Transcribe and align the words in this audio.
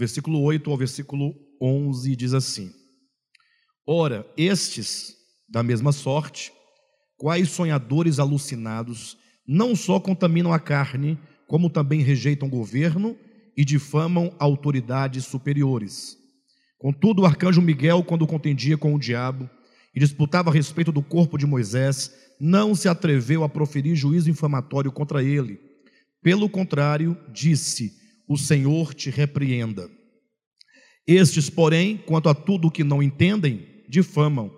versículo 0.00 0.40
8 0.40 0.70
ao 0.70 0.78
versículo 0.78 1.34
11 1.60 2.16
diz 2.16 2.32
assim: 2.32 2.72
Ora, 3.86 4.26
estes, 4.34 5.14
da 5.46 5.62
mesma 5.62 5.92
sorte, 5.92 6.50
quais 7.18 7.50
sonhadores 7.50 8.18
alucinados, 8.18 9.18
não 9.46 9.76
só 9.76 10.00
contaminam 10.00 10.54
a 10.54 10.58
carne, 10.58 11.18
como 11.46 11.68
também 11.68 12.00
rejeitam 12.00 12.48
o 12.48 12.50
governo 12.50 13.14
e 13.54 13.62
difamam 13.62 14.34
autoridades 14.38 15.26
superiores. 15.26 16.16
Contudo, 16.78 17.22
o 17.22 17.26
arcanjo 17.26 17.60
Miguel, 17.60 18.02
quando 18.02 18.26
contendia 18.26 18.78
com 18.78 18.94
o 18.94 18.98
diabo 18.98 19.50
e 19.94 20.00
disputava 20.00 20.48
a 20.48 20.52
respeito 20.52 20.90
do 20.90 21.02
corpo 21.02 21.36
de 21.36 21.44
Moisés, 21.44 22.10
não 22.40 22.74
se 22.74 22.88
atreveu 22.88 23.44
a 23.44 23.50
proferir 23.50 23.94
juízo 23.96 24.30
infamatório 24.30 24.90
contra 24.90 25.22
ele. 25.22 25.60
Pelo 26.22 26.48
contrário, 26.48 27.18
disse: 27.30 27.99
O 28.30 28.38
Senhor 28.38 28.94
te 28.94 29.10
repreenda. 29.10 29.90
Estes, 31.04 31.50
porém, 31.50 31.96
quanto 31.96 32.28
a 32.28 32.34
tudo 32.34 32.68
o 32.68 32.70
que 32.70 32.84
não 32.84 33.02
entendem, 33.02 33.66
difamam. 33.88 34.52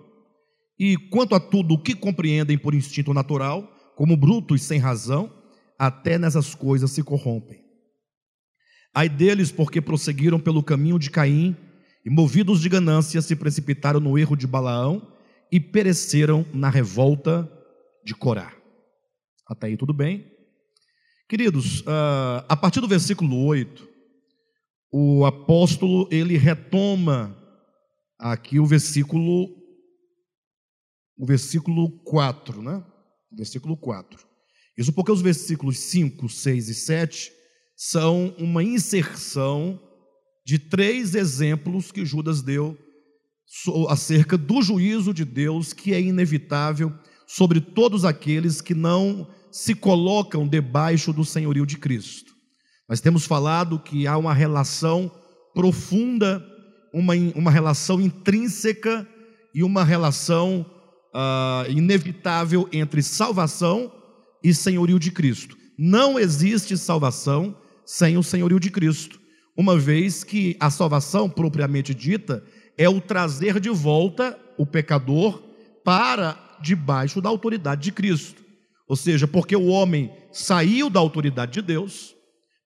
E 0.77 0.95
quanto 1.09 1.33
a 1.33 1.39
tudo 1.39 1.73
o 1.73 1.81
que 1.81 1.95
compreendem 1.95 2.55
por 2.55 2.75
instinto 2.75 3.15
natural, 3.15 3.67
como 3.95 4.15
brutos 4.15 4.61
sem 4.61 4.77
razão, 4.77 5.33
até 5.79 6.19
nessas 6.19 6.53
coisas 6.53 6.91
se 6.91 7.01
corrompem. 7.01 7.63
Ai 8.93 9.09
deles, 9.09 9.51
porque 9.51 9.81
prosseguiram 9.81 10.39
pelo 10.39 10.61
caminho 10.61 10.99
de 10.99 11.09
Caim, 11.09 11.57
e 12.05 12.11
movidos 12.11 12.61
de 12.61 12.69
ganância 12.69 13.23
se 13.23 13.35
precipitaram 13.35 13.99
no 13.99 14.19
erro 14.19 14.35
de 14.35 14.45
Balaão 14.45 15.11
e 15.51 15.59
pereceram 15.59 16.45
na 16.53 16.69
revolta 16.69 17.51
de 18.05 18.13
Corá. 18.13 18.53
Até 19.47 19.65
aí 19.65 19.77
tudo 19.77 19.95
bem? 19.95 20.32
Queridos, 21.27 21.83
ah, 21.87 22.45
a 22.49 22.55
partir 22.55 22.81
do 22.81 22.87
versículo 22.87 23.45
8, 23.45 23.87
o 24.91 25.25
apóstolo 25.25 26.07
ele 26.11 26.37
retoma 26.37 27.35
aqui 28.19 28.59
o 28.59 28.65
versículo 28.65 29.49
o 31.17 31.25
versículo 31.25 31.89
4, 32.03 32.61
né? 32.61 32.83
O 33.31 33.35
versículo 33.37 33.77
4. 33.77 34.19
Isso 34.77 34.91
porque 34.91 35.11
os 35.11 35.21
versículos 35.21 35.79
5, 35.79 36.27
6 36.27 36.69
e 36.69 36.73
7 36.73 37.31
são 37.75 38.35
uma 38.37 38.63
inserção 38.63 39.79
de 40.45 40.59
três 40.59 41.15
exemplos 41.15 41.91
que 41.91 42.05
Judas 42.05 42.41
deu 42.41 42.77
acerca 43.87 44.37
do 44.37 44.61
juízo 44.61 45.13
de 45.13 45.23
Deus 45.23 45.73
que 45.73 45.93
é 45.93 46.01
inevitável 46.01 46.93
sobre 47.27 47.61
todos 47.61 48.03
aqueles 48.03 48.61
que 48.61 48.73
não 48.73 49.27
se 49.53 49.75
colocam 49.75 50.47
debaixo 50.47 51.13
do 51.13 51.23
senhorio 51.23 51.63
de 51.63 51.77
Cristo. 51.77 52.33
Nós 52.89 52.99
temos 52.99 53.27
falado 53.27 53.77
que 53.77 54.07
há 54.07 54.17
uma 54.17 54.33
relação 54.33 55.11
profunda, 55.53 56.43
uma, 56.91 57.13
uma 57.35 57.51
relação 57.51 58.01
intrínseca 58.01 59.07
e 59.53 59.63
uma 59.63 59.83
relação 59.83 60.65
uh, 61.13 61.69
inevitável 61.69 62.67
entre 62.73 63.03
salvação 63.03 63.91
e 64.43 64.55
senhorio 64.55 64.97
de 64.97 65.11
Cristo. 65.11 65.55
Não 65.77 66.17
existe 66.17 66.75
salvação 66.75 67.55
sem 67.85 68.17
o 68.17 68.23
senhorio 68.23 68.59
de 68.59 68.71
Cristo, 68.71 69.21
uma 69.55 69.77
vez 69.77 70.23
que 70.23 70.57
a 70.59 70.71
salvação 70.71 71.29
propriamente 71.29 71.93
dita 71.93 72.43
é 72.75 72.89
o 72.89 72.99
trazer 72.99 73.59
de 73.59 73.69
volta 73.69 74.35
o 74.57 74.65
pecador 74.65 75.43
para 75.85 76.57
debaixo 76.59 77.21
da 77.21 77.29
autoridade 77.29 77.83
de 77.83 77.91
Cristo. 77.91 78.43
Ou 78.87 78.95
seja, 78.95 79.27
porque 79.27 79.55
o 79.55 79.67
homem 79.67 80.11
saiu 80.31 80.89
da 80.89 80.99
autoridade 80.99 81.53
de 81.53 81.61
Deus, 81.61 82.15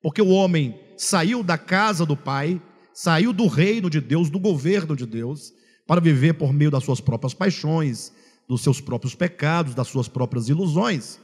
porque 0.01 0.21
o 0.21 0.29
homem 0.29 0.79
saiu 0.97 1.43
da 1.43 1.57
casa 1.57 2.05
do 2.05 2.17
Pai, 2.17 2.61
saiu 2.93 3.31
do 3.31 3.47
reino 3.47 3.89
de 3.89 4.01
Deus, 4.01 4.29
do 4.29 4.39
governo 4.39 4.95
de 4.95 5.05
Deus, 5.05 5.53
para 5.85 6.01
viver 6.01 6.33
por 6.33 6.51
meio 6.51 6.71
das 6.71 6.83
suas 6.83 6.99
próprias 6.99 7.33
paixões, 7.33 8.11
dos 8.47 8.61
seus 8.61 8.81
próprios 8.81 9.13
pecados, 9.13 9.75
das 9.75 9.87
suas 9.87 10.07
próprias 10.07 10.49
ilusões. 10.49 11.19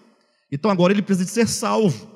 Então 0.51 0.69
agora 0.69 0.93
ele 0.93 1.01
precisa 1.01 1.25
de 1.25 1.31
ser 1.31 1.47
salvo. 1.47 2.11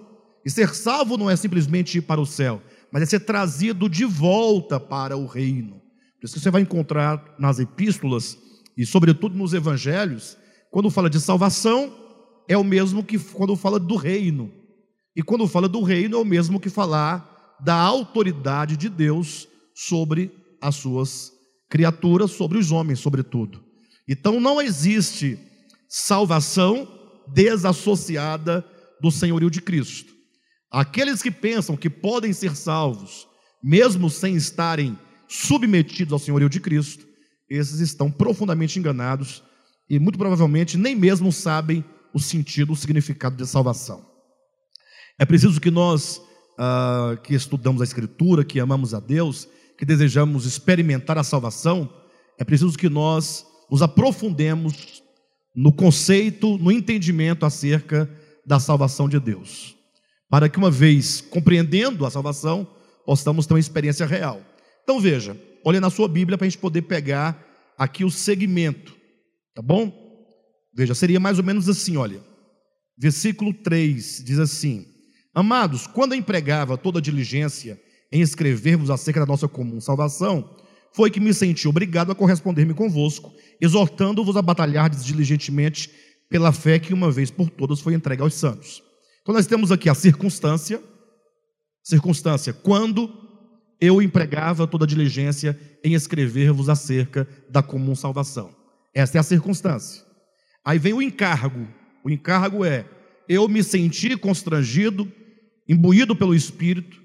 E 0.46 0.50
ser 0.50 0.74
salvo 0.74 1.18
não 1.18 1.30
é 1.30 1.36
simplesmente 1.36 1.98
ir 1.98 2.02
para 2.02 2.22
o 2.22 2.26
céu, 2.26 2.62
mas 2.92 3.02
é 3.02 3.06
ser 3.06 3.22
trazido 3.22 3.90
de 3.90 4.06
volta 4.06 4.80
para 4.80 5.18
o 5.18 5.26
reino. 5.26 5.82
Por 6.20 6.26
isso 6.26 6.36
que 6.36 6.40
você 6.40 6.52
vai 6.52 6.62
encontrar 6.62 7.36
nas 7.38 7.60
epístolas 7.60 8.38
e 8.78 8.86
sobretudo 8.86 9.36
nos 9.36 9.54
evangelhos, 9.54 10.38
quando 10.72 10.90
fala 10.90 11.10
de 11.10 11.20
salvação, 11.20 11.92
é 12.48 12.58
o 12.58 12.64
mesmo 12.64 13.04
que 13.04 13.20
quando 13.20 13.56
fala 13.56 13.80
do 13.80 13.96
reino. 13.96 14.52
E 15.16 15.22
quando 15.22 15.48
fala 15.48 15.68
do 15.68 15.82
reino, 15.82 16.18
é 16.18 16.20
o 16.20 16.26
mesmo 16.26 16.60
que 16.60 16.70
falar 16.70 17.58
da 17.60 17.76
autoridade 17.76 18.78
de 18.78 18.88
Deus 18.88 19.48
sobre 19.74 20.32
as 20.62 20.76
suas 20.76 21.32
criaturas, 21.70 22.32
sobre 22.32 22.58
os 22.58 22.72
homens, 22.72 23.00
sobretudo. 23.00 23.64
Então 24.08 24.40
não 24.40 24.62
existe 24.62 25.38
salvação 25.90 26.88
desassociada 27.28 28.66
do 29.02 29.12
senhorio 29.12 29.50
de 29.50 29.62
Cristo. 29.62 30.14
Aqueles 30.72 31.22
que 31.22 31.32
pensam 31.32 31.76
que 31.76 31.90
podem 31.90 32.34
ser 32.34 32.56
salvos, 32.56 33.28
mesmo 33.64 34.10
sem 34.10 34.36
estarem 34.36 34.98
submetidos 35.28 36.14
ao 36.14 36.20
senhorio 36.20 36.50
de 36.50 36.60
Cristo, 36.60 37.06
esses 37.50 37.80
estão 37.80 38.12
profundamente 38.12 38.78
enganados 38.78 39.44
e 39.90 40.00
muito 40.00 40.18
provavelmente 40.18 40.78
nem 40.78 40.96
mesmo 40.96 41.32
sabem 41.32 41.84
o 42.18 42.20
sentido, 42.20 42.74
o 42.74 42.76
significado 42.76 43.36
de 43.38 43.46
salvação. 43.46 44.04
É 45.20 45.26
preciso 45.26 45.62
que 45.62 45.70
nós, 45.70 46.20
ah, 46.58 47.16
que 47.24 47.36
estudamos 47.36 47.80
a 47.80 47.84
Escritura, 47.84 48.44
que 48.44 48.60
amamos 48.60 48.96
a 48.96 49.00
Deus, 49.00 49.48
que 49.78 49.86
desejamos 49.86 50.46
experimentar 50.48 51.16
a 51.20 51.24
salvação, 51.24 51.88
é 52.40 52.44
preciso 52.44 52.76
que 52.76 52.90
nós 52.90 53.46
nos 53.70 53.84
aprofundemos 53.84 55.04
no 55.56 55.72
conceito, 55.72 56.58
no 56.58 56.72
entendimento 56.72 57.46
acerca 57.46 58.10
da 58.44 58.60
salvação 58.60 59.08
de 59.08 59.20
Deus, 59.20 59.76
para 60.28 60.50
que 60.50 60.58
uma 60.58 60.72
vez 60.72 61.22
compreendendo 61.22 62.04
a 62.04 62.10
salvação, 62.10 62.68
possamos 63.06 63.46
ter 63.46 63.54
uma 63.54 63.60
experiência 63.60 64.08
real. 64.08 64.42
Então 64.84 65.00
veja, 65.00 65.40
olha 65.64 65.80
na 65.80 65.92
sua 65.92 66.08
Bíblia 66.08 66.36
para 66.36 66.48
a 66.48 66.50
gente 66.50 66.60
poder 66.60 66.82
pegar 66.82 67.46
aqui 67.78 68.04
o 68.04 68.10
segmento, 68.10 68.96
tá 69.54 69.62
bom? 69.62 70.07
Veja, 70.78 70.94
seria 70.94 71.20
mais 71.20 71.40
ou 71.40 71.44
menos 71.44 71.68
assim, 71.68 71.98
olha. 71.98 72.22
Versículo 72.96 73.52
3 73.52 74.24
diz 74.24 74.38
assim: 74.38 74.86
Amados, 75.34 75.88
quando 75.88 76.14
empregava 76.14 76.78
toda 76.78 77.02
diligência 77.02 77.82
em 78.12 78.22
escrever-vos 78.22 78.92
acerca 78.92 79.20
da 79.20 79.26
nossa 79.26 79.48
comum 79.48 79.82
salvação, 79.82 80.56
foi 80.94 81.10
que 81.10 81.20
me 81.20 81.34
senti 81.34 81.68
obrigado 81.68 82.12
a 82.12 82.16
corresponder-me 82.16 82.76
convosco, 82.76 83.34
exortando-vos 83.60 84.38
a 84.38 84.42
batalhar 84.42 84.88
diligentemente 84.92 85.90
pela 86.30 86.52
fé 86.52 86.78
que 86.78 86.94
uma 86.94 87.10
vez 87.10 87.32
por 87.32 87.50
todas 87.50 87.80
foi 87.80 87.96
entregue 87.96 88.22
aos 88.22 88.36
santos. 88.36 88.84
Então 89.24 89.34
nós 89.34 89.48
temos 89.48 89.72
aqui 89.72 89.90
a 89.90 89.96
circunstância, 89.96 90.80
circunstância, 91.84 92.54
quando 92.54 93.12
eu 93.82 94.00
empregava 94.00 94.68
toda 94.68 94.86
a 94.86 94.88
diligência 94.88 95.60
em 95.84 95.96
escrever-vos 95.96 96.70
acerca 96.70 97.28
da 97.50 97.64
comum 97.64 97.96
salvação. 97.96 98.56
Essa 98.94 99.18
é 99.18 99.20
a 99.20 99.24
circunstância. 99.24 100.07
Aí 100.68 100.78
vem 100.78 100.92
o 100.92 101.02
encargo. 101.02 101.66
O 102.04 102.10
encargo 102.10 102.66
é: 102.66 102.86
eu 103.30 103.48
me 103.48 103.64
senti 103.64 104.18
constrangido, 104.18 105.10
imbuído 105.66 106.14
pelo 106.14 106.36
Espírito, 106.36 107.02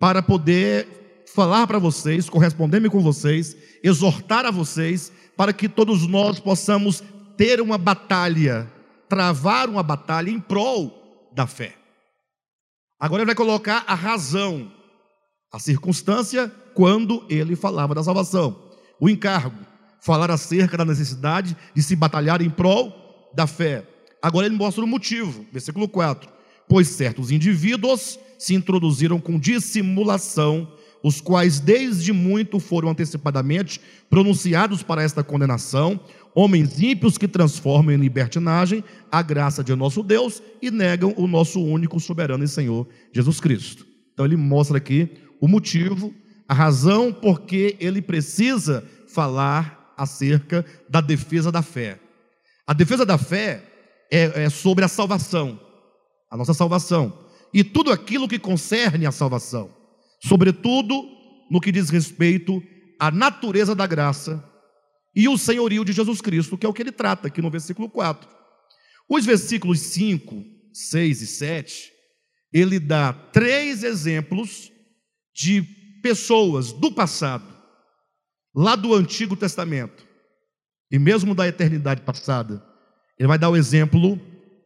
para 0.00 0.20
poder 0.20 1.24
falar 1.32 1.64
para 1.68 1.78
vocês, 1.78 2.28
corresponder-me 2.28 2.90
com 2.90 3.00
vocês, 3.00 3.56
exortar 3.84 4.44
a 4.44 4.50
vocês, 4.50 5.12
para 5.36 5.52
que 5.52 5.68
todos 5.68 6.08
nós 6.08 6.40
possamos 6.40 7.04
ter 7.36 7.60
uma 7.60 7.78
batalha, 7.78 8.68
travar 9.08 9.70
uma 9.70 9.84
batalha 9.84 10.28
em 10.28 10.40
prol 10.40 11.30
da 11.32 11.46
fé. 11.46 11.76
Agora 12.98 13.22
ele 13.22 13.26
vai 13.26 13.36
colocar 13.36 13.84
a 13.86 13.94
razão, 13.94 14.72
a 15.52 15.60
circunstância 15.60 16.48
quando 16.74 17.24
ele 17.28 17.54
falava 17.54 17.94
da 17.94 18.02
salvação. 18.02 18.60
O 19.00 19.08
encargo, 19.08 19.64
falar 20.00 20.32
acerca 20.32 20.76
da 20.76 20.84
necessidade 20.84 21.56
de 21.72 21.80
se 21.80 21.94
batalhar 21.94 22.42
em 22.42 22.50
prol 22.50 23.03
da 23.34 23.46
fé. 23.46 23.84
Agora 24.22 24.46
ele 24.46 24.56
mostra 24.56 24.84
o 24.84 24.86
motivo, 24.86 25.44
versículo 25.52 25.88
4. 25.88 26.30
Pois 26.68 26.88
certos 26.88 27.30
indivíduos 27.30 28.18
se 28.38 28.54
introduziram 28.54 29.20
com 29.20 29.38
dissimulação 29.38 30.68
os 31.04 31.20
quais 31.20 31.60
desde 31.60 32.14
muito 32.14 32.58
foram 32.58 32.88
antecipadamente 32.88 33.78
pronunciados 34.08 34.82
para 34.82 35.02
esta 35.02 35.22
condenação, 35.22 36.00
homens 36.34 36.80
ímpios 36.80 37.18
que 37.18 37.28
transformam 37.28 37.94
em 37.94 37.98
libertinagem 37.98 38.82
a 39.12 39.20
graça 39.20 39.62
de 39.62 39.74
nosso 39.74 40.02
Deus 40.02 40.42
e 40.62 40.70
negam 40.70 41.12
o 41.18 41.26
nosso 41.26 41.62
único 41.62 42.00
soberano 42.00 42.42
e 42.42 42.48
Senhor 42.48 42.88
Jesus 43.12 43.38
Cristo. 43.38 43.86
Então 44.14 44.24
ele 44.24 44.36
mostra 44.36 44.78
aqui 44.78 45.10
o 45.38 45.46
motivo, 45.46 46.14
a 46.48 46.54
razão 46.54 47.12
por 47.12 47.42
que 47.42 47.76
ele 47.78 48.00
precisa 48.00 48.82
falar 49.06 49.92
acerca 49.98 50.64
da 50.88 51.02
defesa 51.02 51.52
da 51.52 51.60
fé. 51.60 52.00
A 52.66 52.72
defesa 52.72 53.04
da 53.04 53.18
fé 53.18 53.62
é, 54.10 54.44
é 54.44 54.50
sobre 54.50 54.84
a 54.84 54.88
salvação, 54.88 55.60
a 56.30 56.36
nossa 56.36 56.54
salvação, 56.54 57.26
e 57.52 57.62
tudo 57.62 57.92
aquilo 57.92 58.28
que 58.28 58.38
concerne 58.38 59.06
a 59.06 59.12
salvação 59.12 59.84
sobretudo 60.24 60.94
no 61.50 61.60
que 61.60 61.70
diz 61.70 61.90
respeito 61.90 62.62
à 62.98 63.10
natureza 63.10 63.74
da 63.74 63.86
graça 63.86 64.42
e 65.14 65.28
o 65.28 65.36
senhorio 65.36 65.84
de 65.84 65.92
Jesus 65.92 66.20
Cristo, 66.20 66.56
que 66.56 66.64
é 66.64 66.68
o 66.68 66.72
que 66.72 66.82
ele 66.82 66.90
trata 66.90 67.28
aqui 67.28 67.42
no 67.42 67.50
versículo 67.50 67.88
4. 67.90 68.28
Os 69.08 69.26
versículos 69.26 69.80
5, 69.80 70.42
6 70.72 71.22
e 71.22 71.26
7, 71.26 71.92
ele 72.52 72.80
dá 72.80 73.12
três 73.12 73.84
exemplos 73.84 74.72
de 75.34 75.62
pessoas 76.02 76.72
do 76.72 76.90
passado, 76.90 77.46
lá 78.54 78.74
do 78.74 78.94
Antigo 78.94 79.36
Testamento, 79.36 80.06
e 80.90 80.98
mesmo 80.98 81.34
da 81.34 81.46
eternidade 81.46 82.02
passada. 82.02 82.62
Ele 83.18 83.28
vai 83.28 83.38
dar 83.38 83.50
o 83.50 83.56
exemplo 83.56 84.18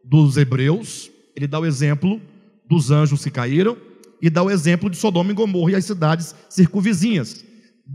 dos 0.03 0.37
hebreus, 0.37 1.09
ele 1.35 1.47
dá 1.47 1.59
o 1.59 1.65
exemplo 1.65 2.21
dos 2.67 2.91
anjos 2.91 3.23
que 3.23 3.31
caíram, 3.31 3.77
e 4.21 4.29
dá 4.29 4.43
o 4.43 4.51
exemplo 4.51 4.89
de 4.89 4.97
Sodoma 4.97 5.31
e 5.31 5.33
Gomorra 5.33 5.71
e 5.71 5.75
as 5.75 5.85
cidades 5.85 6.35
circunvizinhas, 6.49 7.45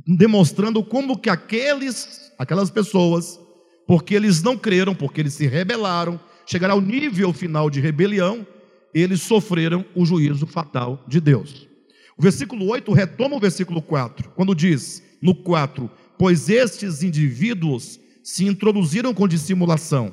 demonstrando 0.07 0.83
como 0.83 1.19
que 1.19 1.29
aqueles, 1.29 2.33
aquelas 2.39 2.71
pessoas, 2.71 3.39
porque 3.87 4.15
eles 4.15 4.43
não 4.43 4.57
creram, 4.57 4.95
porque 4.95 5.21
eles 5.21 5.35
se 5.35 5.47
rebelaram, 5.47 6.19
chegaram 6.47 6.75
ao 6.75 6.81
nível 6.81 7.33
final 7.33 7.69
de 7.69 7.81
rebelião, 7.81 8.47
eles 8.95 9.23
sofreram 9.23 9.85
o 9.95 10.07
juízo 10.07 10.47
fatal 10.47 11.05
de 11.07 11.21
Deus. 11.21 11.69
O 12.17 12.23
versículo 12.23 12.67
8 12.69 12.93
retoma 12.93 13.37
o 13.37 13.41
versículo 13.41 13.83
4, 13.83 14.31
quando 14.31 14.55
diz, 14.55 15.03
no 15.21 15.35
4, 15.35 15.91
pois 16.19 16.49
estes 16.49 17.03
indivíduos 17.03 17.99
se 18.25 18.47
introduziram 18.47 19.13
com 19.13 19.29
dissimulação. 19.29 20.13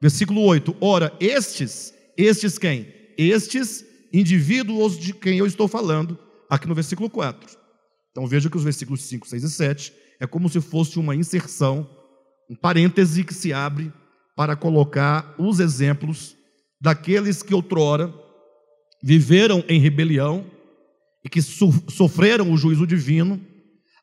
Versículo 0.00 0.42
8, 0.42 0.76
ora, 0.80 1.12
estes, 1.18 1.92
estes 2.16 2.58
quem? 2.58 2.86
Estes 3.16 3.84
indivíduos 4.12 4.98
de 4.98 5.12
quem 5.12 5.38
eu 5.38 5.46
estou 5.46 5.66
falando, 5.66 6.16
aqui 6.48 6.68
no 6.68 6.74
versículo 6.74 7.10
4. 7.10 7.58
Então 8.10 8.26
veja 8.26 8.50
que 8.50 8.56
os 8.56 8.64
versículos 8.64 9.02
5, 9.02 9.26
6 9.26 9.42
e 9.42 9.50
7 9.50 9.92
é 10.20 10.26
como 10.26 10.48
se 10.48 10.60
fosse 10.60 10.98
uma 10.98 11.16
inserção, 11.16 11.88
um 12.50 12.54
parêntese 12.54 13.24
que 13.24 13.34
se 13.34 13.52
abre 13.52 13.92
para 14.36 14.54
colocar 14.54 15.34
os 15.38 15.58
exemplos 15.58 16.36
daqueles 16.80 17.42
que 17.42 17.54
outrora 17.54 18.14
viveram 19.02 19.64
em 19.68 19.80
rebelião 19.80 20.46
e 21.24 21.28
que 21.28 21.42
sofreram 21.42 22.52
o 22.52 22.56
juízo 22.56 22.86
divino. 22.86 23.40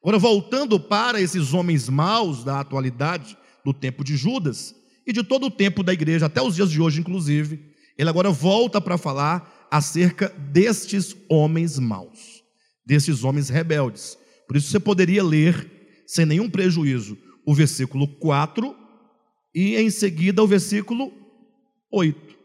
Agora, 0.05 0.19
voltando 0.19 0.79
para 0.79 1.19
esses 1.19 1.51
homens 1.51 1.89
maus 1.89 2.43
da 2.43 2.59
atualidade, 2.59 3.35
do 3.63 3.73
tempo 3.73 4.03
de 4.03 4.15
Judas 4.15 4.75
e 5.03 5.11
de 5.11 5.23
todo 5.23 5.47
o 5.47 5.49
tempo 5.49 5.81
da 5.81 5.91
igreja, 5.91 6.27
até 6.27 6.39
os 6.43 6.53
dias 6.53 6.69
de 6.69 6.79
hoje, 6.79 6.99
inclusive, 6.99 7.73
ele 7.97 8.07
agora 8.07 8.29
volta 8.29 8.79
para 8.79 8.99
falar 8.99 9.67
acerca 9.71 10.29
destes 10.29 11.15
homens 11.27 11.79
maus, 11.79 12.43
destes 12.85 13.23
homens 13.23 13.49
rebeldes. 13.49 14.15
Por 14.47 14.55
isso, 14.55 14.69
você 14.69 14.79
poderia 14.79 15.23
ler, 15.23 16.03
sem 16.05 16.23
nenhum 16.23 16.51
prejuízo, 16.51 17.17
o 17.43 17.55
versículo 17.55 18.07
4 18.07 18.75
e 19.55 19.75
em 19.75 19.89
seguida 19.89 20.43
o 20.43 20.47
versículo 20.47 21.11
8. 21.91 22.35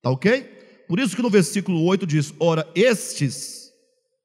Tá 0.00 0.10
ok? 0.10 0.42
Por 0.86 1.00
isso 1.00 1.16
que 1.16 1.22
no 1.22 1.28
versículo 1.28 1.82
8 1.82 2.06
diz: 2.06 2.32
Ora, 2.38 2.64
estes 2.72 3.63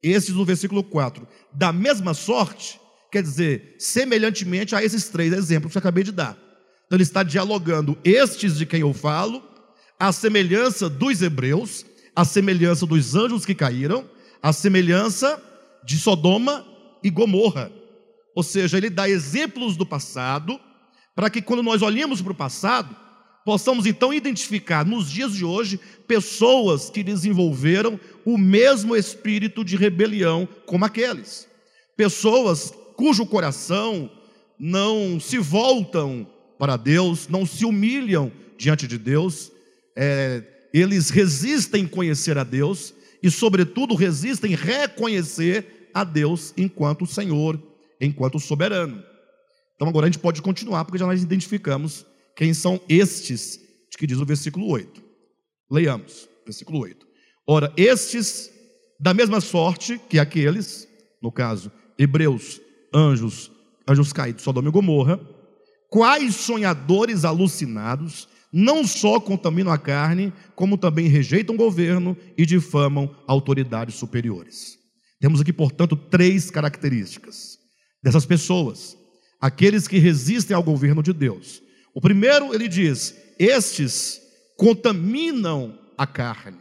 esses 0.01 0.35
no 0.35 0.45
versículo 0.45 0.83
4. 0.83 1.27
Da 1.53 1.71
mesma 1.71 2.13
sorte, 2.13 2.79
quer 3.11 3.21
dizer, 3.21 3.75
semelhantemente 3.79 4.75
a 4.75 4.83
esses 4.83 5.09
três 5.09 5.33
exemplos 5.33 5.71
que 5.71 5.77
eu 5.77 5.81
acabei 5.81 6.03
de 6.03 6.11
dar. 6.11 6.37
Então 6.85 6.95
ele 6.95 7.03
está 7.03 7.21
dialogando 7.23 7.97
estes 8.03 8.57
de 8.57 8.65
quem 8.65 8.81
eu 8.81 8.93
falo, 8.93 9.43
a 9.99 10.11
semelhança 10.11 10.89
dos 10.89 11.21
hebreus, 11.21 11.85
a 12.15 12.25
semelhança 12.25 12.85
dos 12.85 13.15
anjos 13.15 13.45
que 13.45 13.53
caíram, 13.53 14.09
a 14.41 14.53
semelhança 14.53 15.41
de 15.83 15.97
Sodoma 15.97 16.65
e 17.03 17.09
Gomorra. 17.09 17.71
Ou 18.35 18.43
seja, 18.43 18.77
ele 18.77 18.89
dá 18.89 19.09
exemplos 19.09 19.75
do 19.75 19.85
passado, 19.85 20.59
para 21.15 21.29
que 21.29 21.41
quando 21.41 21.61
nós 21.61 21.81
olhamos 21.81 22.21
para 22.21 22.31
o 22.31 22.35
passado, 22.35 22.95
possamos 23.49 23.87
então 23.87 24.13
identificar 24.13 24.85
nos 24.85 25.09
dias 25.09 25.33
de 25.33 25.43
hoje 25.43 25.79
pessoas 26.07 26.87
que 26.91 27.01
desenvolveram 27.01 27.99
o 28.23 28.37
mesmo 28.37 28.95
espírito 28.95 29.65
de 29.65 29.75
rebelião 29.75 30.47
como 30.67 30.85
aqueles. 30.85 31.47
Pessoas 31.97 32.71
cujo 32.95 33.25
coração 33.25 34.07
não 34.59 35.19
se 35.19 35.39
voltam 35.39 36.29
para 36.59 36.77
Deus, 36.77 37.27
não 37.27 37.43
se 37.43 37.65
humilham 37.65 38.31
diante 38.55 38.85
de 38.85 38.99
Deus, 38.99 39.51
é, 39.95 40.43
eles 40.71 41.09
resistem 41.09 41.87
conhecer 41.87 42.37
a 42.37 42.43
Deus 42.43 42.93
e, 43.23 43.31
sobretudo, 43.31 43.95
resistem 43.95 44.53
reconhecer 44.53 45.89
a 45.91 46.03
Deus 46.03 46.53
enquanto 46.55 47.07
Senhor, 47.07 47.59
enquanto 47.99 48.39
soberano. 48.39 49.03
Então, 49.75 49.87
agora 49.87 50.05
a 50.05 50.09
gente 50.11 50.21
pode 50.21 50.39
continuar, 50.39 50.85
porque 50.85 50.99
já 50.99 51.07
nós 51.07 51.23
identificamos 51.23 52.05
quem 52.39 52.53
são 52.53 52.79
estes, 52.87 53.59
de 53.91 53.97
que 53.97 54.07
diz 54.07 54.17
o 54.17 54.25
versículo 54.25 54.65
8. 54.69 55.03
Leiamos, 55.69 56.29
versículo 56.45 56.79
8. 56.79 57.05
Ora, 57.45 57.73
estes, 57.75 58.49
da 58.97 59.13
mesma 59.13 59.41
sorte 59.41 59.99
que 60.07 60.17
aqueles, 60.17 60.87
no 61.21 61.33
caso, 61.33 61.69
hebreus, 61.97 62.61
anjos, 62.95 63.51
anjos 63.85 64.13
caídos, 64.13 64.41
Sodoma 64.41 64.69
e 64.69 64.71
Gomorra, 64.71 65.19
quais 65.89 66.33
sonhadores 66.33 67.25
alucinados, 67.25 68.29
não 68.53 68.87
só 68.87 69.19
contaminam 69.19 69.73
a 69.73 69.77
carne, 69.77 70.31
como 70.55 70.77
também 70.77 71.09
rejeitam 71.09 71.55
o 71.55 71.57
governo 71.57 72.15
e 72.37 72.45
difamam 72.45 73.13
autoridades 73.27 73.95
superiores. 73.95 74.77
Temos 75.19 75.41
aqui, 75.41 75.51
portanto, 75.51 75.97
três 75.97 76.49
características 76.49 77.57
dessas 78.01 78.25
pessoas: 78.25 78.97
aqueles 79.41 79.89
que 79.89 79.97
resistem 79.97 80.55
ao 80.55 80.63
governo 80.63 81.03
de 81.03 81.11
Deus, 81.11 81.67
o 81.99 82.01
primeiro, 82.01 82.55
ele 82.55 82.69
diz: 82.69 83.13
estes 83.37 84.21
contaminam 84.55 85.77
a 85.97 86.07
carne. 86.07 86.57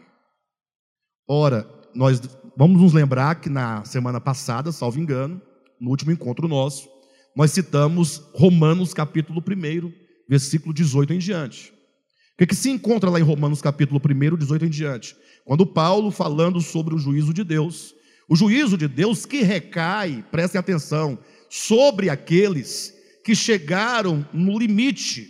Ora, 1.29 1.65
nós 1.95 2.21
vamos 2.57 2.83
nos 2.83 2.93
lembrar 2.93 3.37
que 3.37 3.49
na 3.49 3.85
semana 3.85 4.21
passada, 4.21 4.73
salvo 4.73 4.99
engano, 4.99 5.41
no 5.81 5.91
último 5.91 6.11
encontro 6.11 6.49
nosso, 6.49 6.89
nós 7.37 7.53
citamos 7.53 8.21
Romanos 8.35 8.93
capítulo 8.93 9.41
1, 9.41 9.93
versículo 10.29 10.75
18 10.75 11.13
em 11.13 11.19
diante. 11.19 11.71
O 11.71 12.39
que, 12.39 12.47
que 12.49 12.57
se 12.57 12.71
encontra 12.71 13.09
lá 13.09 13.21
em 13.21 13.23
Romanos 13.23 13.63
capítulo 13.63 14.01
1, 14.05 14.39
18 14.39 14.65
em 14.65 14.71
diante? 14.71 15.17
Quando 15.45 15.65
Paulo 15.65 16.11
falando 16.11 16.61
sobre 16.61 16.97
o 16.97 16.99
juízo 16.99 17.33
de 17.33 17.45
Deus, 17.45 17.95
o 18.29 18.35
juízo 18.35 18.77
de 18.77 18.89
Deus 18.89 19.25
que 19.25 19.43
recai, 19.43 20.25
prestem 20.33 20.59
atenção, 20.59 21.17
sobre 21.49 22.11
aqueles 22.11 22.98
que 23.29 23.37
chegaram 23.37 24.27
no 24.33 24.59
limite 24.59 25.29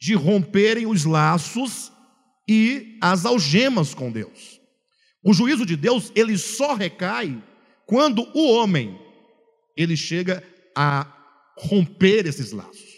de 0.00 0.14
romperem 0.14 0.86
os 0.86 1.04
laços 1.04 1.90
e 2.48 2.96
as 3.02 3.26
algemas 3.26 3.92
com 3.94 4.12
Deus. 4.12 4.60
O 5.24 5.34
juízo 5.34 5.66
de 5.66 5.76
Deus, 5.76 6.12
ele 6.14 6.38
só 6.38 6.74
recai 6.74 7.42
quando 7.84 8.22
o 8.32 8.52
homem 8.52 8.96
ele 9.76 9.96
chega 9.96 10.40
a 10.72 11.04
romper 11.58 12.26
esses 12.26 12.52
laços. 12.52 12.94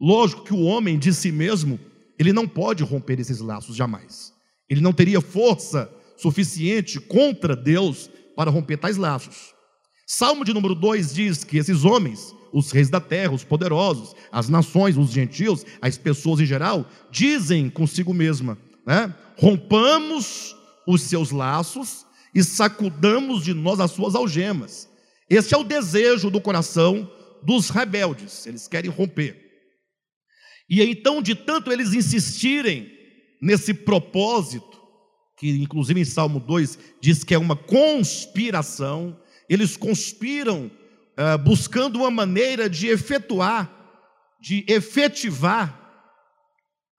Lógico 0.00 0.44
que 0.44 0.54
o 0.54 0.62
homem 0.62 0.96
de 0.96 1.12
si 1.12 1.32
mesmo, 1.32 1.76
ele 2.20 2.32
não 2.32 2.46
pode 2.46 2.84
romper 2.84 3.18
esses 3.18 3.40
laços 3.40 3.74
jamais. 3.74 4.32
Ele 4.68 4.80
não 4.80 4.92
teria 4.92 5.20
força 5.20 5.92
suficiente 6.16 7.00
contra 7.00 7.56
Deus 7.56 8.08
para 8.36 8.48
romper 8.48 8.76
tais 8.76 8.96
laços. 8.96 9.52
Salmo 10.06 10.44
de 10.44 10.54
número 10.54 10.76
2 10.76 11.12
diz 11.12 11.42
que 11.42 11.58
esses 11.58 11.84
homens, 11.84 12.32
os 12.52 12.70
reis 12.70 12.90
da 12.90 13.00
terra, 13.00 13.32
os 13.32 13.44
poderosos, 13.44 14.14
as 14.30 14.48
nações, 14.48 14.96
os 14.96 15.10
gentios, 15.10 15.64
as 15.80 15.96
pessoas 15.96 16.40
em 16.40 16.46
geral, 16.46 16.86
dizem 17.10 17.70
consigo 17.70 18.12
mesma, 18.12 18.58
né? 18.86 19.14
Rompamos 19.36 20.56
os 20.86 21.02
seus 21.02 21.30
laços 21.30 22.06
e 22.34 22.42
sacudamos 22.42 23.44
de 23.44 23.54
nós 23.54 23.80
as 23.80 23.90
suas 23.90 24.14
algemas. 24.14 24.88
Esse 25.28 25.54
é 25.54 25.58
o 25.58 25.64
desejo 25.64 26.30
do 26.30 26.40
coração 26.40 27.10
dos 27.42 27.70
rebeldes, 27.70 28.46
eles 28.46 28.68
querem 28.68 28.90
romper. 28.90 29.36
E 30.68 30.82
então, 30.82 31.20
de 31.20 31.34
tanto 31.34 31.72
eles 31.72 31.94
insistirem 31.94 32.90
nesse 33.40 33.72
propósito, 33.72 34.78
que 35.36 35.50
inclusive 35.50 36.00
em 36.00 36.04
Salmo 36.04 36.38
2 36.38 36.78
diz 37.00 37.24
que 37.24 37.34
é 37.34 37.38
uma 37.38 37.56
conspiração, 37.56 39.18
eles 39.48 39.76
conspiram 39.76 40.70
uh, 41.20 41.36
buscando 41.36 41.98
uma 41.98 42.10
maneira 42.10 42.68
de 42.68 42.88
efetuar, 42.88 43.70
de 44.40 44.64
efetivar 44.66 45.78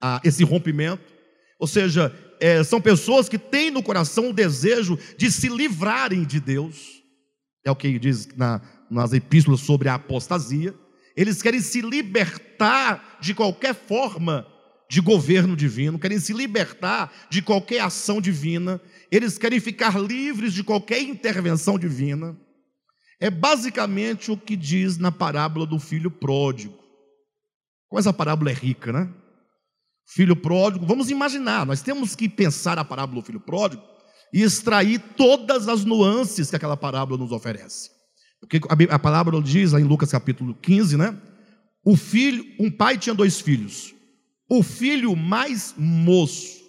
uh, 0.03 0.19
esse 0.23 0.43
rompimento. 0.43 1.11
Ou 1.59 1.67
seja, 1.67 2.15
é, 2.39 2.63
são 2.63 2.79
pessoas 2.79 3.27
que 3.27 3.37
têm 3.37 3.71
no 3.71 3.83
coração 3.83 4.29
o 4.29 4.33
desejo 4.33 4.97
de 5.17 5.31
se 5.31 5.49
livrarem 5.49 6.23
de 6.23 6.39
Deus. 6.39 7.01
É 7.65 7.71
o 7.71 7.75
que 7.75 7.99
diz 7.99 8.27
na, 8.35 8.61
nas 8.89 9.13
epístolas 9.13 9.61
sobre 9.61 9.89
a 9.89 9.95
apostasia. 9.95 10.73
Eles 11.15 11.41
querem 11.41 11.59
se 11.59 11.81
libertar 11.81 13.17
de 13.19 13.33
qualquer 13.33 13.75
forma 13.75 14.47
de 14.89 14.99
governo 14.99 15.55
divino, 15.55 15.99
querem 15.99 16.19
se 16.19 16.33
libertar 16.33 17.13
de 17.29 17.41
qualquer 17.41 17.79
ação 17.79 18.19
divina, 18.19 18.81
eles 19.09 19.37
querem 19.37 19.59
ficar 19.59 19.97
livres 19.97 20.53
de 20.53 20.63
qualquer 20.63 21.01
intervenção 21.01 21.79
divina. 21.79 22.37
É 23.21 23.29
basicamente 23.29 24.31
o 24.31 24.35
que 24.35 24.55
diz 24.55 24.97
na 24.97 25.11
parábola 25.11 25.67
do 25.67 25.77
filho 25.77 26.09
pródigo. 26.09 26.73
Como 27.87 27.99
essa 27.99 28.11
parábola 28.11 28.49
é 28.49 28.53
rica, 28.53 28.91
né? 28.91 29.13
Filho 30.07 30.35
pródigo, 30.35 30.87
vamos 30.87 31.11
imaginar, 31.11 31.65
nós 31.65 31.83
temos 31.83 32.15
que 32.15 32.27
pensar 32.27 32.79
a 32.79 32.83
parábola 32.83 33.21
do 33.21 33.25
filho 33.25 33.39
pródigo 33.39 33.83
e 34.33 34.41
extrair 34.41 34.99
todas 35.15 35.67
as 35.67 35.85
nuances 35.85 36.49
que 36.49 36.55
aquela 36.55 36.75
parábola 36.75 37.19
nos 37.19 37.31
oferece. 37.31 37.91
Porque 38.39 38.59
a 38.89 38.97
palavra 38.97 39.39
diz 39.39 39.71
em 39.73 39.83
Lucas 39.83 40.11
capítulo 40.11 40.55
15, 40.55 40.97
né? 40.97 41.15
O 41.85 41.95
filho, 41.95 42.43
um 42.59 42.71
pai 42.71 42.97
tinha 42.97 43.13
dois 43.13 43.39
filhos. 43.39 43.93
O 44.49 44.63
filho 44.63 45.15
mais 45.15 45.75
moço, 45.77 46.59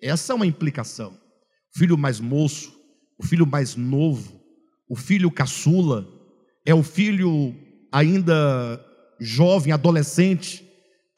essa 0.00 0.32
é 0.32 0.36
uma 0.36 0.46
implicação. 0.46 1.10
O 1.74 1.78
filho 1.78 1.98
mais 1.98 2.20
moço, 2.20 2.72
o 3.18 3.26
filho 3.26 3.46
mais 3.46 3.74
novo, 3.74 4.35
o 4.88 4.96
filho 4.96 5.30
caçula, 5.30 6.06
é 6.64 6.74
o 6.74 6.82
filho 6.82 7.54
ainda 7.92 8.84
jovem, 9.20 9.72
adolescente, 9.72 10.64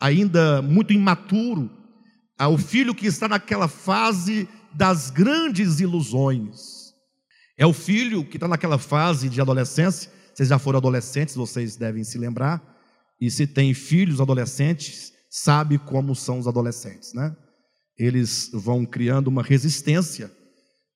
ainda 0.01 0.63
muito 0.63 0.93
imaturo, 0.93 1.71
é 2.39 2.47
o 2.47 2.57
filho 2.57 2.95
que 2.95 3.07
está 3.07 3.29
naquela 3.29 3.67
fase 3.67 4.49
das 4.73 5.11
grandes 5.11 5.81
ilusões. 5.81 6.79
É 7.57 7.67
o 7.67 7.73
filho 7.73 8.25
que 8.25 8.37
está 8.37 8.47
naquela 8.47 8.79
fase 8.79 9.29
de 9.29 9.41
adolescência. 9.41 10.13
Vocês 10.33 10.49
já 10.49 10.59
foram 10.59 10.79
adolescentes, 10.79 11.35
vocês 11.35 11.75
devem 11.77 12.05
se 12.05 12.17
lembrar. 12.17 12.63
E 13.21 13.29
se 13.29 13.49
tem 13.49 13.75
filhos 13.75 14.21
adolescentes, 14.21 15.13
sabe 15.29 15.79
como 15.79 16.15
são 16.15 16.39
os 16.39 16.47
adolescentes, 16.47 17.13
né? 17.13 17.37
Eles 17.99 18.49
vão 18.53 18.87
criando 18.87 19.27
uma 19.27 19.43
resistência, 19.43 20.31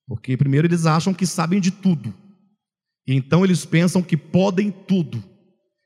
porque 0.07 0.37
primeiro 0.37 0.69
eles 0.69 0.87
acham 0.87 1.13
que 1.13 1.27
sabem 1.27 1.61
de 1.61 1.73
tudo. 1.73 2.15
Então 3.07 3.45
eles 3.45 3.65
pensam 3.65 4.03
que 4.03 4.17
podem 4.17 4.71
tudo. 4.71 5.23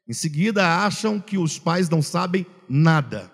Em 0.08 0.12
seguida, 0.12 0.85
acham 0.85 1.18
que 1.18 1.38
os 1.38 1.58
pais 1.58 1.88
não 1.88 2.02
sabem 2.02 2.46
nada. 2.68 3.30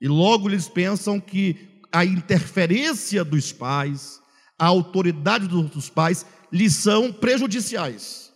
E 0.00 0.06
logo 0.06 0.48
eles 0.48 0.68
pensam 0.68 1.18
que 1.18 1.80
a 1.90 2.04
interferência 2.04 3.24
dos 3.24 3.52
pais, 3.52 4.20
a 4.58 4.66
autoridade 4.66 5.48
dos 5.48 5.88
pais, 5.88 6.24
lhes 6.52 6.74
são 6.76 7.12
prejudiciais. 7.12 8.32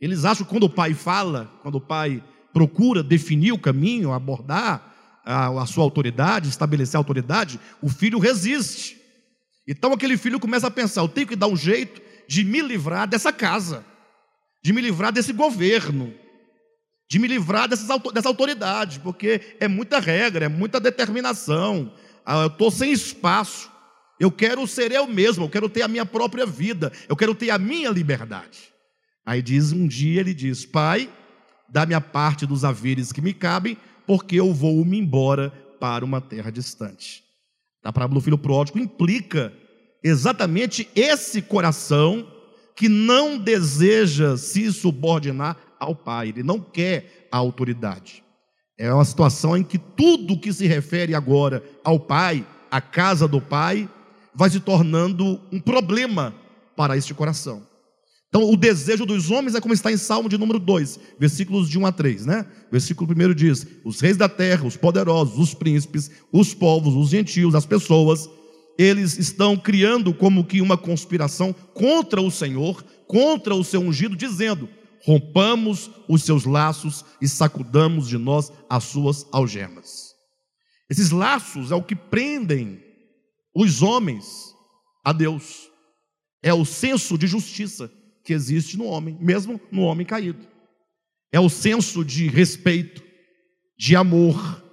Eles 0.00 0.24
acham 0.24 0.44
que 0.44 0.50
quando 0.50 0.64
o 0.64 0.70
pai 0.70 0.94
fala, 0.94 1.50
quando 1.62 1.76
o 1.76 1.80
pai 1.80 2.24
procura 2.52 3.02
definir 3.02 3.52
o 3.52 3.58
caminho, 3.58 4.12
abordar 4.12 5.20
a, 5.24 5.48
a 5.62 5.66
sua 5.66 5.84
autoridade, 5.84 6.48
estabelecer 6.48 6.96
a 6.96 7.00
autoridade, 7.00 7.60
o 7.82 7.88
filho 7.88 8.18
resiste. 8.18 8.98
Então 9.68 9.92
aquele 9.92 10.16
filho 10.16 10.40
começa 10.40 10.66
a 10.66 10.70
pensar: 10.70 11.02
eu 11.02 11.08
tenho 11.08 11.26
que 11.26 11.36
dar 11.36 11.46
um 11.46 11.56
jeito 11.56 12.00
de 12.26 12.42
me 12.42 12.62
livrar 12.62 13.06
dessa 13.06 13.32
casa 13.32 13.84
de 14.62 14.72
me 14.72 14.80
livrar 14.80 15.12
desse 15.12 15.32
governo, 15.32 16.12
de 17.08 17.18
me 17.18 17.26
livrar 17.26 17.68
dessas, 17.68 17.88
dessa 18.12 18.28
autoridade, 18.28 19.00
porque 19.00 19.56
é 19.58 19.66
muita 19.66 19.98
regra, 19.98 20.44
é 20.44 20.48
muita 20.48 20.78
determinação, 20.78 21.92
ah, 22.24 22.42
eu 22.42 22.46
estou 22.46 22.70
sem 22.70 22.92
espaço, 22.92 23.70
eu 24.18 24.30
quero 24.30 24.66
ser 24.66 24.92
eu 24.92 25.06
mesmo, 25.06 25.44
eu 25.44 25.48
quero 25.48 25.68
ter 25.68 25.82
a 25.82 25.88
minha 25.88 26.04
própria 26.04 26.44
vida, 26.44 26.92
eu 27.08 27.16
quero 27.16 27.34
ter 27.34 27.50
a 27.50 27.58
minha 27.58 27.90
liberdade. 27.90 28.70
Aí 29.24 29.40
diz 29.40 29.72
um 29.72 29.86
dia, 29.86 30.20
ele 30.20 30.34
diz: 30.34 30.66
Pai, 30.66 31.10
dá-me 31.68 31.94
a 31.94 32.00
parte 32.00 32.46
dos 32.46 32.64
haveres 32.64 33.12
que 33.12 33.22
me 33.22 33.32
cabem, 33.32 33.76
porque 34.06 34.36
eu 34.36 34.52
vou 34.52 34.84
me 34.84 34.98
embora 34.98 35.50
para 35.80 36.04
uma 36.04 36.20
terra 36.20 36.50
distante. 36.50 37.24
A 37.82 37.92
parábola 37.92 38.20
do 38.20 38.24
filho 38.24 38.36
pródigo 38.36 38.78
implica 38.78 39.52
exatamente 40.04 40.88
esse 40.94 41.40
coração 41.40 42.26
que 42.80 42.88
não 42.88 43.36
deseja 43.36 44.38
se 44.38 44.72
subordinar 44.72 45.54
ao 45.78 45.94
pai, 45.94 46.30
ele 46.30 46.42
não 46.42 46.58
quer 46.58 47.28
a 47.30 47.36
autoridade. 47.36 48.24
É 48.78 48.90
uma 48.90 49.04
situação 49.04 49.54
em 49.54 49.62
que 49.62 49.76
tudo 49.76 50.40
que 50.40 50.50
se 50.50 50.66
refere 50.66 51.14
agora 51.14 51.62
ao 51.84 52.00
pai, 52.00 52.42
à 52.70 52.80
casa 52.80 53.28
do 53.28 53.38
pai, 53.38 53.86
vai 54.34 54.48
se 54.48 54.60
tornando 54.60 55.38
um 55.52 55.60
problema 55.60 56.34
para 56.74 56.96
este 56.96 57.12
coração. 57.12 57.66
Então, 58.30 58.50
o 58.50 58.56
desejo 58.56 59.04
dos 59.04 59.30
homens 59.30 59.54
é 59.54 59.60
como 59.60 59.74
está 59.74 59.92
em 59.92 59.98
Salmo 59.98 60.26
de 60.26 60.38
número 60.38 60.58
2, 60.58 60.98
versículos 61.18 61.68
de 61.68 61.78
1 61.78 61.84
a 61.84 61.92
3, 61.92 62.24
né? 62.24 62.46
Versículo 62.72 63.12
1 63.12 63.34
diz: 63.34 63.66
Os 63.84 64.00
reis 64.00 64.16
da 64.16 64.26
terra, 64.26 64.66
os 64.66 64.78
poderosos, 64.78 65.38
os 65.38 65.52
príncipes, 65.52 66.10
os 66.32 66.54
povos, 66.54 66.94
os 66.94 67.10
gentios, 67.10 67.54
as 67.54 67.66
pessoas, 67.66 68.26
eles 68.82 69.18
estão 69.18 69.58
criando 69.58 70.14
como 70.14 70.42
que 70.42 70.62
uma 70.62 70.78
conspiração 70.78 71.52
contra 71.52 72.22
o 72.22 72.30
Senhor, 72.30 72.82
contra 73.06 73.54
o 73.54 73.62
seu 73.62 73.82
ungido, 73.82 74.16
dizendo: 74.16 74.70
rompamos 75.04 75.90
os 76.08 76.22
seus 76.22 76.46
laços 76.46 77.04
e 77.20 77.28
sacudamos 77.28 78.08
de 78.08 78.16
nós 78.16 78.50
as 78.70 78.84
suas 78.84 79.26
algemas. 79.32 80.14
Esses 80.88 81.10
laços 81.10 81.70
é 81.70 81.74
o 81.74 81.82
que 81.82 81.94
prendem 81.94 82.82
os 83.54 83.82
homens 83.82 84.54
a 85.04 85.12
Deus. 85.12 85.68
É 86.42 86.54
o 86.54 86.64
senso 86.64 87.18
de 87.18 87.26
justiça 87.26 87.92
que 88.24 88.32
existe 88.32 88.78
no 88.78 88.86
homem, 88.86 89.18
mesmo 89.20 89.60
no 89.70 89.82
homem 89.82 90.06
caído. 90.06 90.48
É 91.30 91.38
o 91.38 91.50
senso 91.50 92.02
de 92.02 92.28
respeito, 92.28 93.02
de 93.78 93.94
amor, 93.94 94.64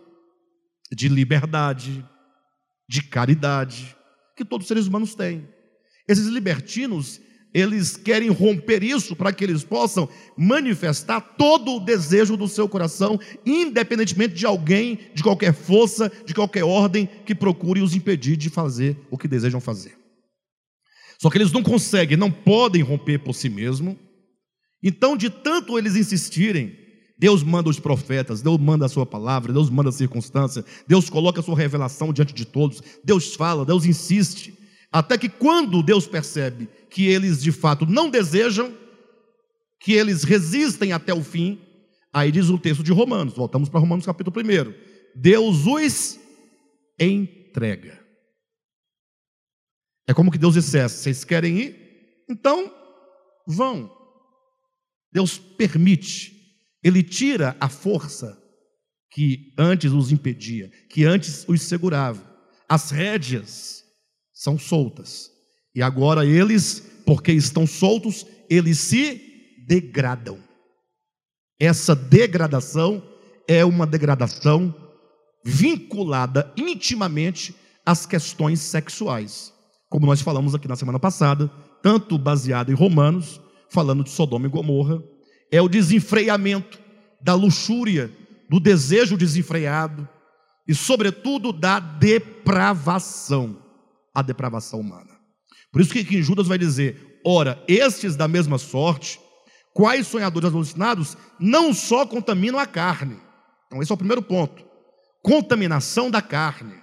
de 0.95 1.09
liberdade, 1.09 2.05
de 2.87 3.01
caridade, 3.03 3.96
que 4.37 4.45
todos 4.45 4.65
os 4.65 4.67
seres 4.67 4.85
humanos 4.85 5.15
têm. 5.15 5.47
Esses 6.07 6.27
libertinos, 6.27 7.19
eles 7.53 7.97
querem 7.97 8.29
romper 8.29 8.83
isso 8.83 9.15
para 9.15 9.33
que 9.33 9.43
eles 9.43 9.63
possam 9.63 10.07
manifestar 10.37 11.19
todo 11.19 11.75
o 11.75 11.79
desejo 11.79 12.37
do 12.37 12.47
seu 12.47 12.69
coração, 12.69 13.19
independentemente 13.45 14.35
de 14.35 14.45
alguém, 14.45 14.99
de 15.13 15.23
qualquer 15.23 15.53
força, 15.53 16.11
de 16.23 16.33
qualquer 16.33 16.63
ordem 16.63 17.09
que 17.25 17.33
procure 17.33 17.81
os 17.81 17.95
impedir 17.95 18.37
de 18.37 18.49
fazer 18.49 18.95
o 19.09 19.17
que 19.17 19.27
desejam 19.27 19.59
fazer. 19.59 19.97
Só 21.19 21.31
que 21.31 21.37
eles 21.39 21.51
não 21.51 21.63
conseguem, 21.63 22.15
não 22.15 22.31
podem 22.31 22.83
romper 22.83 23.17
por 23.17 23.33
si 23.33 23.49
mesmo. 23.49 23.97
Então, 24.83 25.17
de 25.17 25.31
tanto 25.31 25.79
eles 25.79 25.95
insistirem, 25.95 26.77
Deus 27.17 27.41
manda 27.41 27.69
os 27.69 27.79
profetas, 27.79 28.41
Deus 28.41 28.57
manda 28.59 28.85
a 28.85 28.89
sua 28.89 29.05
palavra, 29.05 29.51
Deus 29.51 29.69
manda 29.69 29.89
a 29.89 29.93
circunstância, 29.93 30.63
Deus 30.87 31.09
coloca 31.09 31.39
a 31.39 31.43
sua 31.43 31.57
revelação 31.57 32.13
diante 32.13 32.33
de 32.33 32.45
todos, 32.45 32.81
Deus 33.03 33.33
fala, 33.33 33.65
Deus 33.65 33.85
insiste, 33.85 34.57
até 34.91 35.17
que 35.17 35.27
quando 35.27 35.81
Deus 35.81 36.07
percebe 36.07 36.69
que 36.89 37.07
eles 37.07 37.41
de 37.41 37.51
fato 37.51 37.85
não 37.85 38.09
desejam, 38.09 38.71
que 39.79 39.93
eles 39.93 40.23
resistem 40.23 40.93
até 40.93 41.13
o 41.13 41.23
fim, 41.23 41.59
aí 42.13 42.31
diz 42.31 42.49
o 42.49 42.57
texto 42.57 42.83
de 42.83 42.91
Romanos, 42.91 43.33
voltamos 43.33 43.67
para 43.67 43.79
Romanos 43.79 44.05
capítulo 44.05 44.35
1, 44.39 44.73
Deus 45.15 45.65
os 45.65 46.19
entrega. 46.99 47.99
É 50.07 50.13
como 50.13 50.31
que 50.31 50.37
Deus 50.37 50.53
dissesse: 50.53 51.03
vocês 51.03 51.23
querem 51.23 51.59
ir? 51.59 52.23
Então 52.29 52.71
vão. 53.45 53.91
Deus 55.11 55.37
permite 55.37 56.36
ele 56.83 57.03
tira 57.03 57.55
a 57.59 57.69
força 57.69 58.37
que 59.11 59.53
antes 59.57 59.91
os 59.91 60.11
impedia, 60.11 60.69
que 60.89 61.05
antes 61.05 61.45
os 61.47 61.61
segurava. 61.61 62.23
As 62.69 62.91
rédeas 62.91 63.83
são 64.33 64.59
soltas. 64.59 65.29
E 65.73 65.81
agora 65.81 66.25
eles, 66.25 66.79
porque 67.05 67.31
estão 67.31 67.65
soltos, 67.65 68.25
eles 68.49 68.79
se 68.79 69.21
degradam. 69.67 70.37
Essa 71.59 71.95
degradação 71.95 73.01
é 73.47 73.65
uma 73.65 73.87
degradação 73.87 74.73
vinculada 75.43 76.53
intimamente 76.57 77.55
às 77.85 78.05
questões 78.05 78.59
sexuais. 78.59 79.53
Como 79.89 80.05
nós 80.05 80.21
falamos 80.21 80.53
aqui 80.53 80.67
na 80.67 80.75
semana 80.75 80.99
passada, 80.99 81.47
tanto 81.81 82.17
baseado 82.17 82.71
em 82.71 82.75
Romanos, 82.75 83.39
falando 83.69 84.03
de 84.03 84.09
Sodoma 84.09 84.45
e 84.45 84.49
Gomorra, 84.49 85.01
é 85.51 85.61
o 85.61 85.69
desenfreamento 85.69 86.79
da 87.21 87.33
luxúria, 87.33 88.11
do 88.49 88.59
desejo 88.59 89.17
desenfreado 89.17 90.07
e, 90.67 90.75
sobretudo, 90.75 91.51
da 91.51 91.79
depravação, 91.79 93.61
a 94.13 94.21
depravação 94.21 94.79
humana. 94.79 95.17
Por 95.71 95.81
isso 95.81 95.93
que 95.93 96.17
em 96.17 96.21
Judas 96.21 96.47
vai 96.47 96.57
dizer: 96.57 97.19
ora, 97.25 97.61
estes 97.67 98.15
da 98.15 98.27
mesma 98.27 98.57
sorte, 98.57 99.19
quais 99.73 100.07
sonhadores 100.07 100.53
alucinados, 100.53 101.17
não 101.39 101.73
só 101.73 102.05
contaminam 102.05 102.59
a 102.59 102.65
carne. 102.65 103.17
Então, 103.67 103.81
esse 103.81 103.91
é 103.91 103.95
o 103.95 103.97
primeiro 103.97 104.21
ponto: 104.21 104.63
contaminação 105.21 106.09
da 106.09 106.21
carne. 106.21 106.75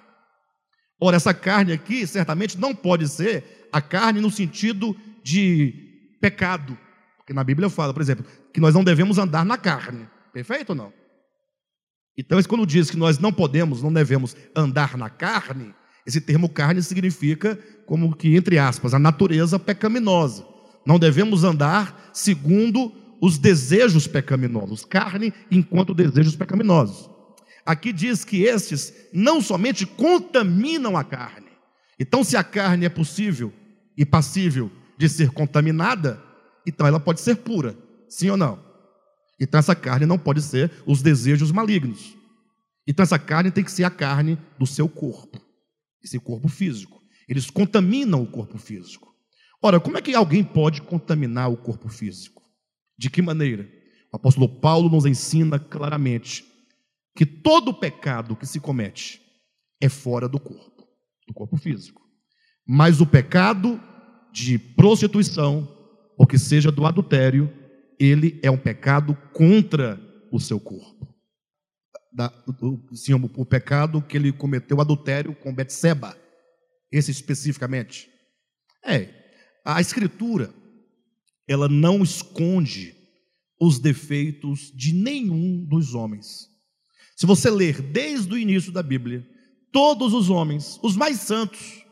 Ora, 1.01 1.17
essa 1.17 1.35
carne 1.35 1.73
aqui 1.73 2.07
certamente 2.07 2.59
não 2.59 2.75
pode 2.75 3.09
ser 3.09 3.69
a 3.73 3.83
carne 3.83 4.21
no 4.21 4.31
sentido 4.31 4.97
de 5.23 6.17
pecado, 6.21 6.79
porque 7.25 7.33
na 7.33 7.43
Bíblia 7.43 7.71
fala, 7.71 7.95
por 7.95 8.03
exemplo, 8.03 8.27
que 8.53 8.61
nós 8.61 8.75
não 8.75 8.85
devemos 8.85 9.17
andar 9.17 9.47
na 9.47 9.57
carne. 9.57 10.07
Perfeito 10.31 10.71
ou 10.71 10.77
não? 10.77 10.93
Então, 12.19 12.41
quando 12.43 12.67
diz 12.67 12.91
que 12.91 12.99
nós 12.99 13.19
não 13.19 13.33
podemos, 13.33 13.83
não 13.83 13.91
devemos 13.91 14.37
andar 14.55 14.97
na 14.99 15.09
carne, 15.09 15.75
esse 16.07 16.21
termo 16.21 16.51
carne 16.51 16.83
significa 16.83 17.59
como 17.87 18.15
que, 18.15 18.37
entre 18.37 18.59
aspas, 18.59 18.93
a 18.93 18.99
natureza 18.99 19.59
pecaminosa. 19.59 20.47
Não 20.87 20.99
devemos 20.99 21.45
andar 21.45 22.11
segundo 22.13 22.93
os 23.23 23.39
desejos 23.39 24.07
pecaminosos, 24.07 24.85
carne 24.85 25.33
enquanto 25.51 25.95
desejos 25.95 26.37
pecaminosos. 26.37 27.09
Aqui 27.65 27.91
diz 27.91 28.23
que 28.23 28.43
estes 28.43 28.93
não 29.15 29.41
somente 29.41 29.87
contaminam 29.87 30.95
a 30.95 31.03
carne. 31.03 31.49
Então, 31.99 32.23
se 32.23 32.37
a 32.37 32.45
carne 32.45 32.85
é 32.85 32.91
possível 32.91 33.51
e 33.97 34.05
passível 34.05 34.71
de 34.99 35.09
ser 35.09 35.31
contaminada, 35.31 36.23
então 36.67 36.87
ela 36.87 37.01
pode 37.01 37.21
ser 37.21 37.37
pura, 37.37 37.77
sim 38.09 38.31
ou 38.31 38.37
não? 38.37 38.63
Então, 39.41 39.59
essa 39.59 39.75
carne 39.75 40.07
não 40.07 40.19
pode 40.19 40.41
ser 40.41 40.71
os 40.87 41.03
desejos 41.03 41.51
malignos. 41.51 42.17
Então, 42.87 43.03
essa 43.03 43.19
carne 43.19 43.51
tem 43.51 43.65
que 43.65 43.73
ser 43.73 43.85
a 43.85 43.91
carne 43.91 44.39
do 44.59 44.67
seu 44.67 44.89
corpo, 44.89 45.41
esse 46.03 46.19
corpo 46.19 46.49
físico. 46.49 47.03
Eles 47.29 47.51
contaminam 47.51 48.23
o 48.23 48.27
corpo 48.27 48.59
físico. 48.59 49.15
Ora, 49.63 49.81
como 49.81 49.97
é 49.97 50.03
que 50.03 50.15
alguém 50.15 50.45
pode 50.45 50.83
contaminar 50.83 51.51
o 51.51 51.57
corpo 51.57 51.89
físico? 51.89 52.43
De 52.99 53.09
que 53.11 53.23
maneira? 53.23 53.69
O 54.13 54.17
apóstolo 54.17 54.49
Paulo 54.49 54.89
nos 54.89 55.07
ensina 55.07 55.59
claramente 55.59 56.45
que 57.17 57.25
todo 57.25 57.75
pecado 57.75 58.37
que 58.37 58.47
se 58.47 58.61
comete 58.61 59.21
é 59.81 59.89
fora 59.89 60.29
do 60.29 60.39
corpo, 60.39 60.87
do 61.27 61.35
corpo 61.35 61.57
físico. 61.57 62.03
Mas 62.67 63.01
o 63.01 63.07
pecado 63.07 63.81
de 64.33 64.59
prostituição, 64.59 65.67
ou 66.17 66.27
que 66.27 66.39
seja 66.39 66.71
do 66.71 66.87
adultério, 66.87 67.53
ele 67.99 68.41
é 68.43 68.51
um 68.51 68.59
pecado 68.59 69.17
contra 69.33 70.01
o 70.31 70.41
seu 70.41 70.59
corpo. 70.61 71.13
Da, 72.13 72.33
o, 72.61 72.95
sim, 72.95 73.13
o 73.13 73.45
pecado 73.45 74.01
que 74.01 74.17
ele 74.17 74.33
cometeu, 74.33 74.81
adultério 74.81 75.35
com 75.35 75.55
Betseba, 75.55 76.17
esse 76.91 77.11
especificamente. 77.11 78.09
É, 78.85 79.09
a 79.65 79.81
Escritura, 79.81 80.55
ela 81.49 81.69
não 81.69 82.03
esconde 82.03 82.95
os 83.61 83.79
defeitos 83.79 84.73
de 84.75 84.93
nenhum 84.93 85.65
dos 85.65 85.95
homens. 85.95 86.49
Se 87.17 87.27
você 87.27 87.51
ler 87.51 87.81
desde 87.81 88.33
o 88.33 88.39
início 88.39 88.73
da 88.73 88.83
Bíblia, 88.83 89.27
todos 89.73 90.13
os 90.13 90.31
homens, 90.31 90.79
os 90.83 90.97
mais 90.97 91.21
santos, 91.21 91.85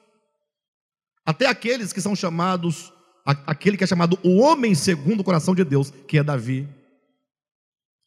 até 1.25 1.47
aqueles 1.47 1.93
que 1.93 2.00
são 2.00 2.14
chamados, 2.14 2.93
aquele 3.25 3.76
que 3.76 3.85
é 3.85 3.87
chamado 3.87 4.19
o 4.23 4.38
homem 4.38 4.75
segundo 4.75 5.21
o 5.21 5.25
coração 5.25 5.55
de 5.55 5.64
Deus, 5.64 5.91
que 6.09 6.19
é 6.19 6.23
Davi, 6.23 6.69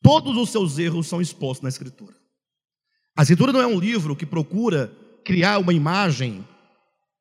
todos 0.02 0.36
os 0.38 0.50
seus 0.50 0.78
erros 0.78 1.08
são 1.08 1.22
expostos 1.22 1.64
na 1.64 1.70
Escritura. 1.70 2.16
A 3.18 3.22
Escritura 3.22 3.54
não 3.54 3.62
é 3.62 3.68
um 3.68 3.80
livro 3.80 4.16
que 4.16 4.26
procura 4.26 4.92
criar 5.24 5.58
uma 5.58 5.74
imagem 5.74 6.46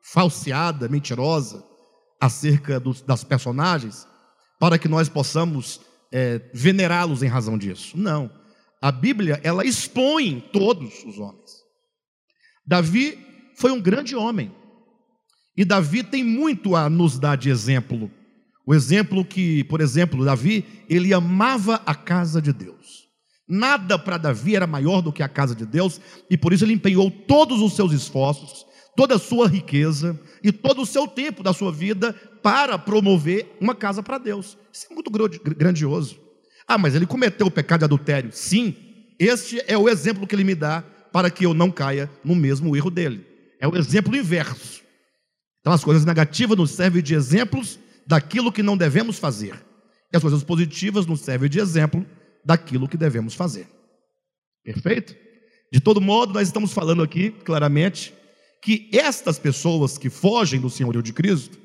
falseada, 0.03 0.89
mentirosa, 0.89 1.65
acerca 2.21 2.81
dos, 2.81 3.01
das 3.01 3.23
personagens, 3.23 4.07
para 4.59 4.79
que 4.79 4.89
nós 4.89 5.09
possamos 5.09 5.81
é, 6.13 6.41
venerá-los 6.53 7.23
em 7.23 7.29
razão 7.29 7.57
disso. 7.57 7.97
Não. 7.97 8.31
A 8.81 8.93
Bíblia, 8.93 9.41
ela 9.43 9.65
expõe 9.65 10.41
todos 10.53 11.05
os 11.05 11.19
homens. 11.19 11.65
Davi 12.67 13.19
foi 13.57 13.71
um 13.71 13.81
grande 13.81 14.15
homem. 14.15 14.55
E 15.57 15.65
Davi 15.65 16.03
tem 16.03 16.25
muito 16.25 16.75
a 16.75 16.91
nos 16.91 17.19
dar 17.19 17.37
de 17.37 17.49
exemplo. 17.49 18.11
O 18.67 18.75
exemplo 18.75 19.25
que, 19.25 19.63
por 19.65 19.81
exemplo, 19.81 20.25
Davi, 20.25 20.65
ele 20.89 21.13
amava 21.13 21.81
a 21.87 21.95
casa 21.95 22.41
de 22.41 22.53
Deus. 22.53 23.05
Nada 23.47 23.99
para 23.99 24.17
Davi 24.17 24.57
era 24.57 24.67
maior 24.67 25.03
do 25.03 25.13
que 25.13 25.23
a 25.23 25.29
casa 25.29 25.55
de 25.55 25.67
Deus, 25.67 26.01
e 26.31 26.37
por 26.37 26.53
isso 26.53 26.65
ele 26.65 26.73
empenhou 26.73 27.11
todos 27.11 27.61
os 27.61 27.77
seus 27.77 27.93
esforços, 27.93 28.65
toda 28.97 29.17
a 29.17 29.19
sua 29.19 29.47
riqueza 29.47 30.19
e 30.43 30.51
todo 30.51 30.83
o 30.83 30.87
seu 30.87 31.07
tempo 31.07 31.43
da 31.43 31.53
sua 31.53 31.71
vida 31.71 32.15
para 32.43 32.79
promover 32.79 33.55
uma 33.61 33.75
casa 33.75 34.03
para 34.03 34.19
Deus. 34.19 34.57
Isso 34.73 34.87
é 34.91 34.95
muito 34.95 35.11
grandioso. 35.11 36.19
Ah, 36.67 36.79
mas 36.79 36.95
ele 36.95 37.07
cometeu 37.07 37.47
o 37.47 37.51
pecado 37.51 37.81
de 37.81 37.85
adultério. 37.85 38.31
Sim, 38.33 38.75
este 39.19 39.63
é 39.67 39.77
o 39.77 39.89
exemplo 39.89 40.27
que 40.27 40.35
ele 40.35 40.45
me 40.45 40.55
dá 40.55 40.83
para 41.13 41.31
que 41.31 41.45
eu 41.45 41.53
não 41.53 41.71
caia 41.71 42.11
no 42.25 42.35
mesmo 42.35 42.75
erro 42.75 42.91
dele. 42.91 43.27
É 43.61 43.69
o 43.69 43.77
exemplo 43.77 44.17
inverso. 44.17 44.84
Então, 45.65 45.73
as 45.73 45.83
coisas 45.83 46.05
negativas 46.05 46.59
nos 46.59 46.73
servem 46.73 47.03
de 47.03 47.15
exemplos 47.15 47.79
daquilo 48.07 48.53
que 48.53 48.63
não 48.63 48.77
devemos 48.77 49.19
fazer. 49.19 49.55
E 50.13 50.17
as 50.17 50.21
coisas 50.21 50.45
positivas 50.45 51.07
nos 51.07 51.23
servem 51.23 51.49
de 51.49 51.59
exemplo 51.59 52.05
daquilo 52.45 52.87
que 52.87 52.99
devemos 52.99 53.33
fazer. 53.33 53.67
Perfeito? 54.63 55.17
De 55.73 55.81
todo 55.81 56.03
modo, 56.03 56.35
nós 56.35 56.49
estamos 56.49 56.75
falando 56.75 57.03
aqui 57.03 57.31
claramente 57.31 58.13
que 58.63 58.91
estas 58.93 59.39
pessoas 59.39 59.97
que 59.97 60.11
fogem 60.11 60.61
do 60.61 60.69
senhorio 60.69 61.03
de 61.03 61.15
Cristo, 61.15 61.59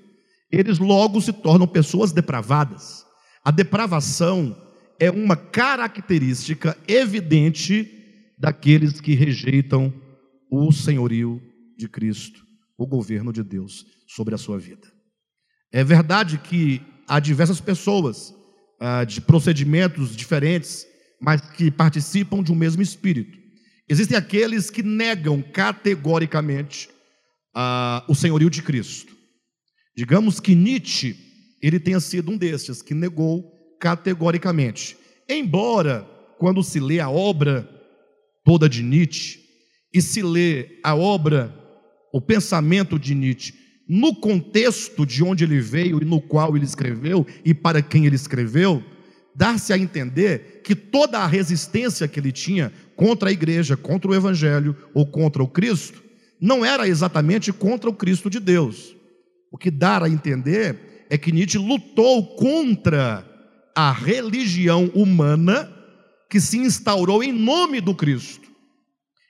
eles 0.50 0.80
logo 0.80 1.20
se 1.20 1.34
tornam 1.34 1.68
pessoas 1.68 2.14
depravadas. 2.14 3.06
A 3.44 3.52
depravação 3.52 4.56
é 4.98 5.12
uma 5.12 5.36
característica 5.36 6.78
evidente 6.88 8.32
daqueles 8.38 9.02
que 9.02 9.14
rejeitam 9.14 9.94
o 10.50 10.72
senhorio 10.72 11.42
de 11.78 11.90
Cristo, 11.90 12.46
o 12.80 12.88
governo 12.88 13.34
de 13.34 13.44
Deus 13.44 13.86
sobre 14.08 14.34
a 14.34 14.38
sua 14.38 14.58
vida. 14.58 14.88
É 15.72 15.84
verdade 15.84 16.38
que 16.38 16.82
há 17.08 17.20
diversas 17.20 17.60
pessoas 17.60 18.34
ah, 18.80 19.04
de 19.04 19.20
procedimentos 19.20 20.16
diferentes, 20.16 20.88
mas 21.22 21.42
que 21.42 21.70
participam 21.70 22.42
de 22.42 22.52
um 22.52 22.56
mesmo 22.56 22.82
espírito. 22.82 23.38
Existem 23.88 24.18
aqueles 24.18 24.70
que 24.70 24.82
negam 24.82 25.42
categoricamente 25.42 26.90
ah, 27.54 28.06
o 28.08 28.16
senhorio 28.16 28.50
de 28.50 28.62
Cristo. 28.62 29.14
Digamos 29.96 30.40
que 30.40 30.56
Nietzsche 30.56 31.18
ele 31.62 31.80
tenha 31.80 32.00
sido 32.00 32.32
um 32.32 32.38
desses 32.38 32.82
que 32.82 32.94
negou 32.94 33.44
categoricamente. 33.82 34.96
Embora, 35.28 36.08
quando 36.38 36.64
se 36.64 36.80
lê 36.80 37.02
a 37.02 37.10
obra 37.10 37.70
toda 38.46 38.70
de 38.70 38.82
Nietzsche 38.82 39.40
e 39.94 40.02
se 40.02 40.24
lê 40.24 40.80
a 40.84 40.96
obra, 40.96 41.59
o 42.12 42.20
pensamento 42.22 42.98
de 42.98 43.14
Nietzsche, 43.14 43.54
no 43.88 44.16
contexto 44.16 45.06
de 45.06 45.24
onde 45.24 45.44
ele 45.44 45.60
veio 45.60 46.02
e 46.02 46.06
no 46.06 46.22
qual 46.22 46.56
ele 46.56 46.66
escreveu 46.66 47.26
e 47.44 47.54
para 47.54 47.82
quem 47.82 48.06
ele 48.06 48.16
escreveu, 48.16 48.84
dá-se 49.36 49.74
a 49.74 49.78
entender 49.78 50.62
que 50.64 50.76
toda 50.76 51.20
a 51.20 51.28
resistência 51.28 52.08
que 52.08 52.20
ele 52.20 52.32
tinha 52.32 52.72
contra 52.96 53.30
a 53.30 53.32
igreja, 53.32 53.76
contra 53.76 54.12
o 54.12 54.16
evangelho 54.16 54.76
ou 54.94 55.06
contra 55.06 55.42
o 55.42 55.48
Cristo, 55.48 56.04
não 56.40 56.64
era 56.64 56.88
exatamente 56.88 57.52
contra 57.52 57.90
o 57.90 57.94
Cristo 57.94 58.30
de 58.30 58.40
Deus. 58.40 58.96
O 59.52 59.58
que 59.58 59.72
dá 59.72 60.04
a 60.04 60.10
entender 60.10 61.06
é 61.10 61.18
que 61.18 61.32
Nietzsche 61.32 61.58
lutou 61.58 62.36
contra 62.36 63.26
a 63.76 63.92
religião 63.92 64.92
humana 64.94 65.72
que 66.30 66.40
se 66.40 66.58
instaurou 66.58 67.24
em 67.24 67.32
nome 67.32 67.82
do 67.82 67.96
Cristo. 67.96 68.49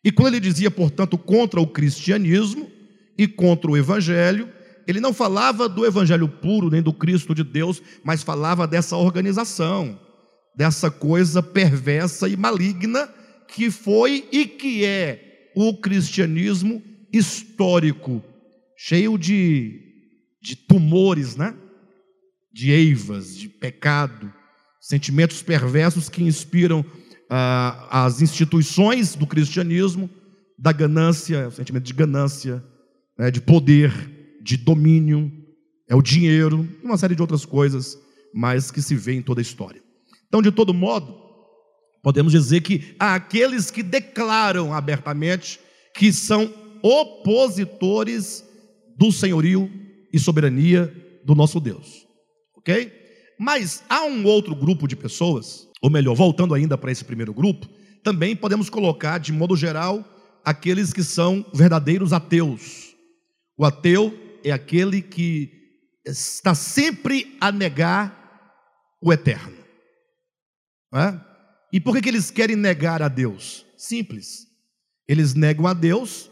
E 0.04 0.12
quando 0.12 0.36
ele 0.36 0.40
dizia, 0.40 0.72
portanto, 0.72 1.18
contra 1.18 1.60
o 1.60 1.68
cristianismo 1.68 2.70
e 3.18 3.28
contra 3.28 3.70
o 3.70 3.78
evangelho, 3.78 4.50
ele 4.88 5.00
não 5.00 5.14
falava 5.14 5.68
do 5.70 5.86
evangelho 5.86 6.28
puro 6.28 6.70
nem 6.70 6.82
do 6.82 6.94
Cristo 6.94 7.36
de 7.36 7.44
Deus, 7.44 7.82
mas 8.04 8.24
falava 8.24 8.66
dessa 8.66 8.96
organização, 8.96 10.00
dessa 10.56 10.90
coisa 10.90 11.44
perversa 11.44 12.28
e 12.28 12.36
maligna 12.36 13.08
que 13.48 13.70
foi 13.70 14.28
e 14.32 14.46
que 14.46 14.86
é 14.86 15.52
o 15.56 15.76
cristianismo 15.78 16.82
histórico, 17.12 18.24
cheio 18.78 19.18
de, 19.18 19.82
de 20.42 20.56
tumores, 20.56 21.36
né? 21.36 21.54
de 22.52 22.72
eivas, 22.72 23.36
de 23.36 23.48
pecado, 23.48 24.32
sentimentos 24.80 25.42
perversos 25.42 26.10
que 26.10 26.24
inspiram 26.24 26.86
ah, 27.30 28.06
as 28.06 28.22
instituições 28.22 29.16
do 29.16 29.28
cristianismo, 29.28 30.10
da 30.58 30.72
ganância, 30.72 31.48
o 31.48 31.52
sentimento 31.52 31.86
de 31.86 31.94
ganância, 31.94 32.64
né, 33.18 33.30
de 33.30 33.40
poder, 33.40 33.94
de 34.42 34.58
domínio, 34.58 35.32
é 35.88 35.96
o 35.96 36.02
dinheiro, 36.02 36.68
uma 36.84 36.98
série 36.98 37.16
de 37.16 37.22
outras 37.22 37.46
coisas, 37.46 37.98
mas 38.34 38.72
que 38.72 38.82
se 38.82 38.96
vê 38.96 39.14
em 39.14 39.22
toda 39.22 39.40
a 39.40 39.44
história. 39.44 39.82
Então, 40.28 40.42
de 40.42 40.52
todo 40.52 40.74
modo, 40.74 41.16
podemos 42.04 42.32
dizer 42.32 42.62
que 42.62 42.96
há 43.00 43.16
aqueles 43.16 43.72
que 43.72 43.82
declaram 43.82 44.74
abertamente 44.74 45.60
que 45.96 46.14
são 46.14 46.54
opositores 46.82 48.44
do 48.98 49.12
senhorio 49.12 49.70
e 50.14 50.20
soberania 50.20 50.94
do 51.26 51.36
nosso 51.36 51.60
Deus, 51.60 52.06
ok? 52.58 52.92
Mas 53.40 53.84
há 53.90 54.04
um 54.04 54.26
outro 54.26 54.56
grupo 54.56 54.88
de 54.88 54.96
pessoas, 54.96 55.69
ou 55.82 55.90
melhor, 55.90 56.16
voltando 56.16 56.54
ainda 56.54 56.78
para 56.78 56.92
esse 56.92 57.04
primeiro 57.06 57.34
grupo, 57.34 57.68
também 58.04 58.36
podemos 58.36 58.70
colocar, 58.70 59.18
de 59.18 59.32
modo 59.32 59.56
geral, 59.56 60.04
aqueles 60.44 60.94
que 60.94 61.04
são 61.04 61.46
verdadeiros 61.54 62.14
ateus. 62.14 62.96
O 63.58 63.66
ateu 63.66 64.18
é 64.44 64.52
aquele 64.52 65.02
que 65.02 65.52
está 66.06 66.56
sempre 66.56 67.36
a 67.40 67.52
negar 67.52 68.18
o 69.02 69.12
eterno. 69.12 69.58
É? 70.94 71.20
E 71.72 71.80
por 71.80 71.94
que, 71.94 72.02
que 72.02 72.10
eles 72.10 72.32
querem 72.32 72.56
negar 72.56 73.02
a 73.02 73.08
Deus? 73.08 73.66
Simples. 73.78 74.48
Eles 75.08 75.34
negam 75.34 75.68
a 75.68 75.74
Deus 75.74 76.30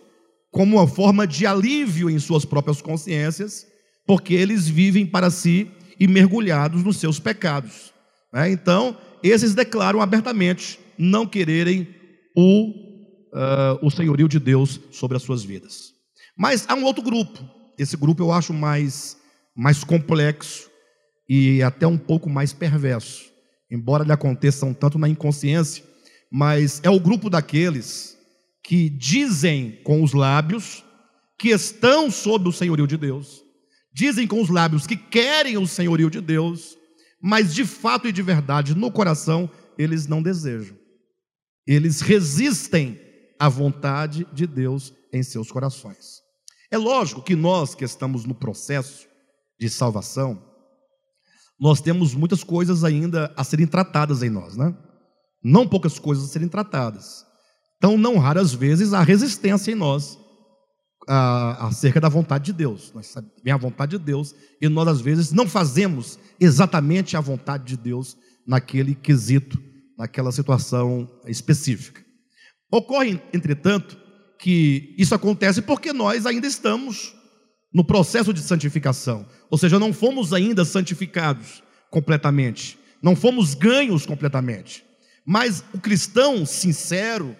como 0.51 0.77
uma 0.77 0.87
forma 0.87 1.27
de 1.27 1.45
alívio 1.45 2.09
em 2.09 2.17
suas 2.17 2.43
próprias 2.43 2.81
consciências, 2.81 3.67
porque 4.05 4.33
eles 4.33 4.67
vivem 4.67 5.05
para 5.05 5.29
si 5.29 5.69
e 5.99 6.07
mergulhados 6.07 6.83
nos 6.83 6.97
seus 6.97 7.19
pecados. 7.19 7.93
Né? 8.33 8.51
Então, 8.51 8.97
esses 9.23 9.53
declaram 9.53 10.01
abertamente 10.01 10.79
não 10.97 11.25
quererem 11.25 11.87
o, 12.35 12.69
uh, 13.33 13.85
o 13.85 13.89
senhorio 13.89 14.27
de 14.27 14.39
Deus 14.39 14.79
sobre 14.91 15.17
as 15.17 15.23
suas 15.23 15.43
vidas. 15.43 15.93
Mas 16.35 16.65
há 16.67 16.75
um 16.75 16.83
outro 16.83 17.01
grupo. 17.01 17.39
Esse 17.77 17.97
grupo 17.97 18.21
eu 18.23 18.31
acho 18.31 18.53
mais, 18.53 19.17
mais 19.55 19.83
complexo 19.83 20.69
e 21.27 21.61
até 21.61 21.85
um 21.85 21.97
pouco 21.97 22.29
mais 22.29 22.53
perverso. 22.53 23.25
Embora 23.69 24.03
ele 24.03 24.13
aconteça 24.13 24.65
um 24.65 24.73
tanto 24.73 24.97
na 24.97 25.09
inconsciência, 25.09 25.83
mas 26.31 26.79
é 26.83 26.89
o 26.89 26.99
grupo 26.99 27.29
daqueles 27.29 28.17
que 28.63 28.89
dizem 28.89 29.79
com 29.83 30.03
os 30.03 30.13
lábios 30.13 30.83
que 31.37 31.49
estão 31.49 32.09
sob 32.09 32.49
o 32.49 32.51
senhorio 32.51 32.87
de 32.87 32.97
Deus, 32.97 33.43
dizem 33.93 34.27
com 34.27 34.41
os 34.41 34.49
lábios 34.49 34.87
que 34.87 34.95
querem 34.95 35.57
o 35.57 35.67
senhorio 35.67 36.09
de 36.09 36.19
Deus, 36.19 36.77
mas 37.21 37.53
de 37.53 37.65
fato 37.65 38.07
e 38.07 38.11
de 38.11 38.21
verdade, 38.21 38.75
no 38.75 38.91
coração, 38.91 39.49
eles 39.77 40.07
não 40.07 40.21
desejam. 40.21 40.77
Eles 41.65 42.01
resistem 42.01 42.99
à 43.39 43.49
vontade 43.49 44.25
de 44.33 44.47
Deus 44.47 44.93
em 45.11 45.21
seus 45.23 45.51
corações. 45.51 46.21
É 46.71 46.77
lógico 46.77 47.21
que 47.21 47.35
nós 47.35 47.75
que 47.75 47.85
estamos 47.85 48.25
no 48.25 48.35
processo 48.35 49.07
de 49.59 49.69
salvação, 49.69 50.41
nós 51.59 51.81
temos 51.81 52.13
muitas 52.13 52.43
coisas 52.43 52.83
ainda 52.83 53.33
a 53.35 53.43
serem 53.43 53.65
tratadas 53.65 54.21
em 54.21 54.29
nós, 54.29 54.55
né? 54.55 54.75
Não 55.43 55.67
poucas 55.67 55.97
coisas 55.97 56.25
a 56.25 56.27
serem 56.27 56.47
tratadas. 56.47 57.25
Então, 57.77 57.97
não 57.97 58.17
raras 58.17 58.53
vezes 58.53 58.93
há 58.93 59.01
resistência 59.01 59.71
em 59.71 59.75
nós 59.75 60.19
a, 61.07 61.67
acerca 61.67 62.01
da 62.01 62.09
vontade 62.09 62.45
de 62.45 62.53
Deus. 62.53 62.91
Nós 62.93 63.07
sabemos 63.07 63.41
a 63.49 63.57
vontade 63.57 63.97
de 63.97 64.03
Deus 64.03 64.35
e 64.61 64.67
nós 64.67 64.87
às 64.87 65.01
vezes 65.01 65.31
não 65.31 65.47
fazemos 65.47 66.19
exatamente 66.39 67.15
a 67.15 67.21
vontade 67.21 67.63
de 67.65 67.77
Deus 67.77 68.17
naquele 68.45 68.93
quesito, 68.93 69.61
naquela 69.97 70.31
situação 70.31 71.09
específica. 71.25 72.05
Ocorre, 72.71 73.21
entretanto, 73.33 73.97
que 74.39 74.93
isso 74.97 75.15
acontece 75.15 75.61
porque 75.61 75.91
nós 75.91 76.25
ainda 76.25 76.45
estamos 76.45 77.15
no 77.73 77.83
processo 77.83 78.33
de 78.33 78.41
santificação, 78.41 79.27
ou 79.49 79.57
seja, 79.57 79.79
não 79.79 79.93
fomos 79.93 80.33
ainda 80.33 80.63
santificados 80.63 81.63
completamente, 81.89 82.77
não 83.01 83.15
fomos 83.15 83.53
ganhos 83.53 84.05
completamente. 84.05 84.85
Mas 85.25 85.63
o 85.73 85.79
cristão 85.79 86.45
sincero, 86.45 87.35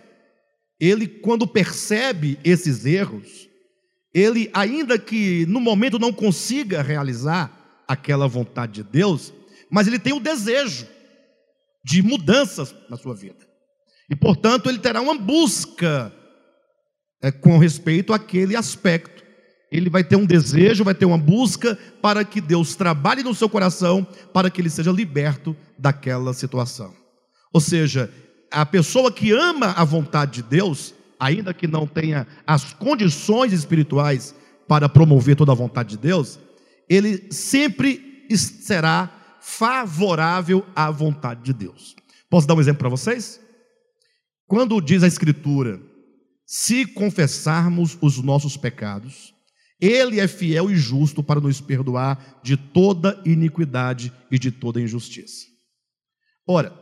ele 0.80 1.08
quando 1.08 1.48
percebe 1.48 2.38
esses 2.44 2.86
erros, 2.86 3.47
ele 4.14 4.50
ainda 4.54 4.98
que 4.98 5.46
no 5.48 5.60
momento 5.60 6.00
não 6.00 6.12
consiga 6.12 6.82
realizar 6.82 7.84
aquela 7.88 8.28
vontade 8.28 8.74
de 8.74 8.84
Deus, 8.84 9.34
mas 9.70 9.88
ele 9.88 10.00
tem 10.00 10.14
o 10.14 10.20
desejo 10.20 10.88
de 11.84 12.02
mudanças 12.02 12.76
na 12.90 12.98
sua 12.98 13.16
vida. 13.16 13.48
E 14.10 14.16
portanto, 14.16 14.70
ele 14.70 14.80
terá 14.80 15.02
uma 15.02 15.18
busca 15.18 16.14
é, 17.22 17.32
com 17.32 17.58
respeito 17.58 18.14
àquele 18.14 18.56
aspecto 18.56 19.18
ele 19.72 19.90
vai 19.90 20.04
ter 20.04 20.16
um 20.16 20.26
desejo, 20.26 20.84
vai 20.84 20.96
ter 20.96 21.06
uma 21.06 21.18
busca 21.18 21.78
para 22.02 22.24
que 22.24 22.40
Deus 22.40 22.76
trabalhe 22.76 23.24
no 23.24 23.36
seu 23.36 23.50
coração, 23.50 24.06
para 24.34 24.50
que 24.50 24.62
ele 24.62 24.70
seja 24.70 24.92
liberto 24.92 25.56
daquela 25.78 26.34
situação. 26.34 26.94
Ou 27.52 27.60
seja, 27.60 28.12
a 28.52 28.66
pessoa 28.66 29.12
que 29.12 29.32
ama 29.32 29.72
a 29.72 29.84
vontade 29.84 30.42
de 30.42 30.44
Deus, 30.44 30.94
ainda 31.20 31.54
que 31.54 31.68
não 31.68 31.88
tenha 31.88 32.28
as 32.46 32.74
condições 32.74 33.54
espirituais 33.54 34.36
para 34.68 34.90
promover 34.90 35.36
toda 35.36 35.52
a 35.52 35.56
vontade 35.56 35.92
de 35.92 35.98
Deus, 35.98 36.40
ele 36.90 37.32
sempre 37.32 38.26
será 38.36 39.40
favorável 39.42 40.66
à 40.76 40.92
vontade 40.92 41.44
de 41.44 41.54
Deus. 41.54 41.96
Posso 42.30 42.48
dar 42.48 42.56
um 42.56 42.60
exemplo 42.60 42.80
para 42.80 42.90
vocês? 42.90 43.40
Quando 44.46 44.82
diz 44.82 45.04
a 45.04 45.08
Escritura, 45.08 45.82
se 46.46 46.86
confessarmos 46.86 47.98
os 48.02 48.22
nossos 48.22 48.58
pecados, 48.58 49.34
ele 49.80 50.20
é 50.20 50.28
fiel 50.28 50.72
e 50.72 50.76
justo 50.76 51.22
para 51.22 51.40
nos 51.40 51.62
perdoar 51.62 52.40
de 52.44 52.58
toda 52.58 53.22
iniquidade 53.26 54.12
e 54.32 54.40
de 54.40 54.52
toda 54.52 54.82
injustiça. 54.82 55.46
Ora, 56.48 56.74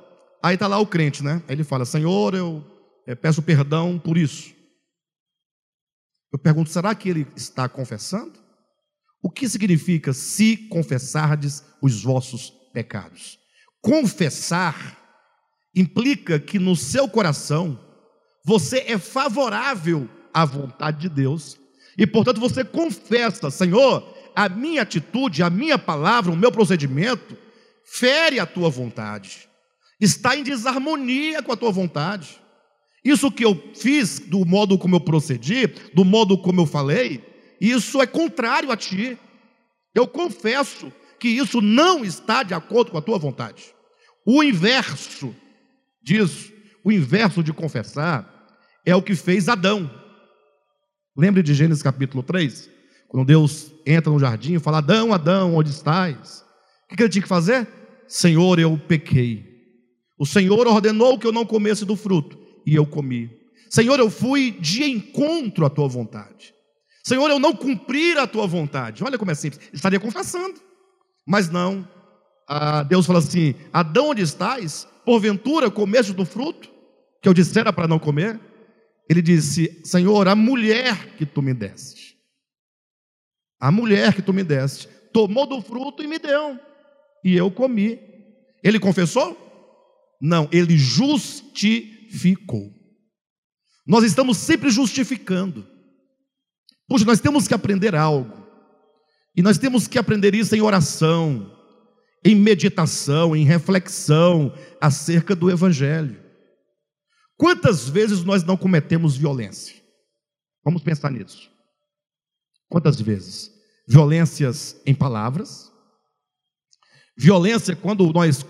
aí 0.41 0.53
está 0.53 0.67
lá 0.67 0.79
o 0.79 0.87
crente, 0.87 1.23
né? 1.23 1.41
Ele 1.49 1.63
fala: 1.63 1.85
Senhor, 1.85 2.33
eu 2.33 2.63
peço 3.13 3.43
perdão 3.43 3.99
por 3.99 4.17
isso. 4.17 4.55
Eu 6.31 6.39
pergunto: 6.39 6.69
será 6.69 6.95
que 6.95 7.09
ele 7.09 7.27
está 7.35 7.69
confessando? 7.69 8.33
O 9.21 9.29
que 9.29 9.47
significa 9.47 10.13
se 10.13 10.57
confessardes 10.69 11.63
os 11.81 12.03
vossos 12.03 12.51
pecados? 12.73 13.37
Confessar 13.81 14.97
implica 15.75 16.39
que 16.39 16.57
no 16.57 16.75
seu 16.75 17.07
coração 17.07 17.79
você 18.45 18.79
é 18.87 18.97
favorável 18.97 20.09
à 20.33 20.45
vontade 20.45 21.01
de 21.01 21.09
Deus 21.09 21.57
e 21.97 22.05
portanto 22.05 22.39
você 22.39 22.63
confessa, 22.63 23.49
Senhor, 23.49 24.15
a 24.35 24.49
minha 24.49 24.81
atitude, 24.81 25.41
a 25.41 25.49
minha 25.49 25.77
palavra, 25.77 26.31
o 26.31 26.35
meu 26.35 26.51
procedimento 26.51 27.37
fere 27.85 28.39
a 28.39 28.45
tua 28.45 28.69
vontade, 28.69 29.47
está 29.99 30.35
em 30.35 30.43
desarmonia 30.43 31.41
com 31.41 31.51
a 31.51 31.57
tua 31.57 31.71
vontade. 31.71 32.41
Isso 33.05 33.31
que 33.31 33.45
eu 33.45 33.55
fiz, 33.75 34.19
do 34.19 34.43
modo 34.43 34.79
como 34.79 34.95
eu 34.95 34.99
procedi, 34.99 35.67
do 35.93 36.03
modo 36.03 36.35
como 36.39 36.61
eu 36.61 36.65
falei, 36.65 37.23
isso 37.61 38.01
é 38.01 38.07
contrário 38.07 38.71
a 38.71 38.75
ti. 38.75 39.15
Eu 39.93 40.07
confesso 40.07 40.91
que 41.19 41.29
isso 41.29 41.61
não 41.61 42.03
está 42.03 42.41
de 42.41 42.55
acordo 42.55 42.89
com 42.89 42.97
a 42.97 43.01
tua 43.01 43.19
vontade. 43.19 43.63
O 44.25 44.43
inverso 44.43 45.35
disso, 46.01 46.51
o 46.83 46.91
inverso 46.91 47.43
de 47.43 47.53
confessar, 47.53 48.27
é 48.83 48.95
o 48.95 49.03
que 49.03 49.15
fez 49.15 49.47
Adão. 49.47 49.89
Lembre 51.15 51.43
de 51.43 51.53
Gênesis 51.53 51.83
capítulo 51.83 52.23
3? 52.23 52.69
Quando 53.07 53.27
Deus 53.27 53.71
entra 53.85 54.11
no 54.11 54.19
jardim 54.19 54.55
e 54.55 54.59
fala: 54.59 54.79
Adão, 54.79 55.13
Adão, 55.13 55.55
onde 55.55 55.69
estás? 55.69 56.43
O 56.91 56.95
que 56.95 57.01
ele 57.01 57.09
tinha 57.09 57.21
que 57.21 57.27
fazer? 57.27 57.67
Senhor, 58.07 58.59
eu 58.59 58.77
pequei. 58.77 59.45
O 60.17 60.25
Senhor 60.25 60.67
ordenou 60.67 61.19
que 61.19 61.27
eu 61.27 61.31
não 61.31 61.45
comesse 61.45 61.85
do 61.85 61.95
fruto, 61.95 62.37
e 62.65 62.75
eu 62.75 62.85
comi. 62.85 63.29
Senhor, 63.69 63.99
eu 63.99 64.09
fui 64.09 64.51
de 64.51 64.83
encontro 64.83 65.65
à 65.65 65.69
tua 65.69 65.87
vontade. 65.87 66.53
Senhor, 67.03 67.29
eu 67.29 67.39
não 67.39 67.53
cumpri 67.53 68.17
a 68.17 68.25
tua 68.25 68.47
vontade. 68.47 69.03
Olha 69.03 69.17
como 69.17 69.31
é 69.31 69.35
simples. 69.35 69.69
Estaria 69.73 69.99
confessando. 69.99 70.59
Mas 71.25 71.49
não. 71.49 71.87
Ah, 72.47 72.83
Deus 72.83 73.05
fala 73.05 73.19
assim: 73.19 73.55
Adão, 73.71 74.09
onde 74.09 74.21
estás? 74.21 74.87
Porventura 75.05 75.69
comeste 75.69 76.13
do 76.13 76.25
fruto 76.25 76.69
que 77.21 77.29
eu 77.29 77.33
dissera 77.33 77.71
para 77.71 77.87
não 77.87 77.99
comer? 77.99 78.39
ele 79.09 79.21
disse: 79.21 79.81
Senhor, 79.83 80.27
a 80.27 80.35
mulher 80.35 81.15
que 81.15 81.25
tu 81.25 81.41
me 81.41 81.53
deste, 81.53 82.17
a 83.59 83.71
mulher 83.71 84.13
que 84.13 84.21
tu 84.21 84.33
me 84.33 84.43
deste, 84.43 84.87
tomou 85.13 85.45
do 85.45 85.61
fruto 85.61 86.03
e 86.03 86.07
me 86.07 86.19
deu, 86.19 86.59
e 87.23 87.35
eu 87.35 87.49
comi. 87.51 87.99
Ele 88.63 88.79
confessou? 88.79 89.37
Não, 90.19 90.49
ele 90.51 90.77
justificou. 90.77 91.94
Nós 93.85 94.03
estamos 94.03 94.37
sempre 94.37 94.69
justificando. 94.69 95.67
Puxa, 96.87 97.05
nós 97.05 97.19
temos 97.19 97.47
que 97.47 97.53
aprender 97.53 97.95
algo. 97.95 98.45
E 99.35 99.41
nós 99.41 99.57
temos 99.57 99.87
que 99.87 99.99
aprender 99.99 100.33
isso 100.33 100.55
em 100.55 100.61
oração, 100.61 101.51
em 102.23 102.35
meditação, 102.35 103.35
em 103.35 103.43
reflexão 103.43 104.53
acerca 104.79 105.35
do 105.35 105.51
Evangelho. 105.51 106.23
Quantas 107.37 107.89
vezes 107.89 108.23
nós 108.23 108.43
não 108.43 108.55
cometemos 108.55 109.17
violência? 109.17 109.75
Vamos 110.63 110.81
pensar 110.81 111.11
nisso. 111.11 111.49
Quantas 112.69 112.99
vezes? 112.99 113.51
Violências 113.87 114.81
em 114.85 114.95
palavras, 114.95 115.71
violência 117.15 117.75
quando 117.75 118.11
nós 118.11 118.43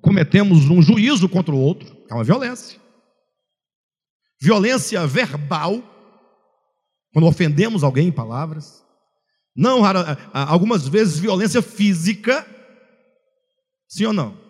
cometemos 0.00 0.68
um 0.68 0.82
juízo 0.82 1.28
contra 1.28 1.54
o 1.54 1.58
outro, 1.58 1.94
é 2.08 2.14
uma 2.14 2.24
violência. 2.24 2.80
Violência 4.40 5.06
verbal, 5.06 5.82
quando 7.12 7.26
ofendemos 7.26 7.84
alguém 7.84 8.08
em 8.08 8.12
palavras. 8.12 8.84
Não, 9.54 9.82
algumas 10.32 10.88
vezes 10.88 11.18
violência 11.18 11.62
física. 11.62 12.46
Sim 13.88 14.06
ou 14.06 14.12
não? 14.12 14.40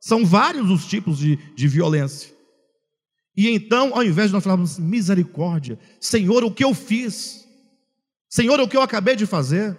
São 0.00 0.24
vários 0.24 0.70
os 0.70 0.86
tipos 0.86 1.18
de, 1.18 1.36
de 1.54 1.68
violência. 1.68 2.34
E 3.36 3.48
então, 3.50 3.94
ao 3.94 4.02
invés 4.02 4.28
de 4.28 4.34
nós 4.34 4.42
falarmos 4.42 4.78
misericórdia, 4.78 5.78
Senhor, 6.00 6.42
o 6.42 6.50
que 6.50 6.64
eu 6.64 6.72
fiz? 6.72 7.46
Senhor, 8.28 8.58
o 8.60 8.66
que 8.66 8.76
eu 8.76 8.82
acabei 8.82 9.14
de 9.14 9.26
fazer? 9.26 9.78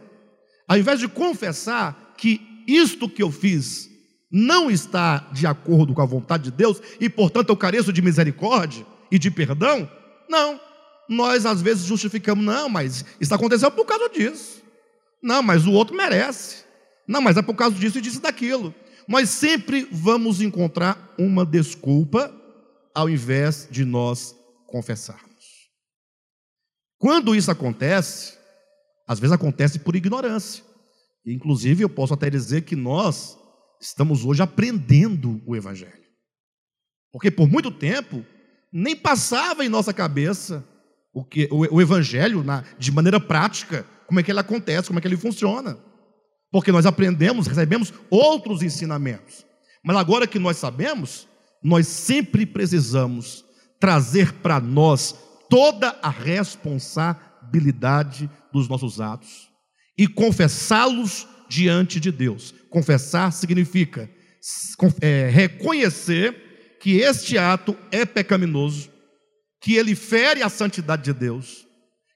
Ao 0.68 0.78
invés 0.78 1.00
de 1.00 1.08
confessar 1.08 2.14
que 2.18 2.40
isto 2.68 3.10
que 3.10 3.24
eu 3.24 3.32
fiz 3.32 3.90
não 4.32 4.70
está 4.70 5.30
de 5.32 5.48
acordo 5.48 5.94
com 5.94 6.02
a 6.02 6.06
vontade 6.06 6.46
de 6.46 6.52
Deus 6.52 6.82
e, 7.00 7.10
portanto, 7.10 7.50
eu 7.50 7.58
careço 7.58 7.94
de 7.94 8.02
misericórdia 8.02 8.86
e 9.12 9.18
de 9.18 9.32
perdão, 9.32 9.90
não. 10.30 10.60
Nós 11.08 11.46
às 11.46 11.62
vezes 11.62 11.86
justificamos, 11.86 12.44
não, 12.44 12.68
mas 12.68 13.06
isso 13.20 13.34
aconteceu 13.34 13.72
por 13.72 13.86
causa 13.86 14.10
disso. 14.10 14.62
Não, 15.24 15.42
mas 15.42 15.66
o 15.66 15.72
outro 15.72 15.96
merece. 15.96 16.66
Não, 17.08 17.22
mas 17.22 17.38
é 17.38 17.42
por 17.42 17.56
causa 17.56 17.76
disso 17.76 17.98
e 17.98 18.02
disso 18.02 18.18
e 18.18 18.22
daquilo. 18.22 18.74
nós 19.08 19.30
sempre 19.30 19.88
vamos 19.90 20.42
encontrar 20.42 21.14
uma 21.18 21.46
desculpa 21.46 22.34
ao 22.94 23.10
invés 23.10 23.68
de 23.72 23.86
nós 23.86 24.36
confessarmos. 24.66 25.28
Quando 26.98 27.34
isso 27.34 27.50
acontece, 27.50 28.38
às 29.08 29.20
vezes 29.20 29.34
acontece 29.34 29.80
por 29.80 29.96
ignorância. 29.96 30.64
Inclusive, 31.26 31.84
eu 31.84 31.90
posso 31.90 32.14
até 32.14 32.30
dizer 32.30 32.64
que 32.64 32.76
nós 32.76 33.38
estamos 33.82 34.26
hoje 34.26 34.42
aprendendo 34.42 35.42
o 35.46 35.56
Evangelho. 35.56 36.08
Porque 37.12 37.32
por 37.32 37.50
muito 37.50 37.72
tempo 37.72 38.26
nem 38.72 38.96
passava 38.96 39.66
em 39.66 39.70
nossa 39.70 39.92
cabeça 39.94 40.64
o, 41.14 41.24
que, 41.24 41.48
o, 41.52 41.76
o 41.76 41.82
Evangelho 41.82 42.44
na, 42.44 42.64
de 42.78 42.92
maneira 42.92 43.20
prática, 43.20 43.86
como 44.06 44.20
é 44.20 44.24
que 44.24 44.32
ele 44.32 44.40
acontece, 44.40 44.88
como 44.88 45.00
é 45.00 45.02
que 45.02 45.08
ele 45.08 45.18
funciona. 45.18 45.78
Porque 46.52 46.72
nós 46.72 46.86
aprendemos, 46.86 47.48
recebemos 47.48 47.92
outros 48.10 48.62
ensinamentos. 48.62 49.46
Mas 49.84 49.98
agora 49.98 50.28
que 50.28 50.40
nós 50.40 50.58
sabemos, 50.58 51.28
nós 51.64 51.88
sempre 51.88 52.46
precisamos 52.46 53.44
trazer 53.80 54.34
para 54.34 54.60
nós 54.60 55.16
toda 55.50 55.98
a 56.02 56.10
responsabilidade 56.10 58.30
dos 58.52 58.68
nossos 58.68 59.00
atos 59.00 59.48
e 59.98 60.08
confessá-los 60.08 61.26
diante 61.50 62.00
de 62.00 62.12
Deus. 62.12 62.54
Confessar 62.70 63.32
significa 63.32 64.10
é, 65.02 65.30
reconhecer 65.30 66.78
que 66.80 66.98
este 66.98 67.38
ato 67.38 67.76
é 67.92 68.06
pecaminoso, 68.06 68.90
que 69.62 69.76
ele 69.76 69.96
fere 69.96 70.44
a 70.44 70.50
santidade 70.50 71.04
de 71.04 71.14
Deus, 71.14 71.66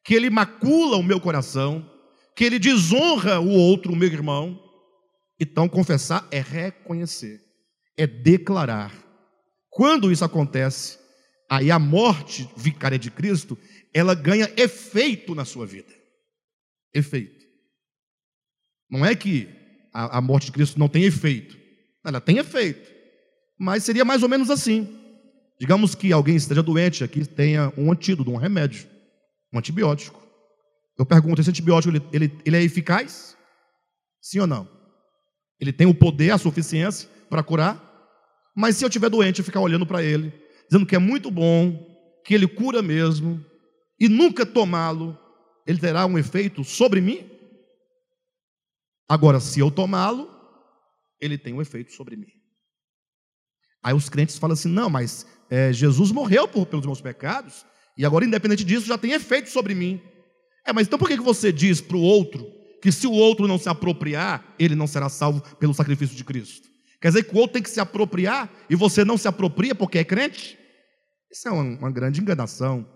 que 0.03 0.13
ele 0.13 0.29
macula 0.29 0.97
o 0.97 1.03
meu 1.03 1.19
coração, 1.19 1.89
que 2.35 2.43
ele 2.43 2.59
desonra 2.59 3.39
o 3.39 3.49
outro, 3.49 3.93
o 3.93 3.95
meu 3.95 4.07
irmão. 4.07 4.59
Então, 5.39 5.67
confessar 5.67 6.27
é 6.31 6.39
reconhecer, 6.39 7.39
é 7.97 8.05
declarar. 8.05 8.93
Quando 9.69 10.11
isso 10.11 10.23
acontece, 10.23 10.99
aí 11.49 11.71
a 11.71 11.79
morte 11.79 12.49
vicária 12.55 12.99
de 12.99 13.09
Cristo, 13.09 13.57
ela 13.93 14.13
ganha 14.13 14.51
efeito 14.55 15.33
na 15.35 15.45
sua 15.45 15.65
vida. 15.65 15.93
Efeito. 16.93 17.40
Não 18.91 19.05
é 19.05 19.15
que 19.15 19.47
a, 19.93 20.17
a 20.17 20.21
morte 20.21 20.47
de 20.47 20.51
Cristo 20.51 20.77
não 20.77 20.89
tem 20.89 21.03
efeito. 21.03 21.57
Ela 22.03 22.19
tem 22.19 22.37
efeito. 22.37 22.91
Mas 23.57 23.83
seria 23.83 24.03
mais 24.03 24.21
ou 24.21 24.29
menos 24.29 24.49
assim. 24.49 24.97
Digamos 25.59 25.95
que 25.95 26.11
alguém 26.11 26.35
esteja 26.35 26.61
doente 26.61 27.03
aqui, 27.03 27.25
tenha 27.25 27.71
um 27.77 27.91
antídoto, 27.91 28.31
um 28.31 28.35
remédio, 28.35 28.87
um 29.53 29.59
antibiótico. 29.59 30.19
Eu 30.97 31.05
pergunto: 31.05 31.39
esse 31.39 31.49
antibiótico 31.49 31.95
ele, 31.95 32.03
ele, 32.11 32.37
ele 32.43 32.57
é 32.57 32.63
eficaz? 32.63 33.37
Sim 34.19 34.39
ou 34.39 34.47
não? 34.47 34.67
Ele 35.59 35.71
tem 35.71 35.87
o 35.87 35.93
poder, 35.93 36.31
a 36.31 36.37
suficiência 36.37 37.07
para 37.29 37.43
curar? 37.43 37.79
Mas 38.55 38.75
se 38.75 38.83
eu 38.83 38.89
estiver 38.89 39.09
doente, 39.09 39.39
eu 39.39 39.45
ficar 39.45 39.61
olhando 39.61 39.85
para 39.85 40.03
ele, 40.03 40.33
dizendo 40.67 40.85
que 40.85 40.95
é 40.95 40.99
muito 40.99 41.31
bom, 41.31 41.87
que 42.25 42.33
ele 42.33 42.47
cura 42.47 42.81
mesmo, 42.81 43.43
e 43.99 44.09
nunca 44.09 44.45
tomá-lo, 44.45 45.17
ele 45.65 45.79
terá 45.79 46.05
um 46.05 46.17
efeito 46.17 46.63
sobre 46.63 46.99
mim? 46.99 47.29
Agora, 49.11 49.41
se 49.41 49.59
eu 49.59 49.69
tomá-lo, 49.69 50.29
ele 51.19 51.37
tem 51.37 51.53
um 51.53 51.61
efeito 51.61 51.91
sobre 51.91 52.15
mim. 52.15 52.31
Aí 53.83 53.93
os 53.93 54.07
crentes 54.07 54.37
falam 54.37 54.53
assim: 54.53 54.69
não, 54.69 54.89
mas 54.89 55.27
é, 55.49 55.73
Jesus 55.73 56.13
morreu 56.13 56.47
por, 56.47 56.65
pelos 56.65 56.85
meus 56.85 57.01
pecados, 57.01 57.65
e 57.97 58.05
agora, 58.05 58.23
independente 58.23 58.63
disso, 58.63 58.87
já 58.87 58.97
tem 58.97 59.11
efeito 59.11 59.49
sobre 59.49 59.75
mim. 59.75 60.01
É, 60.65 60.71
mas 60.71 60.87
então 60.87 60.97
por 60.97 61.09
que 61.09 61.17
você 61.17 61.51
diz 61.51 61.81
para 61.81 61.97
o 61.97 62.01
outro 62.01 62.49
que 62.81 62.89
se 62.89 63.05
o 63.05 63.11
outro 63.11 63.49
não 63.49 63.57
se 63.57 63.67
apropriar, 63.67 64.55
ele 64.57 64.75
não 64.75 64.87
será 64.87 65.09
salvo 65.09 65.41
pelo 65.57 65.73
sacrifício 65.73 66.15
de 66.15 66.23
Cristo? 66.23 66.69
Quer 67.01 67.09
dizer 67.09 67.23
que 67.23 67.35
o 67.35 67.37
outro 67.37 67.55
tem 67.55 67.63
que 67.63 67.69
se 67.69 67.81
apropriar 67.81 68.49
e 68.69 68.77
você 68.77 69.03
não 69.03 69.17
se 69.17 69.27
apropria 69.27 69.75
porque 69.75 69.97
é 69.97 70.05
crente? 70.05 70.57
Isso 71.29 71.49
é 71.49 71.51
uma, 71.51 71.63
uma 71.63 71.91
grande 71.91 72.21
enganação. 72.21 72.87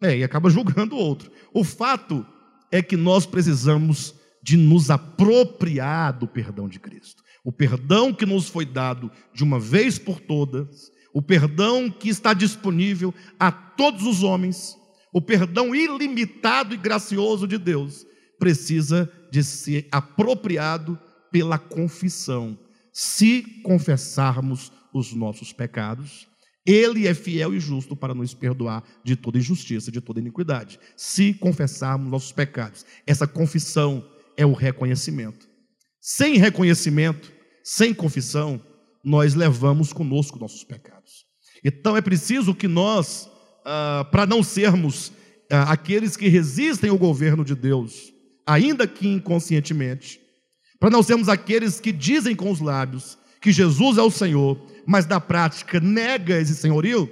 É, 0.00 0.16
e 0.16 0.22
acaba 0.22 0.48
julgando 0.48 0.94
o 0.94 1.00
outro. 1.00 1.28
O 1.52 1.64
fato 1.64 2.24
é 2.70 2.80
que 2.80 2.96
nós 2.96 3.26
precisamos 3.26 4.19
de 4.42 4.56
nos 4.56 4.90
apropriar 4.90 6.18
do 6.18 6.26
perdão 6.26 6.68
de 6.68 6.78
Cristo. 6.78 7.22
O 7.44 7.52
perdão 7.52 8.12
que 8.12 8.26
nos 8.26 8.48
foi 8.48 8.64
dado 8.64 9.10
de 9.34 9.42
uma 9.42 9.58
vez 9.58 9.98
por 9.98 10.20
todas, 10.20 10.90
o 11.12 11.22
perdão 11.22 11.90
que 11.90 12.08
está 12.08 12.32
disponível 12.32 13.14
a 13.38 13.50
todos 13.50 14.06
os 14.06 14.22
homens, 14.22 14.76
o 15.12 15.20
perdão 15.20 15.74
ilimitado 15.74 16.74
e 16.74 16.76
gracioso 16.76 17.46
de 17.46 17.58
Deus, 17.58 18.06
precisa 18.38 19.10
de 19.30 19.42
ser 19.42 19.88
apropriado 19.90 20.98
pela 21.30 21.58
confissão. 21.58 22.58
Se 22.92 23.42
confessarmos 23.62 24.72
os 24.92 25.12
nossos 25.12 25.52
pecados, 25.52 26.28
ele 26.66 27.06
é 27.06 27.14
fiel 27.14 27.54
e 27.54 27.60
justo 27.60 27.96
para 27.96 28.14
nos 28.14 28.34
perdoar 28.34 28.84
de 29.02 29.16
toda 29.16 29.38
injustiça, 29.38 29.90
de 29.90 30.00
toda 30.00 30.20
iniquidade. 30.20 30.78
Se 30.96 31.32
confessarmos 31.34 32.10
nossos 32.10 32.32
pecados, 32.32 32.84
essa 33.06 33.26
confissão 33.26 34.04
é 34.40 34.46
o 34.46 34.54
reconhecimento. 34.54 35.46
Sem 36.00 36.38
reconhecimento, 36.38 37.30
sem 37.62 37.92
confissão, 37.92 38.58
nós 39.04 39.34
levamos 39.34 39.92
conosco 39.92 40.38
nossos 40.38 40.64
pecados. 40.64 41.26
Então 41.62 41.94
é 41.94 42.00
preciso 42.00 42.54
que 42.54 42.66
nós, 42.66 43.28
ah, 43.66 44.08
para 44.10 44.24
não 44.24 44.42
sermos 44.42 45.12
ah, 45.50 45.70
aqueles 45.70 46.16
que 46.16 46.26
resistem 46.26 46.88
ao 46.88 46.96
governo 46.96 47.44
de 47.44 47.54
Deus, 47.54 48.14
ainda 48.46 48.86
que 48.86 49.06
inconscientemente, 49.06 50.18
para 50.78 50.88
não 50.88 51.02
sermos 51.02 51.28
aqueles 51.28 51.78
que 51.78 51.92
dizem 51.92 52.34
com 52.34 52.50
os 52.50 52.60
lábios 52.60 53.18
que 53.42 53.52
Jesus 53.52 53.98
é 53.98 54.02
o 54.02 54.10
Senhor, 54.10 54.58
mas 54.86 55.06
na 55.06 55.20
prática 55.20 55.78
nega 55.80 56.40
esse 56.40 56.54
senhorio, 56.54 57.10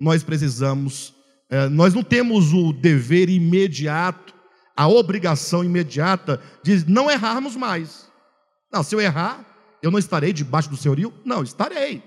nós 0.00 0.22
precisamos, 0.22 1.14
eh, 1.50 1.68
nós 1.68 1.92
não 1.92 2.02
temos 2.02 2.54
o 2.54 2.72
dever 2.72 3.28
imediato 3.28 4.32
a 4.76 4.88
obrigação 4.88 5.64
imediata 5.64 6.40
de 6.62 6.88
não 6.90 7.10
errarmos 7.10 7.56
mais. 7.56 8.10
Não, 8.72 8.82
se 8.82 8.94
eu 8.94 9.00
errar, 9.00 9.44
eu 9.82 9.90
não 9.90 9.98
estarei 9.98 10.32
debaixo 10.32 10.70
do 10.70 10.76
senhorio? 10.76 11.12
Não, 11.24 11.42
estarei. 11.42 12.02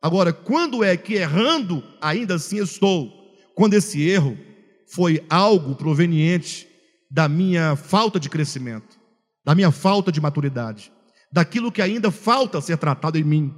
Agora, 0.00 0.32
quando 0.32 0.84
é 0.84 0.96
que 0.96 1.14
errando, 1.14 1.82
ainda 2.00 2.36
assim 2.36 2.62
estou? 2.62 3.10
Quando 3.54 3.74
esse 3.74 4.00
erro 4.08 4.38
foi 4.86 5.24
algo 5.28 5.74
proveniente 5.74 6.68
da 7.10 7.28
minha 7.28 7.74
falta 7.74 8.20
de 8.20 8.28
crescimento, 8.28 8.98
da 9.44 9.54
minha 9.54 9.72
falta 9.72 10.12
de 10.12 10.20
maturidade, 10.20 10.92
daquilo 11.32 11.72
que 11.72 11.82
ainda 11.82 12.10
falta 12.10 12.60
ser 12.60 12.78
tratado 12.78 13.18
em 13.18 13.24
mim, 13.24 13.54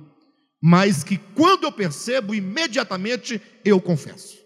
mas 0.63 1.05
que 1.05 1.17
quando 1.17 1.65
eu 1.65 1.73
percebo, 1.73 2.35
imediatamente 2.35 3.41
eu 3.65 3.81
confesso. 3.81 4.39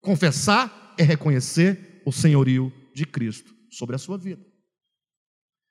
Confessar 0.00 0.94
é 0.98 1.02
reconhecer 1.02 2.02
o 2.04 2.12
senhorio 2.12 2.72
de 2.94 3.06
Cristo 3.06 3.54
sobre 3.70 3.96
a 3.96 3.98
sua 3.98 4.18
vida. 4.18 4.44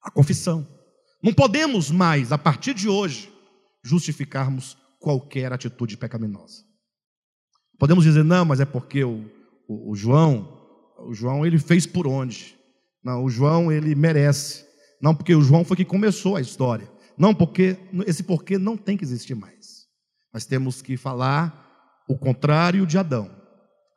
A 0.02 0.12
confissão. 0.12 0.68
Não 1.22 1.34
podemos 1.34 1.92
mais, 1.92 2.32
a 2.32 2.38
partir 2.38 2.74
de 2.74 2.88
hoje, 2.88 3.32
justificarmos 3.84 4.78
qualquer 5.00 5.52
atitude 5.52 5.98
pecaminosa. 5.98 6.64
Podemos 7.78 8.04
dizer, 8.04 8.24
não, 8.24 8.46
mas 8.46 8.60
é 8.60 8.66
porque 8.66 9.04
o, 9.04 9.30
o, 9.68 9.92
o 9.92 9.96
João, 9.96 10.58
o 11.00 11.14
João 11.14 11.46
ele 11.46 11.58
fez 11.58 11.86
por 11.86 12.08
onde? 12.08 12.58
Não, 13.04 13.24
o 13.24 13.30
João 13.30 13.72
ele 13.72 13.96
merece. 13.96 14.66
Não, 15.02 15.16
porque 15.16 15.34
o 15.34 15.42
João 15.42 15.64
foi 15.64 15.78
que 15.78 15.86
começou 15.86 16.36
a 16.36 16.42
história. 16.42 16.90
Não, 17.18 17.34
porque 17.34 17.78
esse 18.06 18.24
porquê 18.24 18.58
não 18.58 18.78
tem 18.78 18.96
que 18.96 19.04
existir 19.04 19.36
mais. 19.36 19.88
Nós 20.34 20.46
temos 20.46 20.82
que 20.82 20.96
falar 20.96 21.68
o 22.08 22.18
contrário 22.18 22.86
de 22.86 22.98
Adão. 22.98 23.30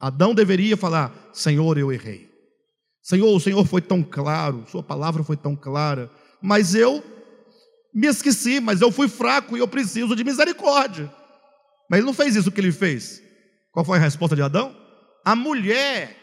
Adão 0.01 0.35
deveria 0.35 0.77
falar: 0.77 1.31
Senhor, 1.33 1.79
eu 1.79 1.93
errei. 1.93 2.32
Senhor, 3.03 3.35
o 3.35 3.41
Senhor 3.41 3.65
foi 3.67 3.83
tão 3.83 4.03
claro, 4.03 4.65
Sua 4.69 4.83
palavra 4.83 5.25
foi 5.25 5.37
tão 5.37 5.57
clara, 5.57 6.11
mas 6.41 6.75
eu 6.75 7.03
me 7.93 8.07
esqueci, 8.07 8.61
mas 8.61 8.81
eu 8.81 8.91
fui 8.91 9.09
fraco 9.09 9.57
e 9.57 9.61
eu 9.61 9.69
preciso 9.69 10.17
de 10.17 10.25
misericórdia. 10.25 11.13
Mas 11.91 11.99
ele 11.99 12.07
não 12.07 12.15
fez 12.15 12.37
isso 12.37 12.51
que 12.51 12.61
ele 12.61 12.73
fez. 12.73 13.23
Qual 13.73 13.85
foi 13.85 13.99
a 13.99 14.01
resposta 14.01 14.37
de 14.37 14.43
Adão? 14.43 14.75
A 15.25 15.37
mulher. 15.37 16.17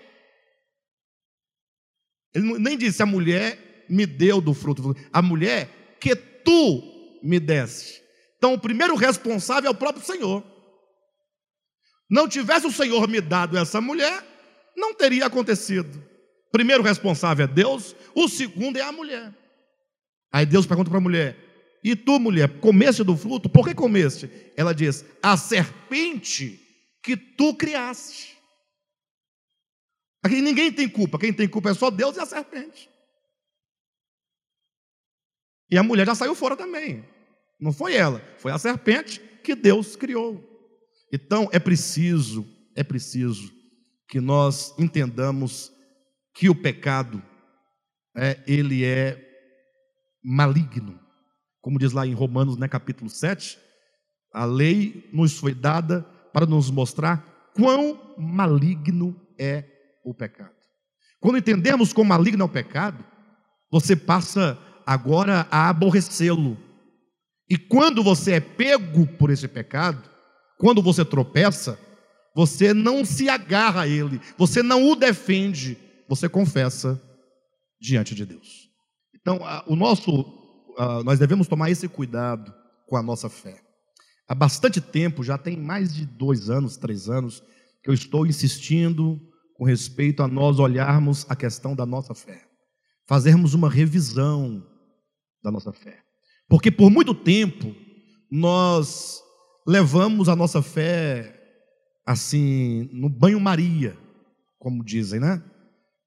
Ele 2.33 2.57
nem 2.59 2.77
disse 2.77 3.03
a 3.03 3.05
mulher 3.05 3.85
me 3.89 4.05
deu 4.05 4.39
do 4.39 4.53
fruto, 4.53 4.95
a 5.11 5.21
mulher 5.21 5.97
que 5.99 6.15
tu 6.15 7.19
me 7.23 7.39
deste. 7.39 8.01
Então 8.37 8.53
o 8.53 8.59
primeiro 8.59 8.95
responsável 8.95 9.67
é 9.67 9.71
o 9.71 9.77
próprio 9.77 10.05
Senhor. 10.05 10.43
Não 12.09 12.27
tivesse 12.27 12.65
o 12.65 12.71
Senhor 12.71 13.07
me 13.07 13.19
dado 13.19 13.57
essa 13.57 13.81
mulher, 13.81 14.23
não 14.75 14.93
teria 14.93 15.25
acontecido. 15.25 16.08
Primeiro 16.51 16.83
responsável 16.83 17.45
é 17.45 17.47
Deus, 17.47 17.95
o 18.15 18.27
segundo 18.27 18.77
é 18.77 18.81
a 18.81 18.91
mulher. 18.91 19.33
Aí 20.31 20.45
Deus 20.45 20.65
pergunta 20.65 20.89
para 20.89 20.97
a 20.97 21.01
mulher: 21.01 21.37
E 21.83 21.95
tu, 21.95 22.19
mulher, 22.19 22.59
comeste 22.59 23.03
do 23.03 23.15
fruto? 23.15 23.49
Por 23.49 23.67
que 23.67 23.73
comeste? 23.73 24.29
Ela 24.55 24.73
diz: 24.73 25.05
A 25.21 25.37
serpente 25.37 26.59
que 27.03 27.15
tu 27.15 27.55
criaste. 27.55 28.37
Aqui 30.23 30.41
ninguém 30.41 30.71
tem 30.71 30.89
culpa, 30.89 31.17
quem 31.17 31.31
tem 31.31 31.47
culpa 31.47 31.69
é 31.69 31.73
só 31.73 31.89
Deus 31.89 32.17
e 32.17 32.19
a 32.19 32.25
serpente. 32.25 32.89
E 35.71 35.77
a 35.77 35.83
mulher 35.83 36.05
já 36.05 36.15
saiu 36.15 36.35
fora 36.35 36.57
também. 36.57 37.05
Não 37.59 37.71
foi 37.71 37.93
ela, 37.93 38.21
foi 38.37 38.51
a 38.51 38.57
serpente 38.57 39.21
que 39.43 39.55
Deus 39.55 39.95
criou. 39.95 40.43
Então 41.13 41.49
é 41.51 41.59
preciso, 41.59 42.45
é 42.75 42.83
preciso 42.83 43.51
que 44.07 44.19
nós 44.19 44.73
entendamos 44.77 45.71
que 46.39 46.49
o 46.49 46.55
pecado 46.55 47.21
é, 48.15 48.41
ele 48.47 48.85
é 48.85 49.21
maligno. 50.23 50.97
Como 51.59 51.77
diz 51.77 51.91
lá 51.91 52.07
em 52.07 52.13
Romanos, 52.13 52.55
né, 52.55 52.65
capítulo 52.65 53.09
7, 53.09 53.59
a 54.33 54.45
lei 54.45 55.09
nos 55.11 55.37
foi 55.37 55.53
dada 55.53 56.01
para 56.31 56.45
nos 56.45 56.71
mostrar 56.71 57.51
quão 57.53 58.15
maligno 58.17 59.19
é 59.37 59.65
o 60.05 60.13
pecado. 60.13 60.55
Quando 61.19 61.39
entendemos 61.39 61.91
quão 61.91 62.05
maligno 62.05 62.43
é 62.43 62.45
o 62.45 62.49
pecado, 62.49 63.03
você 63.69 63.93
passa 63.93 64.57
agora 64.85 65.45
a 65.51 65.67
aborrecê-lo. 65.67 66.57
E 67.49 67.57
quando 67.57 68.01
você 68.01 68.35
é 68.35 68.39
pego 68.39 69.05
por 69.05 69.29
esse 69.29 69.45
pecado, 69.45 70.09
quando 70.57 70.81
você 70.81 71.03
tropeça, 71.03 71.77
você 72.33 72.73
não 72.73 73.03
se 73.03 73.27
agarra 73.27 73.81
a 73.81 73.87
ele, 73.89 74.21
você 74.37 74.63
não 74.63 74.89
o 74.89 74.95
defende, 74.95 75.88
você 76.09 76.27
confessa 76.27 76.99
diante 77.79 78.15
de 78.15 78.25
Deus. 78.25 78.67
Então, 79.15 79.39
o 79.67 79.75
nosso, 79.75 80.25
nós 81.05 81.19
devemos 81.19 81.47
tomar 81.47 81.69
esse 81.69 81.87
cuidado 81.87 82.53
com 82.87 82.97
a 82.97 83.03
nossa 83.03 83.29
fé. 83.29 83.61
Há 84.27 84.33
bastante 84.33 84.81
tempo, 84.81 85.23
já 85.23 85.37
tem 85.37 85.55
mais 85.55 85.93
de 85.93 86.05
dois 86.05 86.49
anos, 86.49 86.77
três 86.77 87.07
anos, 87.07 87.43
que 87.83 87.89
eu 87.89 87.93
estou 87.93 88.25
insistindo 88.25 89.21
com 89.55 89.63
respeito 89.63 90.23
a 90.23 90.27
nós 90.27 90.57
olharmos 90.57 91.25
a 91.29 91.35
questão 91.35 91.75
da 91.75 91.85
nossa 91.85 92.15
fé, 92.15 92.43
fazermos 93.07 93.53
uma 93.53 93.69
revisão 93.69 94.65
da 95.43 95.51
nossa 95.51 95.71
fé. 95.71 96.01
Porque 96.47 96.71
por 96.71 96.89
muito 96.89 97.13
tempo 97.13 97.75
nós 98.31 99.21
levamos 99.67 100.27
a 100.27 100.35
nossa 100.35 100.61
fé 100.61 101.35
assim, 102.05 102.89
no 102.91 103.07
banho-maria, 103.07 103.95
como 104.57 104.83
dizem, 104.83 105.19
né? 105.19 105.43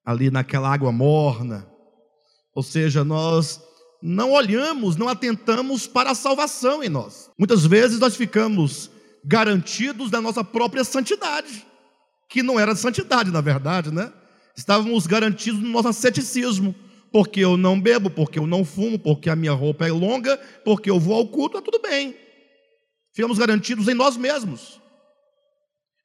Ali 0.05 0.31
naquela 0.31 0.73
água 0.73 0.91
morna. 0.91 1.67
Ou 2.55 2.63
seja, 2.63 3.05
nós 3.05 3.63
não 4.03 4.33
olhamos, 4.33 4.97
não 4.97 5.09
atentamos 5.09 5.87
para 5.87 6.11
a 6.11 6.15
salvação 6.15 6.83
em 6.83 6.89
nós. 6.89 7.31
Muitas 7.39 7.65
vezes 7.65 7.99
nós 8.01 8.17
ficamos 8.17 8.91
garantidos 9.25 10.11
da 10.11 10.21
nossa 10.21 10.43
própria 10.43 10.83
santidade, 10.83 11.65
que 12.29 12.43
não 12.43 12.59
era 12.59 12.75
santidade, 12.75 13.31
na 13.31 13.41
verdade, 13.41 13.93
né? 13.93 14.13
Estávamos 14.57 15.07
garantidos 15.07 15.61
no 15.61 15.69
nosso 15.69 15.93
ceticismo 15.93 16.75
porque 17.13 17.41
eu 17.41 17.57
não 17.57 17.79
bebo, 17.79 18.09
porque 18.09 18.39
eu 18.39 18.47
não 18.47 18.65
fumo, 18.65 18.99
porque 18.99 19.29
a 19.29 19.37
minha 19.37 19.53
roupa 19.53 19.87
é 19.87 19.93
longa, 19.93 20.37
porque 20.65 20.91
eu 20.91 20.99
vou 20.99 21.15
ao 21.15 21.29
culto, 21.29 21.59
é 21.59 21.61
tudo 21.61 21.79
bem. 21.79 22.17
Ficamos 23.15 23.39
garantidos 23.39 23.87
em 23.87 23.95
nós 23.95 24.17
mesmos. 24.17 24.81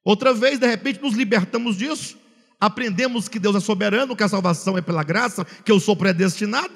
Outra 0.04 0.34
vez, 0.34 0.60
de 0.60 0.68
repente, 0.68 1.02
nos 1.02 1.14
libertamos 1.14 1.78
disso, 1.78 2.18
aprendemos 2.60 3.28
que 3.28 3.40
Deus 3.40 3.56
é 3.56 3.60
soberano, 3.60 4.16
que 4.16 4.24
a 4.24 4.30
salvação 4.30 4.78
é 4.78 4.82
pela 4.82 5.04
graça, 5.04 5.46
que 5.46 5.72
eu 5.72 5.80
sou 5.80 5.96
predestinado. 5.96 6.74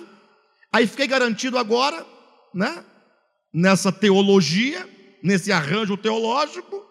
Aí 0.72 0.88
fiquei 0.88 1.08
garantido 1.08 1.58
agora, 1.58 2.06
né? 2.54 2.84
Nessa 3.54 3.92
teologia, 3.92 4.88
nesse 5.22 5.52
arranjo 5.52 5.98
teológico, 5.98 6.86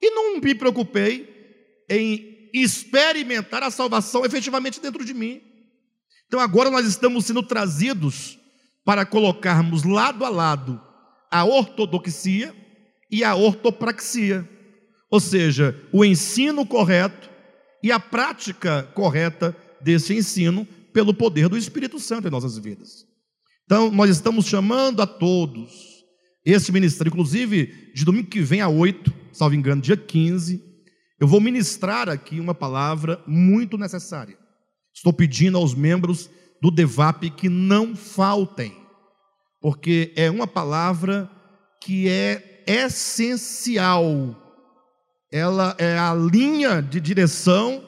e 0.00 0.10
não 0.10 0.40
me 0.40 0.54
preocupei 0.54 1.34
em 1.88 2.50
experimentar 2.52 3.62
a 3.62 3.70
salvação 3.70 4.24
efetivamente 4.24 4.80
dentro 4.80 5.04
de 5.04 5.14
mim. 5.14 5.40
Então 6.26 6.40
agora 6.40 6.70
nós 6.70 6.86
estamos 6.86 7.24
sendo 7.24 7.42
trazidos 7.42 8.38
para 8.84 9.06
colocarmos 9.06 9.84
lado 9.84 10.24
a 10.24 10.28
lado 10.28 10.80
a 11.30 11.44
ortodoxia 11.44 12.54
e 13.10 13.22
a 13.22 13.34
ortopraxia, 13.34 14.48
ou 15.10 15.20
seja, 15.20 15.80
o 15.92 16.04
ensino 16.04 16.66
correto 16.66 17.30
e 17.82 17.92
a 17.92 18.00
prática 18.00 18.82
correta 18.94 19.56
desse 19.80 20.14
ensino 20.14 20.66
pelo 20.92 21.12
poder 21.12 21.48
do 21.48 21.56
Espírito 21.56 21.98
Santo 21.98 22.26
em 22.26 22.30
nossas 22.30 22.56
vidas. 22.56 23.04
Então, 23.64 23.90
nós 23.90 24.10
estamos 24.10 24.46
chamando 24.46 25.02
a 25.02 25.06
todos, 25.06 26.04
esse 26.44 26.70
ministério, 26.70 27.10
inclusive 27.10 27.92
de 27.94 28.04
domingo 28.04 28.28
que 28.28 28.40
vem 28.40 28.60
a 28.60 28.68
8, 28.68 29.12
salvo 29.32 29.54
engano, 29.54 29.82
dia 29.82 29.96
15, 29.96 30.62
eu 31.18 31.26
vou 31.26 31.40
ministrar 31.40 32.08
aqui 32.08 32.38
uma 32.38 32.54
palavra 32.54 33.22
muito 33.26 33.76
necessária. 33.76 34.38
Estou 34.94 35.12
pedindo 35.12 35.58
aos 35.58 35.74
membros 35.74 36.30
do 36.62 36.70
DEVAP 36.70 37.30
que 37.30 37.48
não 37.48 37.96
faltem, 37.96 38.74
porque 39.60 40.12
é 40.16 40.30
uma 40.30 40.46
palavra 40.46 41.30
que 41.82 42.08
é 42.08 42.62
essencial. 42.66 44.45
Ela 45.30 45.74
é 45.78 45.98
a 45.98 46.14
linha 46.14 46.80
de 46.80 47.00
direção 47.00 47.82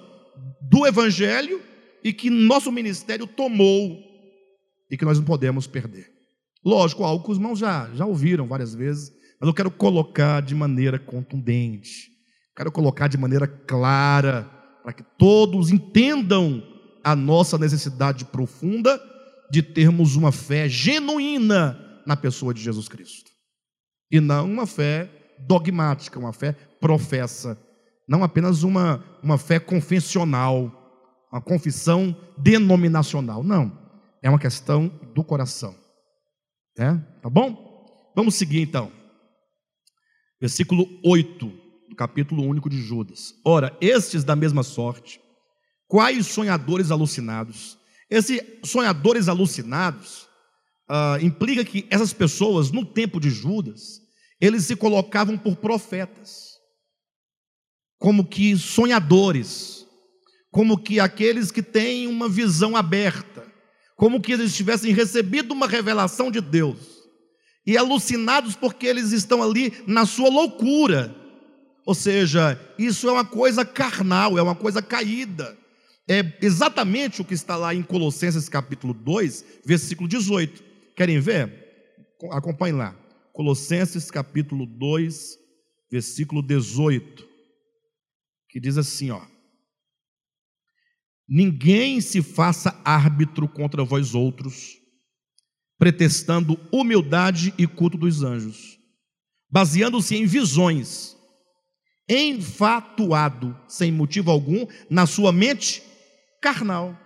do 0.60 0.86
Evangelho 0.86 1.62
e 2.02 2.12
que 2.12 2.30
nosso 2.30 2.70
ministério 2.72 3.26
tomou 3.26 3.98
e 4.90 4.96
que 4.96 5.04
nós 5.04 5.18
não 5.18 5.24
podemos 5.24 5.66
perder. 5.66 6.10
Lógico, 6.64 7.04
algo 7.04 7.24
que 7.24 7.30
os 7.30 7.38
irmãos 7.38 7.58
já, 7.58 7.88
já 7.94 8.04
ouviram 8.04 8.46
várias 8.46 8.74
vezes, 8.74 9.12
mas 9.40 9.48
eu 9.48 9.54
quero 9.54 9.70
colocar 9.70 10.42
de 10.42 10.54
maneira 10.54 10.98
contundente, 10.98 12.08
quero 12.56 12.72
colocar 12.72 13.08
de 13.08 13.16
maneira 13.16 13.46
clara, 13.46 14.42
para 14.82 14.92
que 14.92 15.04
todos 15.18 15.70
entendam 15.70 16.62
a 17.04 17.14
nossa 17.14 17.56
necessidade 17.56 18.24
profunda 18.24 19.00
de 19.50 19.62
termos 19.62 20.16
uma 20.16 20.32
fé 20.32 20.68
genuína 20.68 21.78
na 22.06 22.16
pessoa 22.16 22.52
de 22.52 22.62
Jesus 22.62 22.88
Cristo. 22.88 23.30
E 24.10 24.20
não 24.20 24.50
uma 24.50 24.66
fé 24.66 25.10
dogmática, 25.40 26.18
uma 26.18 26.32
fé 26.32 26.52
professa, 26.80 27.58
não 28.06 28.24
apenas 28.24 28.62
uma, 28.62 29.04
uma 29.22 29.38
fé 29.38 29.58
confessional, 29.58 30.72
uma 31.30 31.40
confissão 31.40 32.16
denominacional. 32.36 33.42
Não, 33.42 33.76
é 34.22 34.28
uma 34.28 34.38
questão 34.38 34.88
do 35.14 35.22
coração. 35.22 35.74
É? 36.78 36.94
Tá 37.22 37.28
bom? 37.28 38.12
Vamos 38.14 38.34
seguir 38.34 38.60
então. 38.60 38.90
Versículo 40.40 40.86
8 41.04 41.46
do 41.88 41.96
capítulo 41.96 42.44
único 42.44 42.70
de 42.70 42.80
Judas. 42.80 43.34
Ora, 43.44 43.76
estes 43.80 44.22
da 44.22 44.36
mesma 44.36 44.62
sorte 44.62 45.20
Quais 45.88 46.26
sonhadores 46.26 46.90
alucinados? 46.90 47.78
Esses 48.10 48.40
sonhadores 48.62 49.26
alucinados 49.26 50.28
uh, 50.88 51.24
implica 51.24 51.64
que 51.64 51.86
essas 51.88 52.12
pessoas, 52.12 52.70
no 52.70 52.84
tempo 52.84 53.18
de 53.18 53.30
Judas, 53.30 54.02
eles 54.40 54.64
se 54.64 54.76
colocavam 54.76 55.36
por 55.36 55.56
profetas, 55.56 56.52
como 57.98 58.24
que 58.24 58.56
sonhadores, 58.56 59.86
como 60.50 60.78
que 60.78 61.00
aqueles 61.00 61.50
que 61.50 61.62
têm 61.62 62.06
uma 62.06 62.28
visão 62.28 62.76
aberta, 62.76 63.46
como 63.96 64.20
que 64.20 64.32
eles 64.32 64.54
tivessem 64.54 64.92
recebido 64.92 65.52
uma 65.52 65.66
revelação 65.66 66.30
de 66.30 66.40
Deus, 66.40 66.78
e 67.66 67.76
alucinados 67.76 68.54
porque 68.54 68.86
eles 68.86 69.12
estão 69.12 69.42
ali 69.42 69.72
na 69.86 70.06
sua 70.06 70.28
loucura, 70.28 71.14
ou 71.84 71.94
seja, 71.94 72.58
isso 72.78 73.08
é 73.08 73.12
uma 73.12 73.24
coisa 73.24 73.64
carnal, 73.64 74.38
é 74.38 74.42
uma 74.42 74.54
coisa 74.54 74.80
caída 74.80 75.58
é 76.08 76.24
exatamente 76.40 77.20
o 77.20 77.24
que 77.24 77.34
está 77.34 77.54
lá 77.54 77.74
em 77.74 77.82
Colossenses 77.82 78.48
capítulo 78.48 78.94
2, 78.94 79.44
versículo 79.64 80.08
18. 80.08 80.64
Querem 80.96 81.20
ver? 81.20 81.52
Acompanhe 82.32 82.74
lá. 82.74 82.96
Colossenses 83.38 84.10
capítulo 84.10 84.66
2, 84.66 85.38
versículo 85.88 86.42
18. 86.42 87.24
Que 88.48 88.58
diz 88.58 88.76
assim, 88.76 89.12
ó: 89.12 89.24
Ninguém 91.28 92.00
se 92.00 92.20
faça 92.20 92.82
árbitro 92.84 93.48
contra 93.48 93.84
vós 93.84 94.12
outros, 94.12 94.80
pretextando 95.78 96.58
humildade 96.72 97.54
e 97.56 97.64
culto 97.64 97.96
dos 97.96 98.24
anjos, 98.24 98.76
baseando-se 99.48 100.16
em 100.16 100.26
visões, 100.26 101.16
enfatuado 102.08 103.56
sem 103.68 103.92
motivo 103.92 104.32
algum 104.32 104.66
na 104.90 105.06
sua 105.06 105.30
mente 105.30 105.80
carnal. 106.42 106.98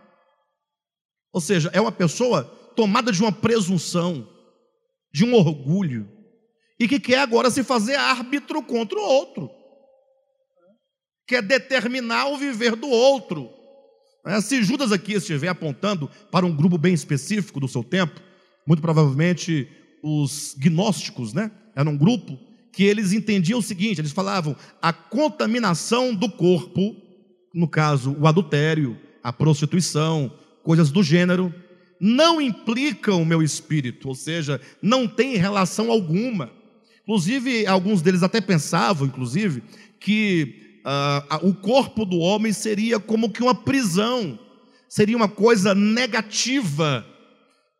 Ou 1.31 1.43
seja, 1.43 1.69
é 1.75 1.81
uma 1.81 1.93
pessoa 1.93 2.45
tomada 2.75 3.13
de 3.13 3.21
uma 3.21 3.33
presunção, 3.33 4.27
de 5.13 5.27
um 5.27 5.35
orgulho, 5.35 6.22
e 6.79 6.89
que 6.89 6.99
quer 6.99 7.19
agora 7.19 7.51
se 7.51 7.63
fazer 7.63 7.95
árbitro 7.95 8.63
contra 8.63 8.99
o 8.99 9.03
outro, 9.03 9.51
quer 11.27 11.43
determinar 11.43 12.27
o 12.29 12.37
viver 12.37 12.77
do 12.77 12.89
outro. 12.89 13.51
É, 14.27 14.41
se 14.41 14.63
Judas 14.63 14.93
aqui 14.93 15.15
estiver 15.15 15.49
apontando 15.49 16.11
para 16.31 16.47
um 16.47 16.55
grupo 16.55 16.79
bem 16.79 16.95
específico 16.95 17.59
do 17.59 17.69
seu 17.69 17.83
tempo, 17.83 18.21
muito 18.67 18.81
provavelmente 18.81 19.69
os 20.03 20.55
gnósticos, 20.59 21.33
né? 21.33 21.51
Era 21.75 21.89
um 21.89 21.97
grupo 21.97 22.39
que 22.73 22.85
eles 22.85 23.13
entendiam 23.13 23.59
o 23.59 23.63
seguinte: 23.63 24.01
eles 24.01 24.13
falavam 24.13 24.57
a 24.81 24.93
contaminação 24.93 26.15
do 26.15 26.31
corpo, 26.31 26.97
no 27.55 27.69
caso, 27.69 28.17
o 28.19 28.27
adultério, 28.27 28.99
a 29.23 29.33
prostituição, 29.33 30.33
coisas 30.63 30.91
do 30.91 31.03
gênero, 31.03 31.53
não 32.01 32.41
implicam 32.41 33.23
o 33.23 33.27
meu 33.27 33.43
espírito, 33.43 34.09
ou 34.09 34.15
seja, 34.15 34.61
não 34.81 35.07
tem 35.07 35.37
relação 35.37 35.91
alguma. 35.91 36.51
Inclusive, 37.03 37.67
alguns 37.67 38.01
deles 38.01 38.23
até 38.23 38.41
pensavam, 38.41 39.07
inclusive, 39.07 39.63
que 39.99 40.81
uh, 40.87 41.49
o 41.49 41.55
corpo 41.55 42.05
do 42.05 42.19
homem 42.19 42.53
seria 42.53 43.01
como 43.01 43.31
que 43.31 43.43
uma 43.43 43.55
prisão, 43.55 44.39
seria 44.89 45.17
uma 45.17 45.29
coisa 45.29 45.75
negativa. 45.75 47.05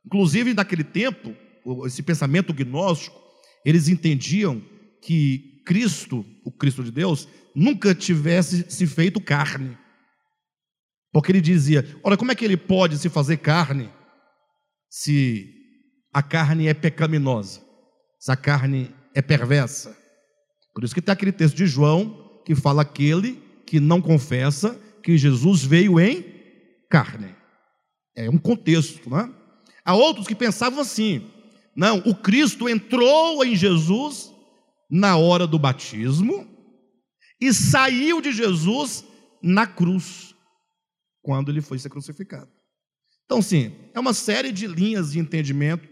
Inclusive, 0.05 0.55
naquele 0.55 0.85
tempo, 0.85 1.35
esse 1.87 2.03
pensamento 2.03 2.53
gnóstico, 2.53 3.21
eles 3.65 3.89
entendiam 3.89 4.61
que 5.01 5.63
Cristo, 5.65 6.25
o 6.45 6.51
Cristo 6.51 6.83
de 6.83 6.91
Deus, 6.91 7.29
nunca 7.55 7.95
tivesse 7.95 8.67
se 8.69 8.87
feito 8.87 9.21
carne. 9.21 9.79
Porque 11.13 11.31
ele 11.31 11.41
dizia: 11.41 11.87
Olha, 12.03 12.17
como 12.17 12.33
é 12.33 12.35
que 12.35 12.45
ele 12.45 12.57
pode 12.57 12.99
se 12.99 13.09
fazer 13.09 13.37
carne 13.37 13.91
se 14.91 15.49
a 16.13 16.23
carne 16.23 16.67
é 16.69 16.75
pecaminosa, 16.75 17.61
se 18.19 18.31
a 18.31 18.37
carne 18.37 18.95
é 19.15 19.23
perversa? 19.23 19.97
Por 20.75 20.85
isso 20.85 20.95
que 20.95 21.03
tem 21.03 21.13
aquele 21.13 21.33
texto 21.33 21.57
de 21.57 21.67
João 21.67 22.41
que 22.45 22.55
fala 22.55 22.83
aquele 22.83 23.43
que 23.67 23.79
não 23.79 24.01
confessa 24.01 24.79
que 25.03 25.17
Jesus 25.19 25.65
veio 25.65 25.99
em 26.01 26.25
carne. 26.89 27.35
É 28.15 28.29
um 28.29 28.39
contexto, 28.39 29.09
não 29.09 29.19
é? 29.19 29.31
Há 29.85 29.95
outros 29.95 30.27
que 30.27 30.35
pensavam 30.35 30.81
assim: 30.81 31.31
não, 31.75 31.99
o 31.99 32.15
Cristo 32.15 32.69
entrou 32.69 33.45
em 33.45 33.57
Jesus 33.57 34.33
na 34.91 35.17
hora 35.17 35.47
do 35.47 35.59
batismo 35.59 36.47
e 37.41 37.53
saiu 37.53 38.21
de 38.21 38.33
Jesus 38.33 39.05
na 39.43 39.67
cruz, 39.67 40.35
quando 41.23 41.51
ele 41.51 41.61
foi 41.61 41.79
ser 41.79 41.89
crucificado. 41.89 42.51
Então, 43.25 43.41
sim, 43.41 43.73
é 43.95 43.99
uma 43.99 44.13
série 44.13 44.53
de 44.53 44.67
linhas 44.67 45.13
de 45.13 45.19
entendimento 45.19 45.89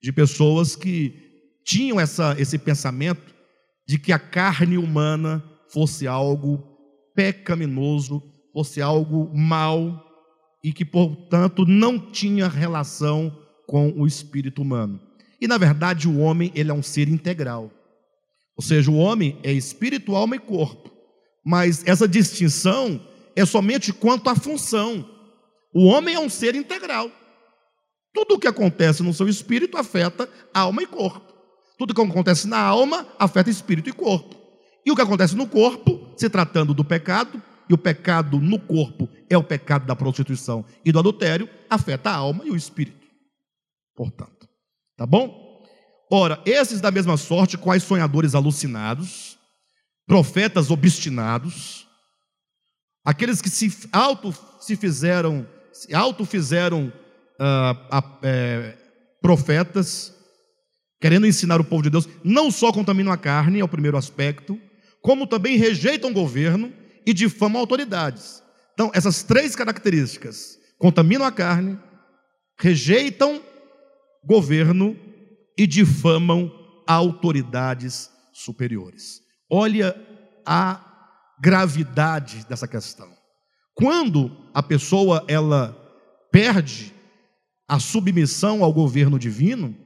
de 0.00 0.12
pessoas 0.12 0.76
que 0.76 1.27
tinham 1.68 2.00
essa, 2.00 2.34
esse 2.38 2.56
pensamento 2.56 3.34
de 3.86 3.98
que 3.98 4.10
a 4.10 4.18
carne 4.18 4.78
humana 4.78 5.44
fosse 5.70 6.06
algo 6.06 6.64
pecaminoso, 7.14 8.22
fosse 8.54 8.80
algo 8.80 9.30
mal 9.36 10.02
e 10.64 10.72
que, 10.72 10.82
portanto, 10.82 11.66
não 11.66 11.98
tinha 12.10 12.48
relação 12.48 13.36
com 13.66 13.92
o 13.92 14.06
espírito 14.06 14.62
humano. 14.62 14.98
E 15.38 15.46
na 15.46 15.58
verdade 15.58 16.08
o 16.08 16.20
homem 16.20 16.50
ele 16.54 16.70
é 16.70 16.74
um 16.74 16.82
ser 16.82 17.06
integral. 17.06 17.70
Ou 18.56 18.62
seja, 18.62 18.90
o 18.90 18.96
homem 18.96 19.38
é 19.42 19.52
espírito, 19.52 20.16
alma 20.16 20.36
e 20.36 20.38
corpo. 20.38 20.90
Mas 21.44 21.86
essa 21.86 22.08
distinção 22.08 22.98
é 23.36 23.44
somente 23.44 23.92
quanto 23.92 24.30
à 24.30 24.34
função. 24.34 25.06
O 25.74 25.84
homem 25.84 26.14
é 26.14 26.18
um 26.18 26.30
ser 26.30 26.54
integral. 26.54 27.10
Tudo 28.14 28.36
o 28.36 28.38
que 28.38 28.48
acontece 28.48 29.02
no 29.02 29.12
seu 29.12 29.28
espírito 29.28 29.76
afeta 29.76 30.26
alma 30.54 30.82
e 30.82 30.86
corpo. 30.86 31.27
Tudo 31.78 31.94
que 31.94 32.02
acontece 32.02 32.46
na 32.48 32.58
alma 32.58 33.06
afeta 33.18 33.48
espírito 33.48 33.88
e 33.88 33.92
corpo. 33.92 34.36
E 34.84 34.90
o 34.90 34.96
que 34.96 35.02
acontece 35.02 35.36
no 35.36 35.46
corpo, 35.46 36.12
se 36.16 36.28
tratando 36.28 36.74
do 36.74 36.84
pecado, 36.84 37.42
e 37.70 37.74
o 37.74 37.78
pecado 37.78 38.40
no 38.40 38.58
corpo 38.58 39.08
é 39.30 39.36
o 39.36 39.44
pecado 39.44 39.86
da 39.86 39.94
prostituição 39.94 40.64
e 40.84 40.90
do 40.90 40.98
adultério, 40.98 41.48
afeta 41.70 42.10
a 42.10 42.16
alma 42.16 42.44
e 42.44 42.50
o 42.50 42.56
espírito. 42.56 43.06
Portanto, 43.94 44.38
Tá 44.98 45.06
bom? 45.06 45.62
Ora, 46.10 46.42
esses 46.44 46.80
da 46.80 46.90
mesma 46.90 47.16
sorte, 47.16 47.56
quais 47.56 47.84
sonhadores 47.84 48.34
alucinados, 48.34 49.38
profetas 50.08 50.72
obstinados, 50.72 51.86
aqueles 53.04 53.40
que 53.40 53.48
se 53.48 53.88
auto 53.92 54.34
se 54.58 54.74
fizeram, 54.74 55.46
se 55.72 55.94
auto 55.94 56.24
fizeram 56.24 56.92
uh, 57.38 58.18
é, 58.24 58.76
profetas, 59.22 60.12
querendo 61.00 61.26
ensinar 61.26 61.60
o 61.60 61.64
povo 61.64 61.82
de 61.82 61.90
Deus, 61.90 62.08
não 62.24 62.50
só 62.50 62.72
contaminam 62.72 63.12
a 63.12 63.16
carne, 63.16 63.60
é 63.60 63.64
o 63.64 63.68
primeiro 63.68 63.96
aspecto, 63.96 64.58
como 65.00 65.26
também 65.26 65.56
rejeitam 65.56 66.10
o 66.10 66.14
governo 66.14 66.72
e 67.06 67.12
difamam 67.12 67.60
autoridades. 67.60 68.42
Então, 68.74 68.90
essas 68.94 69.22
três 69.22 69.56
características, 69.56 70.58
contaminam 70.78 71.24
a 71.24 71.32
carne, 71.32 71.78
rejeitam 72.58 73.42
governo 74.24 74.96
e 75.56 75.66
difamam 75.66 76.52
autoridades 76.86 78.10
superiores. 78.32 79.20
Olha 79.50 79.96
a 80.44 80.84
gravidade 81.40 82.44
dessa 82.48 82.66
questão. 82.66 83.08
Quando 83.74 84.30
a 84.52 84.62
pessoa 84.62 85.24
ela 85.28 85.76
perde 86.32 86.94
a 87.66 87.78
submissão 87.78 88.64
ao 88.64 88.72
governo 88.72 89.18
divino, 89.18 89.76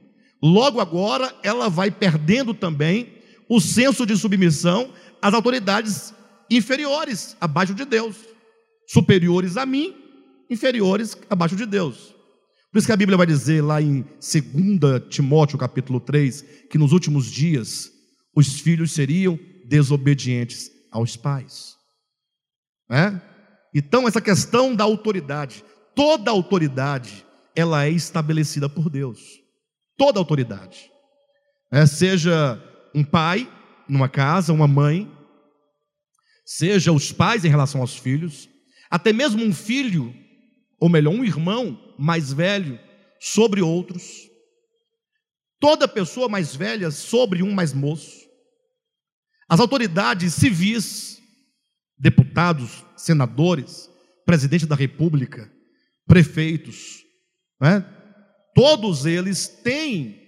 logo 0.43 0.81
agora 0.81 1.33
ela 1.41 1.69
vai 1.69 1.89
perdendo 1.89 2.53
também 2.53 3.13
o 3.47 3.61
senso 3.61 4.05
de 4.05 4.17
submissão 4.17 4.91
às 5.21 5.33
autoridades 5.33 6.13
inferiores, 6.51 7.37
abaixo 7.39 7.73
de 7.73 7.85
Deus, 7.85 8.17
superiores 8.85 9.55
a 9.55 9.65
mim, 9.65 9.95
inferiores 10.49 11.17
abaixo 11.29 11.55
de 11.55 11.65
Deus. 11.65 12.13
Por 12.69 12.79
isso 12.79 12.87
que 12.87 12.91
a 12.91 12.97
Bíblia 12.97 13.17
vai 13.17 13.25
dizer 13.25 13.61
lá 13.61 13.81
em 13.81 14.01
2 14.01 15.07
Timóteo 15.09 15.57
capítulo 15.57 15.99
3, 15.99 16.41
que 16.69 16.77
nos 16.77 16.91
últimos 16.91 17.31
dias 17.31 17.89
os 18.35 18.59
filhos 18.59 18.91
seriam 18.91 19.39
desobedientes 19.65 20.69
aos 20.91 21.15
pais. 21.15 21.75
É? 22.91 23.13
Então, 23.73 24.07
essa 24.07 24.19
questão 24.19 24.75
da 24.75 24.83
autoridade, 24.83 25.63
toda 25.95 26.29
autoridade, 26.29 27.25
ela 27.55 27.85
é 27.85 27.89
estabelecida 27.89 28.67
por 28.67 28.89
Deus. 28.89 29.42
Toda 29.97 30.19
autoridade. 30.19 30.91
É, 31.71 31.85
seja 31.85 32.61
um 32.93 33.03
pai 33.03 33.51
numa 33.87 34.07
casa, 34.07 34.53
uma 34.53 34.67
mãe, 34.67 35.11
seja 36.45 36.91
os 36.91 37.11
pais 37.11 37.43
em 37.45 37.49
relação 37.49 37.81
aos 37.81 37.97
filhos, 37.97 38.49
até 38.89 39.11
mesmo 39.11 39.43
um 39.43 39.53
filho, 39.53 40.13
ou 40.79 40.89
melhor, 40.89 41.13
um 41.13 41.23
irmão 41.23 41.95
mais 41.97 42.31
velho 42.31 42.79
sobre 43.19 43.61
outros, 43.61 44.29
toda 45.59 45.87
pessoa 45.87 46.27
mais 46.27 46.55
velha 46.55 46.91
sobre 46.91 47.41
um 47.41 47.51
mais 47.51 47.73
moço, 47.73 48.23
as 49.47 49.59
autoridades 49.59 50.33
civis, 50.33 51.21
deputados, 51.97 52.83
senadores, 52.95 53.89
presidente 54.25 54.65
da 54.65 54.75
república, 54.75 55.51
prefeitos, 56.05 57.03
né? 57.59 57.85
Todos 58.53 59.05
eles 59.05 59.47
têm 59.47 60.21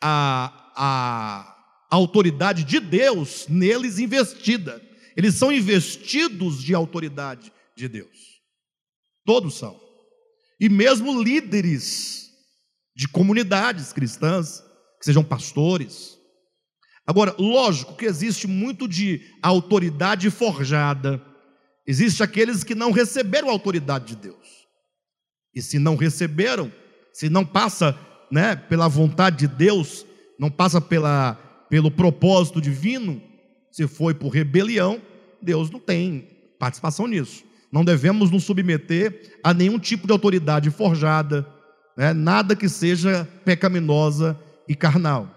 a, 0.00 0.72
a, 0.76 1.56
autoridade 1.90 2.64
de 2.64 2.78
Deus 2.78 3.46
neles 3.48 3.98
investida. 3.98 4.80
Eles 5.16 5.34
são 5.34 5.50
investidos 5.50 6.62
de 6.62 6.74
autoridade 6.74 7.52
de 7.76 7.88
Deus. 7.88 8.40
Todos 9.24 9.54
são 9.54 9.90
e 10.60 10.68
mesmo 10.68 11.20
líderes 11.22 12.30
de 12.94 13.08
comunidades 13.08 13.94
cristãs, 13.94 14.60
que 14.98 15.06
sejam 15.06 15.24
pastores. 15.24 16.18
Agora, 17.06 17.34
lógico 17.38 17.96
que 17.96 18.04
existe 18.04 18.46
muito 18.46 18.86
de 18.86 19.22
autoridade 19.42 20.30
forjada. 20.30 21.24
Existe 21.86 22.22
aqueles 22.22 22.62
que 22.62 22.74
não 22.74 22.90
receberam 22.90 23.48
a 23.48 23.52
autoridade 23.52 24.14
de 24.14 24.16
Deus. 24.16 24.68
E 25.54 25.62
se 25.62 25.78
não 25.78 25.96
receberam, 25.96 26.70
se 27.12 27.28
não 27.28 27.44
passa, 27.44 27.98
né, 28.30 28.56
pela 28.56 28.88
vontade 28.88 29.38
de 29.38 29.48
Deus, 29.48 30.06
não 30.38 30.50
passa 30.50 30.80
pela, 30.80 31.34
pelo 31.68 31.90
propósito 31.90 32.60
divino, 32.60 33.20
se 33.70 33.86
foi 33.86 34.14
por 34.14 34.28
rebelião, 34.28 35.00
Deus 35.40 35.70
não 35.70 35.80
tem 35.80 36.28
participação 36.58 37.06
nisso. 37.06 37.44
Não 37.72 37.84
devemos 37.84 38.30
nos 38.30 38.44
submeter 38.44 39.38
a 39.44 39.54
nenhum 39.54 39.78
tipo 39.78 40.06
de 40.06 40.12
autoridade 40.12 40.70
forjada, 40.70 41.46
né? 41.96 42.12
nada 42.12 42.56
que 42.56 42.68
seja 42.68 43.28
pecaminosa 43.44 44.38
e 44.68 44.74
carnal. 44.74 45.28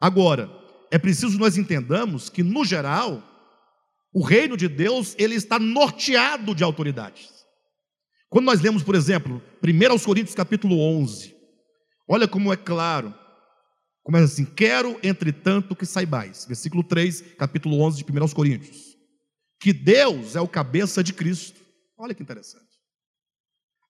Agora, 0.00 0.50
é 0.90 0.98
preciso 0.98 1.38
nós 1.38 1.58
entendamos 1.58 2.28
que, 2.28 2.42
no 2.42 2.64
geral, 2.64 3.22
o 4.12 4.24
reino 4.24 4.56
de 4.56 4.68
Deus 4.68 5.14
ele 5.18 5.34
está 5.34 5.58
norteado 5.58 6.54
de 6.54 6.64
autoridades. 6.64 7.39
Quando 8.30 8.44
nós 8.44 8.60
lemos, 8.60 8.84
por 8.84 8.94
exemplo, 8.94 9.42
1 9.60 9.98
Coríntios 10.04 10.36
capítulo 10.36 10.78
11, 10.78 11.36
olha 12.08 12.28
como 12.28 12.52
é 12.52 12.56
claro, 12.56 13.12
começa 14.04 14.26
assim, 14.26 14.44
quero 14.44 15.00
entretanto 15.02 15.74
que 15.74 15.84
saibais, 15.84 16.46
versículo 16.46 16.84
3, 16.84 17.34
capítulo 17.36 17.80
11 17.80 18.04
de 18.04 18.12
1 18.12 18.28
Coríntios, 18.28 18.96
que 19.60 19.72
Deus 19.72 20.36
é 20.36 20.40
o 20.40 20.46
cabeça 20.46 21.02
de 21.02 21.12
Cristo. 21.12 21.60
Olha 21.98 22.14
que 22.14 22.22
interessante. 22.22 22.70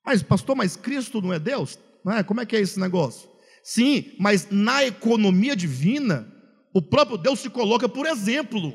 Mas, 0.03 0.23
pastor, 0.23 0.57
mas 0.57 0.75
Cristo 0.75 1.21
não 1.21 1.35
é 1.35 1.39
Deus? 1.39 1.79
Não 2.03 2.15
é? 2.15 2.25
Como 2.25 2.41
é 2.41 2.47
que 2.47 2.57
é 2.57 2.61
esse 2.61 2.81
negócio? 2.81 3.29
Sim, 3.63 4.17
mas 4.19 4.49
na 4.51 4.87
economia 4.87 5.55
divina, 5.55 6.27
o 6.73 6.81
próprio 6.81 7.19
Deus 7.19 7.41
se 7.41 7.51
coloca 7.51 7.87
por 7.87 8.07
exemplo. 8.07 8.73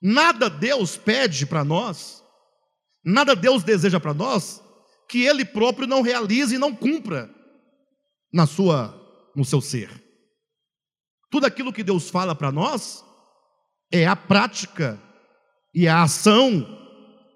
Nada 0.00 0.48
Deus 0.48 0.96
pede 0.96 1.44
para 1.44 1.62
nós, 1.62 2.23
nada 3.04 3.36
Deus 3.36 3.62
deseja 3.62 4.00
para 4.00 4.14
nós 4.14 4.62
que 5.08 5.24
ele 5.24 5.44
próprio 5.44 5.86
não 5.86 6.02
realize 6.02 6.54
e 6.54 6.58
não 6.58 6.74
cumpra 6.74 7.30
na 8.32 8.46
sua 8.46 9.00
no 9.34 9.44
seu 9.44 9.60
ser. 9.60 9.90
Tudo 11.30 11.46
aquilo 11.46 11.72
que 11.72 11.82
Deus 11.82 12.08
fala 12.08 12.34
para 12.34 12.52
nós 12.52 13.04
é 13.92 14.06
a 14.06 14.14
prática 14.14 15.00
e 15.74 15.88
a 15.88 16.02
ação 16.02 16.66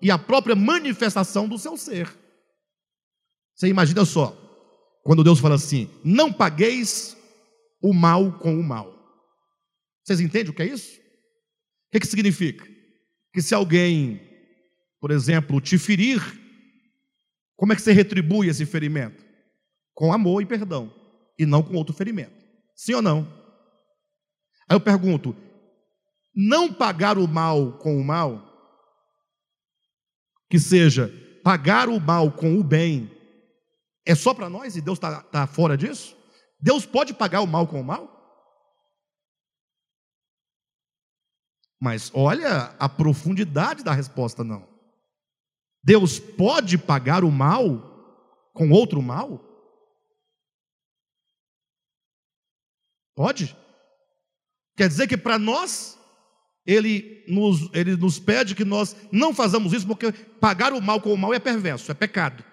e 0.01 0.11
a 0.11 0.19
própria 0.19 0.55
manifestação 0.55 1.49
do 1.49 1.59
seu 1.59 1.77
ser. 1.77 2.09
Você 3.55 3.67
imagina 3.67 4.05
só, 4.05 4.37
quando 5.03 5.25
Deus 5.25 5.41
fala 5.41 5.57
assim: 5.57 5.91
não 6.05 6.33
pagueis 6.33 7.17
o 7.83 7.93
mal 7.93 8.39
com 8.39 8.59
o 8.59 8.63
mal. 8.63 8.95
Vocês 10.05 10.21
entendem 10.21 10.51
o 10.51 10.55
que 10.55 10.63
é 10.63 10.67
isso? 10.67 10.97
O 10.97 11.91
que, 11.93 12.01
que 12.01 12.07
significa? 12.07 12.65
Que 13.33 13.43
se 13.43 13.55
alguém, 13.55 14.21
por 15.01 15.11
exemplo, 15.11 15.61
te 15.61 15.79
ferir, 15.79 16.21
como 17.57 17.73
é 17.73 17.77
que 17.77 17.83
você 17.83 17.93
retribui 17.93 18.49
esse 18.49 18.65
ferimento? 18.67 19.25
Com 19.95 20.13
amor 20.13 20.43
e 20.43 20.47
perdão, 20.47 20.93
e 21.39 21.45
não 21.45 21.63
com 21.63 21.75
outro 21.75 21.95
ferimento. 21.95 22.37
Sim 22.75 22.95
ou 22.95 23.03
não? 23.03 23.27
Aí 24.69 24.77
eu 24.77 24.81
pergunto: 24.81 25.35
não 26.35 26.73
pagar 26.73 27.19
o 27.19 27.27
mal 27.27 27.79
com 27.79 28.01
o 28.01 28.05
mal, 28.05 28.45
que 30.51 30.59
seja 30.59 31.13
pagar 31.43 31.89
o 31.89 31.99
mal 31.99 32.31
com 32.31 32.59
o 32.59 32.63
bem, 32.63 33.11
é 34.05 34.15
só 34.15 34.35
para 34.35 34.51
nós 34.51 34.77
e 34.77 34.81
Deus 34.81 34.99
está 34.99 35.23
tá 35.23 35.47
fora 35.47 35.77
disso? 35.77 36.17
Deus 36.61 36.85
pode 36.85 37.15
pagar 37.15 37.41
o 37.41 37.47
mal 37.47 37.67
com 37.67 37.81
o 37.81 37.85
mal? 37.85 38.17
Mas 41.81 42.11
olha 42.13 42.75
a 42.79 42.89
profundidade 42.89 43.83
da 43.83 43.93
resposta, 43.93 44.45
não. 44.45 44.68
Deus 45.83 46.19
pode 46.19 46.77
pagar 46.77 47.25
o 47.25 47.31
mal 47.31 48.51
com 48.53 48.71
outro 48.71 49.01
mal? 49.01 49.45
Pode? 53.15 53.57
Quer 54.77 54.89
dizer 54.89 55.09
que 55.09 55.17
para 55.17 55.39
nós, 55.39 55.99
ele 56.65 57.25
nos, 57.29 57.69
ele 57.73 57.97
nos 57.97 58.19
pede 58.19 58.55
que 58.55 58.65
nós 58.65 58.95
não 59.11 59.35
façamos 59.35 59.73
isso, 59.73 59.87
porque 59.87 60.13
pagar 60.13 60.73
o 60.73 60.81
mal 60.81 61.01
com 61.01 61.13
o 61.13 61.19
mal 61.19 61.35
é 61.35 61.39
perverso, 61.39 61.91
é 61.91 61.95
pecado. 61.95 62.45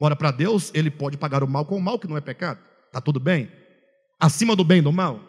Ora, 0.00 0.16
para 0.16 0.30
Deus, 0.30 0.72
Ele 0.74 0.90
pode 0.90 1.18
pagar 1.18 1.44
o 1.44 1.48
mal 1.48 1.66
com 1.66 1.76
o 1.76 1.80
mal, 1.80 1.98
que 1.98 2.08
não 2.08 2.16
é 2.16 2.22
pecado. 2.22 2.58
Está 2.86 3.02
tudo 3.02 3.20
bem? 3.20 3.52
Acima 4.18 4.56
do 4.56 4.64
bem 4.64 4.78
e 4.78 4.82
do 4.82 4.90
mal? 4.90 5.20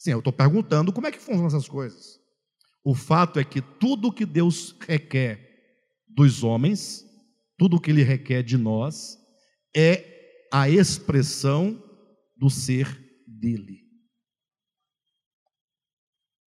Sim, 0.00 0.12
eu 0.12 0.20
estou 0.20 0.32
perguntando 0.32 0.94
como 0.94 1.06
é 1.06 1.12
que 1.12 1.18
funcionam 1.18 1.46
essas 1.46 1.68
coisas. 1.68 2.18
O 2.82 2.94
fato 2.94 3.38
é 3.38 3.44
que 3.44 3.60
tudo 3.60 4.10
que 4.10 4.24
Deus 4.24 4.74
requer 4.80 5.46
dos 6.08 6.42
homens, 6.42 7.04
tudo 7.58 7.78
que 7.78 7.90
Ele 7.90 8.02
requer 8.02 8.42
de 8.42 8.56
nós, 8.56 9.18
é 9.76 10.46
a 10.50 10.70
expressão 10.70 11.78
do 12.34 12.48
ser 12.48 12.88
dele. 13.28 13.82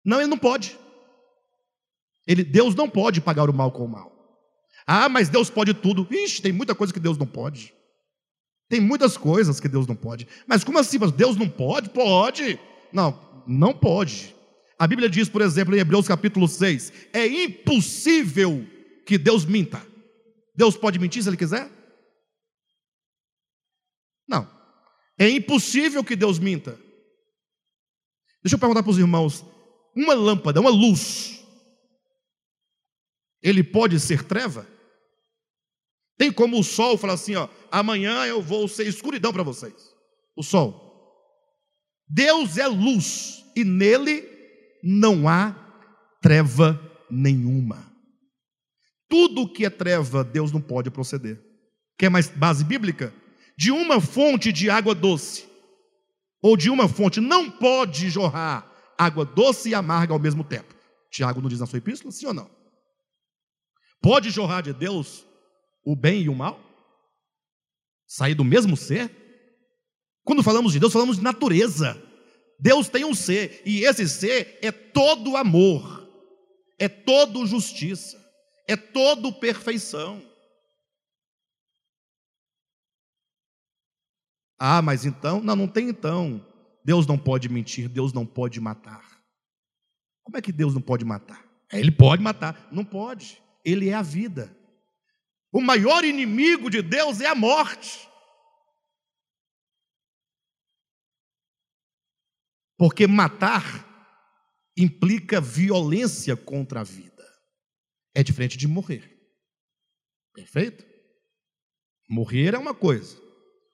Não, 0.02 0.18
Ele 0.18 0.30
não 0.30 0.38
pode. 0.38 0.78
Ele, 2.26 2.42
Deus 2.42 2.74
não 2.74 2.88
pode 2.88 3.20
pagar 3.20 3.50
o 3.50 3.52
mal 3.52 3.70
com 3.70 3.84
o 3.84 3.88
mal. 3.88 4.10
Ah, 4.86 5.10
mas 5.10 5.28
Deus 5.28 5.50
pode 5.50 5.74
tudo. 5.74 6.08
Ixi, 6.10 6.40
tem 6.40 6.52
muita 6.52 6.74
coisa 6.74 6.90
que 6.90 6.98
Deus 6.98 7.18
não 7.18 7.26
pode. 7.26 7.74
Tem 8.70 8.80
muitas 8.80 9.18
coisas 9.18 9.60
que 9.60 9.68
Deus 9.68 9.86
não 9.86 9.94
pode. 9.94 10.26
Mas 10.46 10.64
como 10.64 10.78
assim? 10.78 10.96
Mas 10.98 11.12
Deus 11.12 11.36
não 11.36 11.50
pode? 11.50 11.90
Pode. 11.90 12.58
Não, 12.92 13.18
não 13.46 13.72
pode. 13.72 14.34
A 14.78 14.86
Bíblia 14.86 15.08
diz, 15.08 15.28
por 15.28 15.40
exemplo, 15.40 15.74
em 15.74 15.78
Hebreus 15.78 16.08
capítulo 16.08 16.48
6: 16.48 16.92
é 17.12 17.26
impossível 17.26 18.66
que 19.06 19.16
Deus 19.16 19.44
minta. 19.44 19.84
Deus 20.54 20.76
pode 20.76 20.98
mentir 20.98 21.22
se 21.22 21.28
Ele 21.28 21.36
quiser? 21.36 21.70
Não. 24.28 24.48
É 25.18 25.28
impossível 25.28 26.02
que 26.02 26.16
Deus 26.16 26.38
minta. 26.38 26.78
Deixa 28.42 28.56
eu 28.56 28.58
perguntar 28.58 28.82
para 28.82 28.90
os 28.90 28.98
irmãos: 28.98 29.44
uma 29.94 30.14
lâmpada, 30.14 30.60
uma 30.60 30.70
luz, 30.70 31.42
ele 33.42 33.64
pode 33.64 33.98
ser 33.98 34.24
treva? 34.24 34.66
Tem 36.16 36.32
como 36.32 36.58
o 36.58 36.64
sol 36.64 36.96
falar 36.96 37.14
assim, 37.14 37.34
ó, 37.34 37.48
amanhã 37.70 38.24
eu 38.26 38.40
vou 38.40 38.68
ser 38.68 38.86
escuridão 38.86 39.32
para 39.32 39.42
vocês. 39.42 39.92
O 40.36 40.42
sol. 40.42 40.91
Deus 42.08 42.58
é 42.58 42.66
luz 42.66 43.44
e 43.56 43.64
nele 43.64 44.28
não 44.82 45.28
há 45.28 45.54
treva 46.20 46.80
nenhuma. 47.10 47.90
Tudo 49.08 49.52
que 49.52 49.64
é 49.64 49.70
treva, 49.70 50.24
Deus 50.24 50.50
não 50.50 50.60
pode 50.60 50.90
proceder. 50.90 51.38
Quer 51.98 52.08
mais 52.08 52.28
base 52.28 52.64
bíblica? 52.64 53.12
De 53.56 53.70
uma 53.70 54.00
fonte 54.00 54.50
de 54.50 54.70
água 54.70 54.94
doce, 54.94 55.46
ou 56.42 56.56
de 56.56 56.70
uma 56.70 56.88
fonte, 56.88 57.20
não 57.20 57.50
pode 57.50 58.08
jorrar 58.08 58.66
água 58.98 59.24
doce 59.24 59.70
e 59.70 59.74
amarga 59.74 60.12
ao 60.12 60.18
mesmo 60.18 60.42
tempo. 60.42 60.74
Tiago 61.10 61.40
não 61.40 61.48
diz 61.48 61.60
na 61.60 61.66
sua 61.66 61.78
epístola, 61.78 62.10
sim 62.10 62.26
ou 62.26 62.34
não? 62.34 62.50
Pode 64.00 64.30
jorrar 64.30 64.62
de 64.62 64.72
Deus 64.72 65.24
o 65.84 65.94
bem 65.94 66.22
e 66.22 66.28
o 66.28 66.34
mal? 66.34 66.58
Sair 68.06 68.34
do 68.34 68.44
mesmo 68.44 68.76
ser? 68.76 69.10
Quando 70.24 70.42
falamos 70.42 70.72
de 70.72 70.78
Deus, 70.78 70.92
falamos 70.92 71.16
de 71.16 71.22
natureza. 71.22 72.00
Deus 72.58 72.88
tem 72.88 73.04
um 73.04 73.14
ser, 73.14 73.60
e 73.66 73.84
esse 73.84 74.08
ser 74.08 74.58
é 74.62 74.70
todo 74.70 75.36
amor, 75.36 76.08
é 76.78 76.88
todo 76.88 77.44
justiça, 77.44 78.16
é 78.68 78.76
todo 78.76 79.32
perfeição. 79.32 80.22
Ah, 84.58 84.80
mas 84.80 85.04
então, 85.04 85.40
não, 85.40 85.56
não 85.56 85.66
tem 85.66 85.88
então. 85.88 86.46
Deus 86.84 87.04
não 87.04 87.18
pode 87.18 87.48
mentir, 87.48 87.88
Deus 87.88 88.12
não 88.12 88.24
pode 88.24 88.60
matar. 88.60 89.20
Como 90.22 90.36
é 90.36 90.40
que 90.40 90.52
Deus 90.52 90.72
não 90.72 90.80
pode 90.80 91.04
matar? 91.04 91.44
Ele 91.72 91.90
pode 91.90 92.22
matar, 92.22 92.68
não 92.70 92.84
pode. 92.84 93.42
Ele 93.64 93.88
é 93.88 93.94
a 93.94 94.02
vida. 94.02 94.56
O 95.52 95.60
maior 95.60 96.04
inimigo 96.04 96.70
de 96.70 96.80
Deus 96.80 97.20
é 97.20 97.26
a 97.26 97.34
morte. 97.34 98.08
Porque 102.82 103.06
matar 103.06 103.86
implica 104.76 105.40
violência 105.40 106.36
contra 106.36 106.80
a 106.80 106.82
vida. 106.82 107.24
É 108.12 108.24
diferente 108.24 108.58
de 108.58 108.66
morrer. 108.66 109.08
Perfeito? 110.34 110.84
Morrer 112.10 112.54
é 112.54 112.58
uma 112.58 112.74
coisa. 112.74 113.16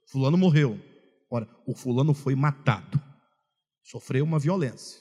Fulano 0.09 0.37
morreu. 0.37 0.79
Ora, 1.31 1.49
o 1.67 1.75
fulano 1.75 2.13
foi 2.13 2.35
matado. 2.35 3.03
Sofreu 3.83 4.25
uma 4.25 4.39
violência. 4.39 5.01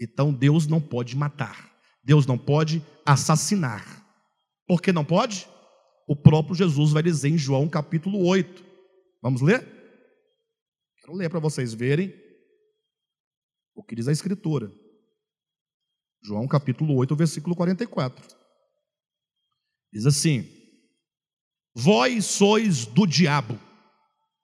Então 0.00 0.32
Deus 0.32 0.66
não 0.66 0.80
pode 0.80 1.14
matar. 1.14 1.70
Deus 2.02 2.24
não 2.24 2.38
pode 2.38 2.82
assassinar. 3.04 3.84
Por 4.66 4.80
que 4.80 4.90
não 4.90 5.04
pode? 5.04 5.46
O 6.08 6.16
próprio 6.16 6.56
Jesus 6.56 6.92
vai 6.92 7.02
dizer 7.02 7.28
em 7.28 7.36
João 7.36 7.68
capítulo 7.68 8.26
8. 8.26 8.64
Vamos 9.20 9.42
ler? 9.42 9.60
Quero 11.02 11.12
ler 11.12 11.28
para 11.28 11.40
vocês 11.40 11.74
verem 11.74 12.23
o 13.74 13.82
que 13.82 13.94
diz 13.94 14.08
a 14.08 14.12
Escritura. 14.12 14.72
João 16.22 16.48
capítulo 16.48 16.94
8, 16.96 17.14
versículo 17.16 17.54
44. 17.54 18.26
Diz 19.92 20.06
assim: 20.06 20.48
Vós 21.74 22.24
sois 22.24 22.86
do 22.86 23.06
diabo. 23.06 23.58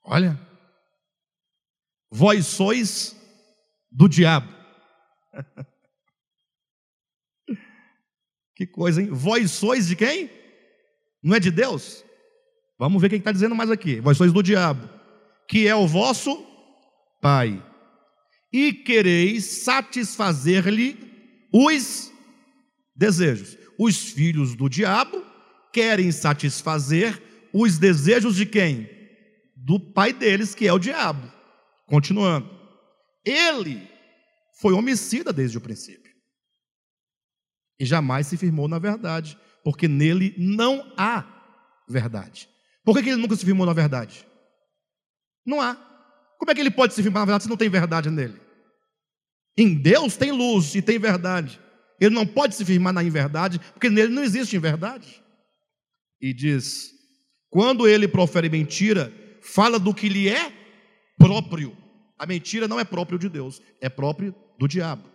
Olha. 0.04 0.38
Vós 2.10 2.46
sois 2.46 3.16
do 3.90 4.08
diabo. 4.08 4.48
Que 8.60 8.66
coisa, 8.66 9.00
hein? 9.00 9.08
Vós 9.10 9.52
sois 9.52 9.86
de 9.86 9.96
quem? 9.96 10.28
Não 11.22 11.34
é 11.34 11.40
de 11.40 11.50
Deus? 11.50 12.04
Vamos 12.78 13.00
ver 13.00 13.06
o 13.06 13.10
que 13.10 13.16
está 13.16 13.32
dizendo 13.32 13.54
mais 13.54 13.70
aqui. 13.70 14.00
Vós 14.00 14.18
sois 14.18 14.34
do 14.34 14.42
diabo, 14.42 14.86
que 15.48 15.66
é 15.66 15.74
o 15.74 15.86
vosso 15.86 16.46
pai, 17.22 17.62
e 18.52 18.72
quereis 18.72 19.44
satisfazer-lhe 19.44 20.98
os 21.52 22.12
desejos. 22.94 23.56
Os 23.78 23.98
filhos 24.10 24.54
do 24.54 24.68
diabo 24.68 25.24
querem 25.72 26.10
satisfazer 26.12 27.22
os 27.52 27.78
desejos 27.78 28.36
de 28.36 28.46
quem? 28.46 28.88
Do 29.56 29.78
pai 29.78 30.12
deles, 30.12 30.54
que 30.54 30.66
é 30.66 30.72
o 30.72 30.78
diabo. 30.78 31.30
Continuando. 31.86 32.48
Ele 33.24 33.88
foi 34.60 34.72
homicida 34.72 35.32
desde 35.32 35.58
o 35.58 35.60
princípio 35.60 36.10
e 37.80 37.86
jamais 37.86 38.26
se 38.26 38.36
firmou 38.36 38.68
na 38.68 38.78
verdade, 38.78 39.38
porque 39.64 39.88
nele 39.88 40.34
não 40.36 40.92
há 40.98 41.24
verdade. 41.88 42.46
Por 42.84 42.94
que, 42.94 43.08
ele 43.08 43.16
nunca 43.16 43.34
se 43.34 43.44
firmou 43.44 43.66
na 43.66 43.72
verdade? 43.72 44.26
Não 45.46 45.62
há. 45.62 45.89
Como 46.40 46.50
é 46.50 46.54
que 46.54 46.60
ele 46.62 46.70
pode 46.70 46.94
se 46.94 47.02
firmar 47.02 47.20
na 47.20 47.26
verdade 47.26 47.44
se 47.44 47.50
não 47.50 47.56
tem 47.56 47.68
verdade 47.68 48.08
nele? 48.08 48.40
Em 49.58 49.74
Deus 49.74 50.16
tem 50.16 50.32
luz 50.32 50.74
e 50.74 50.80
tem 50.80 50.98
verdade. 50.98 51.60
Ele 52.00 52.14
não 52.14 52.26
pode 52.26 52.54
se 52.54 52.64
firmar 52.64 52.94
na 52.94 53.04
inverdade, 53.04 53.60
porque 53.74 53.90
nele 53.90 54.10
não 54.10 54.24
existe 54.24 54.56
inverdade. 54.56 55.22
E 56.18 56.32
diz: 56.32 56.92
quando 57.50 57.86
ele 57.86 58.08
profere 58.08 58.48
mentira, 58.48 59.12
fala 59.42 59.78
do 59.78 59.92
que 59.92 60.08
lhe 60.08 60.30
é 60.30 60.50
próprio. 61.18 61.76
A 62.18 62.24
mentira 62.24 62.66
não 62.66 62.80
é 62.80 62.84
próprio 62.84 63.18
de 63.18 63.28
Deus, 63.28 63.60
é 63.78 63.90
próprio 63.90 64.34
do 64.58 64.66
diabo. 64.66 65.10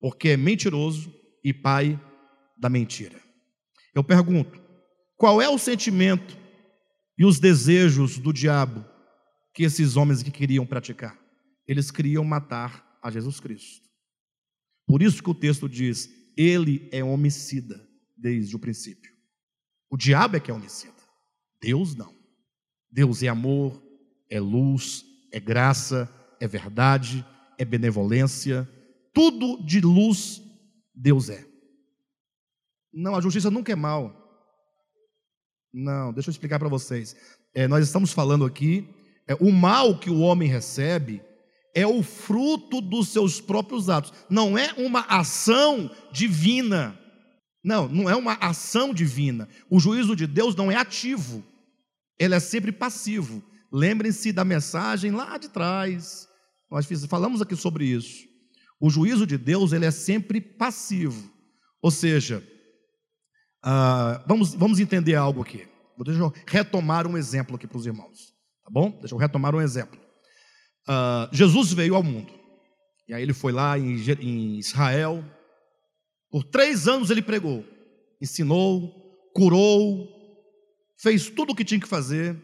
Porque 0.00 0.28
é 0.28 0.36
mentiroso 0.36 1.12
e 1.42 1.52
pai 1.52 2.00
da 2.56 2.70
mentira. 2.70 3.20
Eu 3.92 4.04
pergunto: 4.04 4.62
qual 5.16 5.42
é 5.42 5.48
o 5.48 5.58
sentimento 5.58 6.38
e 7.18 7.24
os 7.24 7.40
desejos 7.40 8.16
do 8.16 8.32
diabo 8.32 8.93
que 9.54 9.62
esses 9.62 9.96
homens 9.96 10.22
que 10.22 10.30
queriam 10.30 10.66
praticar? 10.66 11.18
Eles 11.66 11.90
queriam 11.90 12.24
matar 12.24 12.98
a 13.02 13.10
Jesus 13.10 13.40
Cristo. 13.40 13.88
Por 14.86 15.00
isso 15.00 15.22
que 15.22 15.30
o 15.30 15.34
texto 15.34 15.68
diz: 15.68 16.10
ele 16.36 16.88
é 16.92 17.02
homicida 17.02 17.88
desde 18.16 18.54
o 18.54 18.58
princípio. 18.58 19.12
O 19.88 19.96
diabo 19.96 20.36
é 20.36 20.40
que 20.40 20.50
é 20.50 20.54
homicida. 20.54 20.92
Deus 21.60 21.94
não. 21.94 22.14
Deus 22.90 23.22
é 23.22 23.28
amor, 23.28 23.82
é 24.28 24.38
luz, 24.38 25.04
é 25.32 25.40
graça, 25.40 26.12
é 26.40 26.46
verdade, 26.46 27.24
é 27.58 27.64
benevolência. 27.64 28.68
Tudo 29.12 29.64
de 29.64 29.80
luz 29.80 30.42
Deus 30.94 31.28
é. 31.28 31.44
Não, 32.92 33.16
a 33.16 33.20
justiça 33.20 33.50
nunca 33.50 33.72
é 33.72 33.76
mal. 33.76 34.20
Não, 35.72 36.12
deixa 36.12 36.30
eu 36.30 36.32
explicar 36.32 36.58
para 36.60 36.68
vocês. 36.68 37.16
É, 37.52 37.66
nós 37.66 37.84
estamos 37.84 38.12
falando 38.12 38.44
aqui, 38.44 38.88
o 39.40 39.50
mal 39.50 39.98
que 39.98 40.10
o 40.10 40.20
homem 40.20 40.48
recebe 40.48 41.22
é 41.74 41.86
o 41.86 42.02
fruto 42.02 42.80
dos 42.80 43.08
seus 43.08 43.40
próprios 43.40 43.88
atos, 43.88 44.12
não 44.30 44.56
é 44.56 44.72
uma 44.74 45.00
ação 45.00 45.90
divina. 46.12 46.98
Não, 47.64 47.88
não 47.88 48.08
é 48.10 48.14
uma 48.14 48.34
ação 48.34 48.92
divina. 48.92 49.48
O 49.70 49.80
juízo 49.80 50.14
de 50.14 50.26
Deus 50.26 50.54
não 50.54 50.70
é 50.70 50.76
ativo, 50.76 51.42
ele 52.18 52.34
é 52.34 52.40
sempre 52.40 52.70
passivo. 52.70 53.42
Lembrem-se 53.72 54.32
da 54.32 54.44
mensagem 54.44 55.10
lá 55.10 55.36
de 55.36 55.48
trás. 55.48 56.28
Nós 56.70 56.86
falamos 57.06 57.42
aqui 57.42 57.56
sobre 57.56 57.86
isso. 57.86 58.24
O 58.80 58.90
juízo 58.90 59.26
de 59.26 59.38
Deus 59.38 59.72
ele 59.72 59.86
é 59.86 59.90
sempre 59.90 60.40
passivo. 60.40 61.32
Ou 61.82 61.90
seja, 61.90 62.42
uh, 63.64 64.22
vamos, 64.28 64.54
vamos 64.54 64.78
entender 64.78 65.14
algo 65.14 65.42
aqui. 65.42 65.66
Deixa 66.04 66.20
eu 66.20 66.32
retomar 66.46 67.06
um 67.06 67.16
exemplo 67.16 67.56
aqui 67.56 67.66
para 67.66 67.78
os 67.78 67.86
irmãos. 67.86 68.33
Tá 68.64 68.70
bom? 68.70 68.90
Deixa 68.98 69.14
eu 69.14 69.18
retomar 69.18 69.54
um 69.54 69.60
exemplo. 69.60 70.00
Uh, 70.88 71.34
Jesus 71.34 71.72
veio 71.72 71.94
ao 71.94 72.02
mundo. 72.02 72.32
E 73.06 73.12
aí 73.12 73.22
ele 73.22 73.34
foi 73.34 73.52
lá 73.52 73.78
em, 73.78 73.96
em 74.20 74.58
Israel. 74.58 75.22
Por 76.30 76.44
três 76.44 76.88
anos 76.88 77.10
ele 77.10 77.22
pregou, 77.22 77.64
ensinou, 78.20 79.30
curou, 79.34 80.08
fez 80.98 81.28
tudo 81.28 81.52
o 81.52 81.54
que 81.54 81.64
tinha 81.64 81.80
que 81.80 81.86
fazer, 81.86 82.36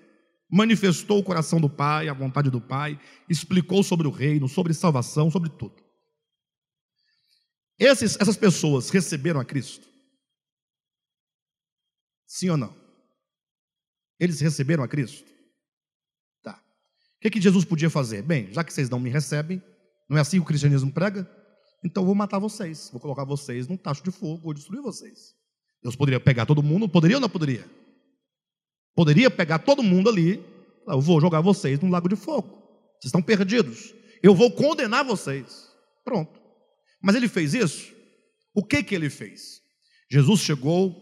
manifestou 0.51 1.19
o 1.19 1.25
coração 1.25 1.61
do 1.61 1.69
Pai, 1.69 2.09
a 2.09 2.13
vontade 2.13 2.51
do 2.51 2.61
Pai, 2.61 3.01
explicou 3.29 3.83
sobre 3.83 4.07
o 4.07 4.11
reino, 4.11 4.49
sobre 4.49 4.75
salvação, 4.75 5.31
sobre 5.31 5.49
tudo. 5.51 5.83
Esses, 7.79 8.21
essas 8.21 8.37
pessoas 8.37 8.91
receberam 8.91 9.41
a 9.41 9.45
Cristo? 9.45 9.89
Sim 12.27 12.51
ou 12.51 12.57
não? 12.57 12.77
Eles 14.19 14.41
receberam 14.41 14.85
a 14.85 14.89
Cristo? 14.89 15.31
O 17.21 17.23
que, 17.23 17.29
que 17.29 17.41
Jesus 17.41 17.67
podia 17.67 17.91
fazer? 17.91 18.23
Bem, 18.23 18.51
já 18.51 18.65
que 18.65 18.73
vocês 18.73 18.89
não 18.89 18.99
me 18.99 19.11
recebem, 19.11 19.63
não 20.09 20.17
é 20.17 20.23
assim 20.23 20.39
que 20.39 20.43
o 20.43 20.47
cristianismo 20.47 20.91
prega? 20.91 21.31
Então 21.85 22.03
eu 22.03 22.07
vou 22.07 22.15
matar 22.15 22.39
vocês, 22.39 22.89
vou 22.91 22.99
colocar 22.99 23.25
vocês 23.25 23.69
num 23.69 23.77
tacho 23.77 24.03
de 24.03 24.11
fogo, 24.11 24.43
vou 24.43 24.55
destruir 24.55 24.81
vocês. 24.81 25.35
Deus 25.83 25.95
poderia 25.95 26.19
pegar 26.19 26.47
todo 26.47 26.63
mundo, 26.63 26.89
poderia 26.89 27.19
ou 27.19 27.21
não 27.21 27.29
poderia? 27.29 27.69
Poderia 28.95 29.31
pegar 29.31 29.59
todo 29.59 29.83
mundo 29.83 30.09
ali, 30.09 30.43
eu 30.89 30.99
vou 30.99 31.21
jogar 31.21 31.43
vocês 31.43 31.79
num 31.81 31.91
lago 31.91 32.09
de 32.09 32.17
fogo. 32.17 32.49
Vocês 32.93 33.07
estão 33.07 33.21
perdidos. 33.21 33.95
Eu 34.23 34.35
vou 34.35 34.51
condenar 34.51 35.05
vocês. 35.05 35.71
Pronto. 36.03 36.41
Mas 37.03 37.15
ele 37.17 37.29
fez 37.29 37.53
isso? 37.53 37.93
O 38.55 38.65
que 38.65 38.83
que 38.83 38.95
ele 38.95 39.11
fez? 39.11 39.61
Jesus 40.11 40.41
chegou 40.41 40.97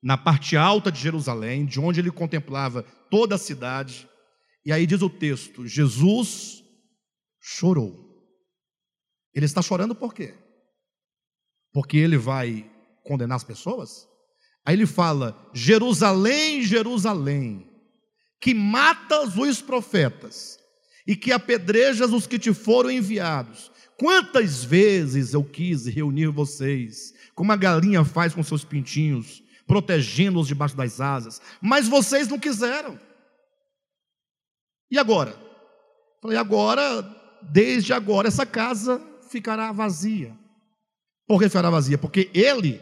na 0.00 0.16
parte 0.16 0.56
alta 0.56 0.92
de 0.92 1.00
Jerusalém, 1.00 1.66
de 1.66 1.80
onde 1.80 1.98
ele 1.98 2.12
contemplava 2.12 2.84
toda 3.10 3.34
a 3.34 3.38
cidade, 3.38 4.08
e 4.64 4.72
aí 4.72 4.86
diz 4.86 5.02
o 5.02 5.10
texto: 5.10 5.66
Jesus 5.66 6.64
chorou. 7.40 8.02
Ele 9.34 9.46
está 9.46 9.60
chorando 9.60 9.94
por 9.94 10.14
quê? 10.14 10.34
Porque 11.72 11.96
ele 11.96 12.16
vai 12.16 12.70
condenar 13.02 13.36
as 13.36 13.44
pessoas? 13.44 14.08
Aí 14.64 14.74
ele 14.74 14.86
fala: 14.86 15.50
Jerusalém, 15.52 16.62
Jerusalém, 16.62 17.68
que 18.40 18.54
matas 18.54 19.36
os 19.36 19.60
profetas 19.60 20.58
e 21.06 21.14
que 21.14 21.32
apedrejas 21.32 22.12
os 22.12 22.26
que 22.26 22.38
te 22.38 22.54
foram 22.54 22.90
enviados. 22.90 23.70
Quantas 23.98 24.64
vezes 24.64 25.34
eu 25.34 25.44
quis 25.44 25.86
reunir 25.86 26.28
vocês, 26.28 27.14
como 27.34 27.52
a 27.52 27.56
galinha 27.56 28.04
faz 28.04 28.34
com 28.34 28.42
seus 28.42 28.64
pintinhos, 28.64 29.42
protegendo-os 29.66 30.48
debaixo 30.48 30.76
das 30.76 31.00
asas, 31.00 31.40
mas 31.60 31.86
vocês 31.86 32.28
não 32.28 32.38
quiseram. 32.38 32.98
E 34.90 34.98
agora? 34.98 35.34
Falei, 36.20 36.38
agora, 36.38 37.02
desde 37.42 37.92
agora, 37.92 38.28
essa 38.28 38.46
casa 38.46 39.00
ficará 39.30 39.72
vazia. 39.72 40.36
Por 41.26 41.40
que 41.40 41.48
ficará 41.48 41.70
vazia? 41.70 41.98
Porque 41.98 42.30
ele, 42.34 42.80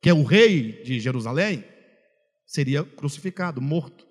que 0.00 0.08
é 0.08 0.14
o 0.14 0.22
rei 0.22 0.82
de 0.82 1.00
Jerusalém, 1.00 1.64
seria 2.46 2.84
crucificado, 2.84 3.60
morto. 3.60 4.06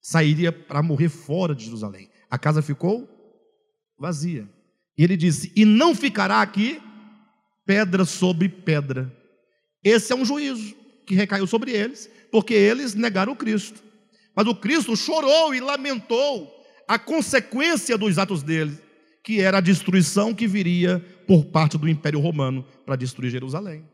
Sairia 0.00 0.52
para 0.52 0.82
morrer 0.82 1.08
fora 1.08 1.54
de 1.54 1.64
Jerusalém. 1.64 2.10
A 2.30 2.38
casa 2.38 2.60
ficou 2.60 3.08
vazia. 3.98 4.48
E 4.96 5.02
ele 5.02 5.16
disse: 5.16 5.52
E 5.56 5.64
não 5.64 5.94
ficará 5.94 6.42
aqui 6.42 6.80
pedra 7.64 8.04
sobre 8.04 8.48
pedra. 8.48 9.12
Esse 9.82 10.12
é 10.12 10.16
um 10.16 10.24
juízo 10.24 10.74
que 11.06 11.14
recaiu 11.14 11.46
sobre 11.46 11.72
eles, 11.72 12.10
porque 12.30 12.54
eles 12.54 12.94
negaram 12.94 13.34
Cristo. 13.34 13.82
Mas 14.34 14.46
o 14.46 14.54
Cristo 14.54 14.96
chorou 14.96 15.54
e 15.54 15.60
lamentou 15.60 16.52
a 16.88 16.98
consequência 16.98 17.96
dos 17.96 18.18
atos 18.18 18.42
dele, 18.42 18.78
que 19.22 19.40
era 19.40 19.58
a 19.58 19.60
destruição 19.60 20.34
que 20.34 20.46
viria 20.46 21.00
por 21.26 21.46
parte 21.46 21.78
do 21.78 21.88
Império 21.88 22.20
Romano 22.20 22.66
para 22.84 22.96
destruir 22.96 23.30
Jerusalém. 23.30 23.88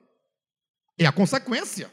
É 0.98 1.06
a 1.06 1.12
consequência. 1.12 1.90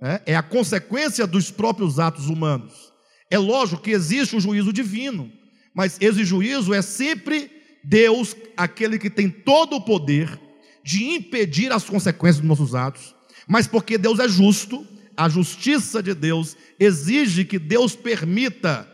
É, 0.00 0.32
é 0.32 0.36
a 0.36 0.42
consequência 0.42 1.26
dos 1.26 1.50
próprios 1.50 1.98
atos 1.98 2.28
humanos. 2.28 2.92
É 3.30 3.38
lógico 3.38 3.82
que 3.82 3.90
existe 3.90 4.36
o 4.36 4.40
juízo 4.40 4.72
divino, 4.72 5.32
mas 5.74 5.98
esse 6.00 6.24
juízo 6.24 6.74
é 6.74 6.82
sempre 6.82 7.50
Deus, 7.82 8.36
aquele 8.56 8.98
que 8.98 9.10
tem 9.10 9.30
todo 9.30 9.76
o 9.76 9.84
poder 9.84 10.40
de 10.84 11.04
impedir 11.04 11.72
as 11.72 11.84
consequências 11.84 12.40
dos 12.40 12.48
nossos 12.48 12.74
atos, 12.74 13.14
mas 13.48 13.66
porque 13.66 13.96
Deus 13.96 14.18
é 14.18 14.28
justo, 14.28 14.86
a 15.16 15.28
justiça 15.28 16.02
de 16.02 16.14
Deus 16.14 16.56
exige 16.78 17.44
que 17.44 17.58
Deus 17.58 17.94
permita 17.94 18.90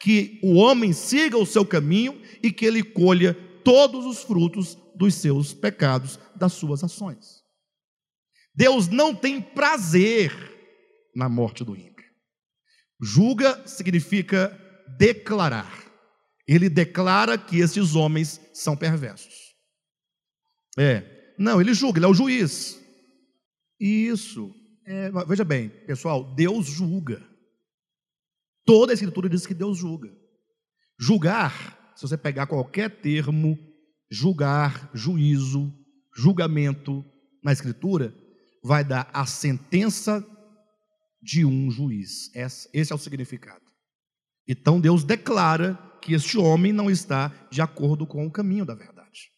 que 0.00 0.38
o 0.42 0.54
homem 0.54 0.92
siga 0.92 1.38
o 1.38 1.46
seu 1.46 1.64
caminho 1.64 2.20
e 2.42 2.52
que 2.52 2.66
ele 2.66 2.82
colha 2.82 3.34
todos 3.64 4.04
os 4.04 4.22
frutos 4.22 4.76
dos 4.94 5.14
seus 5.14 5.54
pecados, 5.54 6.18
das 6.36 6.52
suas 6.52 6.84
ações. 6.84 7.42
Deus 8.54 8.88
não 8.88 9.14
tem 9.14 9.40
prazer 9.40 10.32
na 11.14 11.28
morte 11.28 11.64
do 11.64 11.74
ímpio. 11.74 12.04
Julga 13.00 13.66
significa 13.66 14.56
declarar. 14.98 15.84
Ele 16.46 16.68
declara 16.68 17.38
que 17.38 17.58
esses 17.58 17.94
homens 17.94 18.40
são 18.52 18.76
perversos. 18.76 19.54
É, 20.78 21.34
não, 21.38 21.60
ele 21.60 21.72
julga, 21.72 21.98
ele 21.98 22.06
é 22.06 22.08
o 22.08 22.14
juiz. 22.14 22.80
Isso 23.80 24.54
é, 24.86 25.10
veja 25.26 25.44
bem, 25.44 25.68
pessoal, 25.68 26.34
Deus 26.34 26.66
julga. 26.66 27.22
Toda 28.64 28.92
a 28.92 28.94
Escritura 28.94 29.28
diz 29.28 29.46
que 29.46 29.54
Deus 29.54 29.78
julga. 29.78 30.10
Julgar, 30.98 31.92
se 31.96 32.02
você 32.02 32.16
pegar 32.16 32.46
qualquer 32.46 33.00
termo, 33.00 33.58
julgar, 34.10 34.90
juízo, 34.94 35.72
julgamento 36.16 37.04
na 37.42 37.52
Escritura, 37.52 38.14
vai 38.62 38.84
dar 38.84 39.10
a 39.12 39.26
sentença 39.26 40.24
de 41.22 41.44
um 41.44 41.70
juiz. 41.70 42.34
Esse 42.34 42.92
é 42.92 42.94
o 42.94 42.98
significado. 42.98 43.64
Então 44.46 44.80
Deus 44.80 45.04
declara 45.04 45.74
que 46.00 46.12
este 46.14 46.38
homem 46.38 46.72
não 46.72 46.90
está 46.90 47.28
de 47.50 47.62
acordo 47.62 48.06
com 48.06 48.26
o 48.26 48.30
caminho 48.30 48.64
da 48.64 48.74
verdade. 48.74 49.30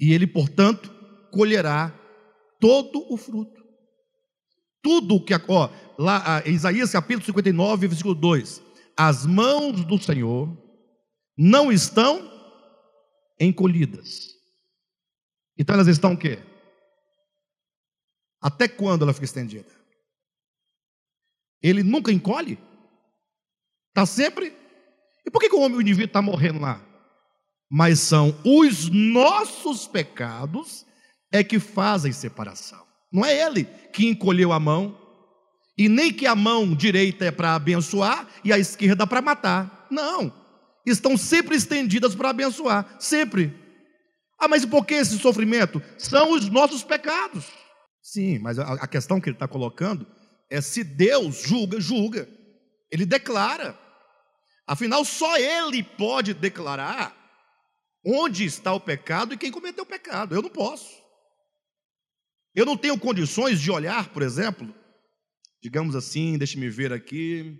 E 0.00 0.12
ele, 0.12 0.26
portanto, 0.26 0.90
colherá 1.30 1.94
todo 2.58 3.06
o 3.12 3.16
fruto. 3.16 3.61
Tudo 4.82 5.24
que, 5.24 5.32
ó, 5.48 5.70
lá, 5.98 6.42
Isaías 6.46 6.90
capítulo 6.90 7.24
59, 7.24 7.86
versículo 7.86 8.14
2: 8.14 8.62
As 8.96 9.24
mãos 9.24 9.84
do 9.84 9.96
Senhor 10.02 10.48
não 11.36 11.72
estão 11.72 12.30
encolhidas, 13.40 14.28
Então 15.58 15.74
elas 15.74 15.88
estão 15.88 16.12
o 16.12 16.18
quê? 16.18 16.38
Até 18.40 18.68
quando 18.68 19.02
ela 19.02 19.12
fica 19.12 19.24
estendida? 19.24 19.70
Ele 21.62 21.82
nunca 21.82 22.10
encolhe? 22.10 22.58
Está 23.88 24.04
sempre? 24.04 24.56
E 25.24 25.30
por 25.30 25.40
que, 25.40 25.48
que 25.48 25.54
o 25.54 25.60
homem, 25.60 25.78
o 25.78 25.80
indivíduo, 25.80 26.06
está 26.06 26.20
morrendo 26.20 26.60
lá? 26.60 26.84
Mas 27.70 28.00
são 28.00 28.36
os 28.44 28.88
nossos 28.90 29.86
pecados 29.86 30.84
é 31.30 31.44
que 31.44 31.58
fazem 31.58 32.12
separação. 32.12 32.84
Não 33.12 33.24
é 33.24 33.38
ele 33.40 33.64
que 33.92 34.06
encolheu 34.06 34.52
a 34.52 34.58
mão, 34.58 34.98
e 35.76 35.88
nem 35.88 36.12
que 36.12 36.26
a 36.26 36.34
mão 36.34 36.74
direita 36.74 37.24
é 37.24 37.30
para 37.30 37.54
abençoar 37.54 38.28
e 38.44 38.52
a 38.52 38.58
esquerda 38.58 39.06
para 39.06 39.22
matar. 39.22 39.86
Não. 39.90 40.32
Estão 40.86 41.16
sempre 41.16 41.56
estendidas 41.56 42.14
para 42.14 42.30
abençoar, 42.30 42.96
sempre. 42.98 43.54
Ah, 44.38 44.48
mas 44.48 44.64
por 44.64 44.84
que 44.84 44.94
esse 44.94 45.18
sofrimento? 45.18 45.82
São 45.98 46.32
os 46.32 46.48
nossos 46.48 46.82
pecados. 46.82 47.46
Sim, 48.02 48.38
mas 48.38 48.58
a 48.58 48.86
questão 48.86 49.20
que 49.20 49.28
ele 49.28 49.36
está 49.36 49.46
colocando 49.46 50.06
é 50.50 50.60
se 50.60 50.82
Deus 50.82 51.42
julga, 51.42 51.80
julga. 51.80 52.28
Ele 52.90 53.06
declara. 53.06 53.78
Afinal, 54.66 55.04
só 55.04 55.36
Ele 55.38 55.82
pode 55.82 56.34
declarar 56.34 57.16
onde 58.04 58.44
está 58.44 58.72
o 58.72 58.80
pecado 58.80 59.32
e 59.32 59.38
quem 59.38 59.50
cometeu 59.50 59.84
o 59.84 59.86
pecado. 59.86 60.34
Eu 60.34 60.42
não 60.42 60.50
posso. 60.50 61.01
Eu 62.54 62.66
não 62.66 62.76
tenho 62.76 62.98
condições 62.98 63.60
de 63.60 63.70
olhar, 63.70 64.10
por 64.10 64.22
exemplo, 64.22 64.74
digamos 65.62 65.96
assim, 65.96 66.36
deixe-me 66.36 66.68
ver 66.68 66.92
aqui, 66.92 67.58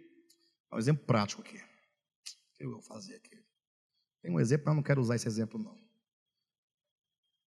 um 0.73 0.79
exemplo 0.79 1.07
prático 1.07 1.41
aqui. 1.41 1.57
O 1.57 1.61
que 2.57 2.65
eu 2.65 2.73
vou 2.73 2.83
fazer 2.83 3.15
aqui? 3.17 3.39
Tem 4.23 4.31
um 4.31 4.39
exemplo, 4.39 4.67
mas 4.67 4.73
eu 4.73 4.77
não 4.77 4.83
quero 4.83 5.01
usar 5.01 5.17
esse 5.17 5.27
exemplo, 5.27 5.59
não. 5.59 5.81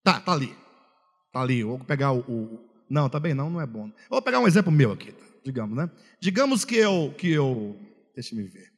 Tá, 0.04 0.20
tá 0.20 0.32
ali. 0.32 0.56
Tá 1.32 1.40
ali. 1.40 1.64
Vou 1.64 1.84
pegar 1.84 2.12
o. 2.12 2.20
o... 2.20 2.70
Não, 2.88 3.08
tá 3.08 3.18
bem, 3.18 3.34
não, 3.34 3.50
não 3.50 3.60
é 3.60 3.66
bom. 3.66 3.90
Vou 4.08 4.22
pegar 4.22 4.38
um 4.38 4.46
exemplo 4.46 4.70
meu 4.70 4.92
aqui, 4.92 5.12
digamos, 5.44 5.76
né? 5.76 5.90
Digamos 6.20 6.64
que 6.64 6.76
eu. 6.76 7.12
Que 7.16 7.32
eu... 7.32 7.76
Deixa-me 8.14 8.44
ver. 8.44 8.72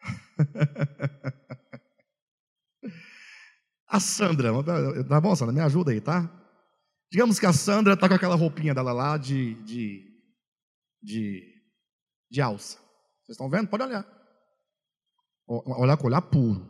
a 3.88 4.00
Sandra, 4.00 4.50
tá 5.08 5.20
bom, 5.20 5.34
Sandra? 5.34 5.54
Me 5.54 5.60
ajuda 5.60 5.92
aí, 5.92 6.00
tá? 6.00 6.43
Digamos 7.14 7.38
que 7.38 7.46
a 7.46 7.52
Sandra 7.52 7.94
está 7.94 8.08
com 8.08 8.16
aquela 8.16 8.34
roupinha 8.34 8.74
dela 8.74 8.92
lá 8.92 9.16
de, 9.16 9.54
de, 9.62 10.04
de, 11.00 11.44
de 12.28 12.40
alça. 12.40 12.76
Vocês 13.22 13.36
estão 13.36 13.48
vendo? 13.48 13.68
Pode 13.68 13.84
olhar. 13.84 14.04
Olhar 15.46 15.96
com 15.96 16.08
olhar 16.08 16.20
puro. 16.22 16.68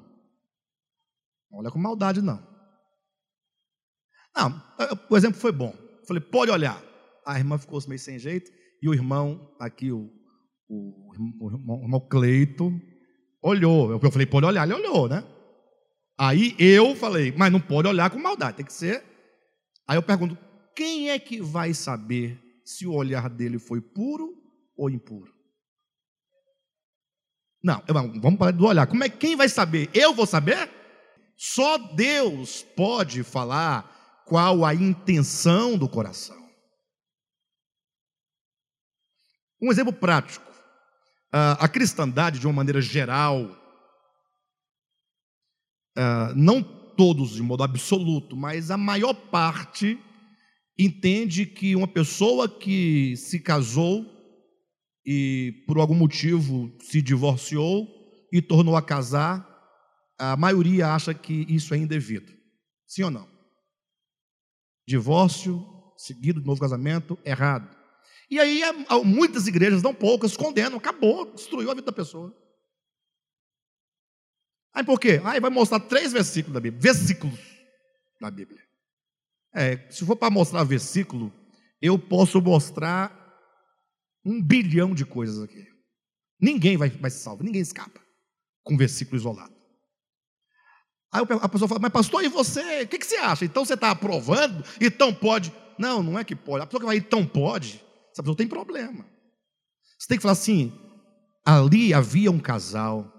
Não 1.51 1.61
olha 1.61 1.70
com 1.70 1.78
maldade, 1.78 2.20
não. 2.20 2.47
Não, 4.36 4.62
o 5.09 5.16
exemplo 5.16 5.40
foi 5.40 5.51
bom. 5.51 5.74
Falei, 6.07 6.22
pode 6.22 6.51
olhar. 6.51 6.78
A 7.24 7.38
irmã 7.38 7.57
ficou 7.57 7.80
meio 7.88 7.99
sem 7.99 8.18
jeito. 8.18 8.51
E 8.82 8.86
o 8.86 8.92
irmão, 8.92 9.51
aqui, 9.59 9.90
o, 9.90 10.11
o, 10.68 11.09
o, 11.09 11.14
irmão, 11.55 11.80
o 11.80 11.84
irmão 11.84 12.07
Cleito, 12.07 12.70
olhou. 13.42 13.92
Eu 13.92 14.11
falei, 14.11 14.26
pode 14.26 14.45
olhar. 14.45 14.64
Ele 14.64 14.74
olhou, 14.74 15.09
né? 15.09 15.24
Aí 16.18 16.55
eu 16.59 16.95
falei, 16.95 17.32
mas 17.34 17.51
não 17.51 17.62
pode 17.62 17.88
olhar 17.88 18.11
com 18.11 18.18
maldade, 18.18 18.59
tem 18.59 18.66
que 18.66 18.74
ser 18.74 19.13
Aí 19.87 19.97
eu 19.97 20.03
pergunto: 20.03 20.37
quem 20.74 21.11
é 21.11 21.18
que 21.18 21.41
vai 21.41 21.74
saber 21.74 22.41
se 22.64 22.87
o 22.87 22.93
olhar 22.93 23.28
dele 23.28 23.59
foi 23.59 23.80
puro 23.80 24.35
ou 24.76 24.91
impuro? 24.91 25.32
Não, 27.62 27.82
vamos 28.20 28.39
parar 28.39 28.51
do 28.51 28.66
olhar. 28.66 28.87
Como 28.87 29.05
é 29.05 29.09
quem 29.09 29.37
vai 29.37 29.49
saber? 29.49 29.89
Eu 29.95 30.12
vou 30.14 30.26
saber? 30.26 30.70
Só 31.37 31.78
Deus 31.78 32.62
pode 32.62 33.22
falar 33.22 34.22
qual 34.26 34.64
a 34.64 34.74
intenção 34.74 35.76
do 35.78 35.89
coração. 35.89 36.43
Um 39.62 39.72
exemplo 39.72 39.93
prático. 39.93 40.45
A 41.32 41.66
cristandade, 41.68 42.39
de 42.39 42.47
uma 42.47 42.53
maneira 42.53 42.80
geral, 42.80 43.49
não 46.37 46.62
todos 46.97 47.34
de 47.34 47.42
modo 47.42 47.62
absoluto, 47.62 48.36
mas 48.36 48.70
a 48.70 48.76
maior 48.76 49.14
parte 49.14 49.99
entende 50.78 51.47
que 51.47 51.76
uma 51.76 51.86
pessoa 51.86 52.49
que 52.49 53.16
se 53.16 53.40
casou 53.40 54.05
e 55.07 55.64
por 55.66 55.78
algum 55.78 55.95
motivo 55.95 56.74
se 56.80 57.03
divorciou 57.03 57.86
e 58.32 58.40
tornou 58.40 58.76
a 58.76 58.82
casar, 58.82 59.47
a 60.18 60.36
maioria 60.36 60.95
acha 60.95 61.12
que 61.12 61.47
isso 61.49 61.74
é 61.74 61.78
indevido. 61.78 62.32
Sim 62.86 63.05
ou 63.05 63.11
não? 63.11 63.28
Divórcio 64.86 65.64
seguido 65.97 66.40
de 66.40 66.47
novo 66.47 66.61
casamento, 66.61 67.18
errado. 67.24 67.74
E 68.30 68.40
aí 68.40 68.62
muitas 69.05 69.47
igrejas, 69.47 69.82
não 69.82 69.95
poucas, 69.95 70.36
condenam, 70.36 70.78
acabou, 70.78 71.32
destruiu 71.32 71.70
a 71.70 71.74
vida 71.74 71.86
da 71.86 71.92
pessoa. 71.92 72.34
Aí 74.75 74.83
por 74.83 74.99
quê? 74.99 75.20
Aí 75.25 75.39
vai 75.39 75.51
mostrar 75.51 75.79
três 75.81 76.12
versículos 76.12 76.53
da 76.53 76.61
Bíblia. 76.61 76.83
Versículos 76.83 77.39
da 78.20 78.31
Bíblia. 78.31 78.61
É, 79.55 79.89
se 79.89 80.05
for 80.05 80.16
para 80.16 80.31
mostrar 80.31 80.64
versículo, 80.64 81.33
eu 81.81 81.97
posso 81.97 82.43
mostrar 82.43 83.25
um 84.25 84.43
bilhão 84.43 84.95
de 84.95 85.07
coisas 85.07 85.41
aqui. 85.41 85.64
Ninguém 86.41 86.77
vai, 86.77 86.91
vai 86.91 87.11
se 87.11 87.20
salvar, 87.20 87.45
ninguém 87.45 87.62
escapa 87.62 88.01
com 88.64 88.77
versículo 88.77 89.16
isolado. 89.16 89.55
Aí 91.12 91.22
a 91.41 91.49
pessoa 91.49 91.68
fala, 91.68 91.81
mas 91.81 91.93
pastor, 91.93 92.25
e 92.25 92.29
você? 92.29 92.83
O 92.83 92.89
que, 92.89 92.99
que 92.99 93.07
você 93.07 93.16
acha? 93.16 93.45
Então 93.45 93.64
você 93.64 93.75
está 93.75 93.93
aprovando? 93.93 94.64
Então 94.81 95.14
pode. 95.14 95.55
Não, 95.79 96.03
não 96.03 96.18
é 96.18 96.25
que 96.25 96.35
pode. 96.35 96.64
A 96.64 96.66
pessoa 96.66 96.81
que 96.81 96.87
vai, 96.87 96.97
então 96.97 97.25
pode. 97.25 97.85
Essa 98.11 98.22
pessoa 98.22 98.37
tem 98.37 98.49
problema. 98.49 99.07
Você 99.97 100.09
tem 100.09 100.18
que 100.18 100.22
falar 100.22 100.33
assim: 100.33 100.72
ali 101.45 101.95
havia 101.95 102.33
um 102.33 102.41
casal 102.41 103.13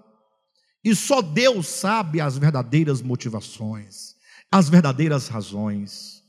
e 0.86 0.94
só 0.94 1.20
Deus 1.20 1.66
sabe 1.66 2.20
as 2.20 2.38
verdadeiras 2.38 3.02
motivações, 3.02 4.14
as 4.52 4.68
verdadeiras 4.68 5.26
razões. 5.26 6.22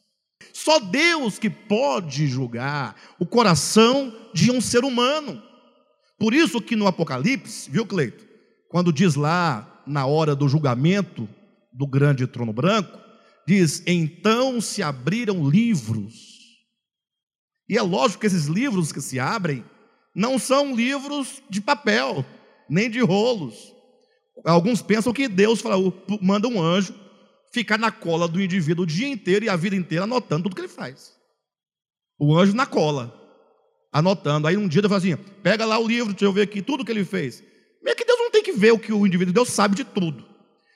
Só 0.52 0.80
Deus 0.80 1.38
que 1.38 1.48
pode 1.48 2.26
julgar 2.26 2.96
o 3.20 3.26
coração 3.28 4.12
de 4.34 4.50
um 4.50 4.60
ser 4.60 4.84
humano. 4.84 5.40
Por 6.18 6.34
isso 6.34 6.60
que 6.60 6.76
no 6.76 6.88
Apocalipse, 6.88 7.70
viu, 7.70 7.86
Cleito? 7.86 8.26
Quando 8.68 8.92
diz 8.92 9.14
lá 9.14 9.84
na 9.86 10.08
hora 10.08 10.36
do 10.36 10.50
julgamento 10.50 11.30
do 11.72 11.86
grande 11.86 12.26
trono 12.26 12.52
branco, 12.52 12.98
diz: 13.46 13.84
"Então 13.86 14.60
se 14.60 14.82
abriram 14.82 15.48
livros". 15.48 16.16
E 17.70 17.78
é 17.78 17.82
lógico 17.84 18.22
que 18.22 18.28
esses 18.28 18.48
livros 18.48 18.92
que 18.92 19.02
se 19.02 19.20
abrem 19.20 19.64
não 20.16 20.40
são 20.40 20.76
livros 20.76 21.44
de 21.48 21.62
papel, 21.62 22.26
nem 22.68 22.90
de 22.90 23.02
rolos 23.02 23.77
Alguns 24.44 24.82
pensam 24.82 25.14
que 25.14 25.28
Deus 25.28 25.62
fala, 25.62 25.78
manda 26.22 26.48
um 26.48 26.62
anjo 26.62 26.94
ficar 27.52 27.78
na 27.78 27.92
cola 27.92 28.28
do 28.28 28.42
indivíduo 28.42 28.84
o 28.84 28.88
dia 28.88 29.08
inteiro 29.08 29.46
e 29.46 29.50
a 29.50 29.56
vida 29.56 29.76
inteira 29.76 30.04
anotando 30.04 30.44
tudo 30.44 30.56
que 30.56 30.62
ele 30.62 30.68
faz. 30.68 31.16
O 32.20 32.38
anjo 32.38 32.54
na 32.54 32.66
cola, 32.66 33.14
anotando. 33.92 34.48
Aí 34.48 34.58
um 34.58 34.68
dia 34.68 34.82
Deus 34.82 34.90
fala 34.90 35.00
assim: 35.00 35.18
pega 35.42 35.66
lá 35.66 35.78
o 35.80 35.88
livro, 35.88 36.14
deixa 36.14 36.26
eu 36.26 36.34
ver 36.34 36.44
aqui 36.44 36.62
tudo 36.62 36.86
que 36.86 36.92
ele 36.92 37.06
fez. 37.06 37.44
Meio 37.84 37.96
que 37.96 38.06
Deus 38.06 38.20
não 38.20 38.32
tem 38.32 38.44
que 38.44 38.52
ver 38.52 38.72
o 38.72 38.80
que 38.80 38.92
o 38.92 39.06
indivíduo, 39.06 39.34
Deus 39.34 39.50
sabe 39.50 39.76
de 39.76 39.84
tudo. 39.84 40.26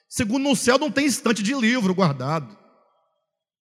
Segundo 0.09 0.43
no 0.43 0.55
céu 0.55 0.77
não 0.77 0.91
tem 0.91 1.05
estante 1.05 1.41
de 1.41 1.53
livro 1.53 1.93
guardado. 1.93 2.57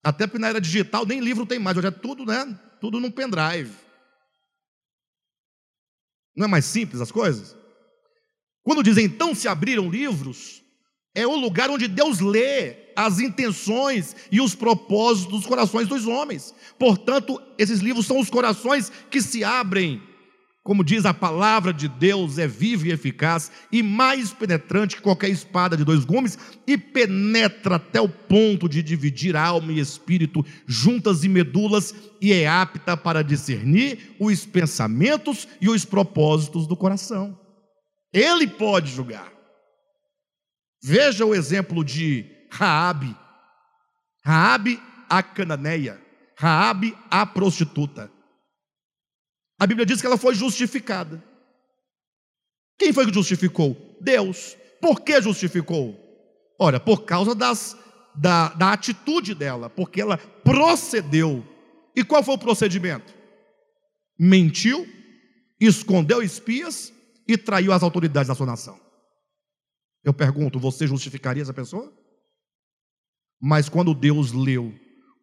Até 0.02 0.26
porque 0.26 0.38
na 0.38 0.48
era 0.48 0.60
digital 0.60 1.04
nem 1.04 1.20
livro 1.20 1.46
tem 1.46 1.58
mais, 1.58 1.76
hoje 1.76 1.88
é 1.88 1.90
tudo, 1.90 2.24
né? 2.24 2.58
Tudo 2.80 2.98
num 2.98 3.10
pendrive. 3.10 3.74
Não 6.34 6.46
é 6.46 6.48
mais 6.48 6.64
simples 6.64 7.00
as 7.00 7.12
coisas? 7.12 7.56
Quando 8.62 8.82
diz 8.82 8.96
então 8.96 9.34
se 9.34 9.48
abriram 9.48 9.90
livros, 9.90 10.62
é 11.14 11.26
o 11.26 11.36
lugar 11.36 11.70
onde 11.70 11.88
Deus 11.88 12.20
lê 12.20 12.90
as 12.94 13.18
intenções 13.18 14.14
e 14.30 14.40
os 14.40 14.54
propósitos 14.54 15.40
dos 15.40 15.46
corações 15.46 15.88
dos 15.88 16.06
homens. 16.06 16.54
Portanto, 16.78 17.40
esses 17.58 17.80
livros 17.80 18.06
são 18.06 18.18
os 18.18 18.30
corações 18.30 18.92
que 19.10 19.20
se 19.20 19.42
abrem. 19.42 20.02
Como 20.62 20.84
diz 20.84 21.06
a 21.06 21.14
palavra 21.14 21.72
de 21.72 21.88
Deus, 21.88 22.36
é 22.36 22.46
viva 22.46 22.86
e 22.86 22.92
eficaz 22.92 23.50
e 23.72 23.82
mais 23.82 24.30
penetrante 24.30 24.96
que 24.96 25.02
qualquer 25.02 25.30
espada 25.30 25.74
de 25.74 25.84
dois 25.84 26.04
gumes 26.04 26.38
e 26.66 26.76
penetra 26.76 27.76
até 27.76 27.98
o 27.98 28.08
ponto 28.08 28.68
de 28.68 28.82
dividir 28.82 29.34
alma 29.34 29.72
e 29.72 29.80
espírito, 29.80 30.44
juntas 30.66 31.24
e 31.24 31.28
medulas, 31.28 31.94
e 32.20 32.32
é 32.32 32.46
apta 32.46 32.94
para 32.94 33.24
discernir 33.24 34.14
os 34.20 34.44
pensamentos 34.44 35.48
e 35.62 35.68
os 35.70 35.86
propósitos 35.86 36.66
do 36.66 36.76
coração. 36.76 37.36
Ele 38.12 38.46
pode 38.46 38.90
julgar. 38.90 39.32
Veja 40.82 41.24
o 41.24 41.34
exemplo 41.34 41.84
de 41.84 42.24
Raabe. 42.50 43.16
Raabe 44.24 44.80
a 45.08 45.22
cananeia, 45.22 46.00
Raabe 46.36 46.96
a 47.10 47.24
prostituta. 47.26 48.10
A 49.58 49.66
Bíblia 49.66 49.86
diz 49.86 50.00
que 50.00 50.06
ela 50.06 50.16
foi 50.16 50.34
justificada. 50.34 51.22
Quem 52.78 52.92
foi 52.92 53.06
que 53.06 53.14
justificou? 53.14 53.76
Deus. 54.00 54.56
Por 54.80 55.00
que 55.02 55.20
justificou? 55.20 55.98
Ora, 56.58 56.80
por 56.80 57.04
causa 57.04 57.34
das 57.34 57.76
da, 58.14 58.48
da 58.48 58.72
atitude 58.72 59.34
dela, 59.34 59.68
porque 59.70 60.00
ela 60.00 60.16
procedeu. 60.16 61.44
E 61.94 62.02
qual 62.02 62.22
foi 62.22 62.34
o 62.34 62.38
procedimento? 62.38 63.14
Mentiu, 64.18 64.86
escondeu 65.60 66.22
espias 66.22 66.92
e 67.32 67.38
traiu 67.38 67.72
as 67.72 67.82
autoridades 67.82 68.28
da 68.28 68.34
sua 68.34 68.46
nação. 68.46 68.78
Eu 70.02 70.14
pergunto, 70.14 70.58
você 70.58 70.86
justificaria 70.86 71.42
essa 71.42 71.54
pessoa? 71.54 71.92
Mas 73.40 73.68
quando 73.68 73.94
Deus 73.94 74.32
leu 74.32 74.74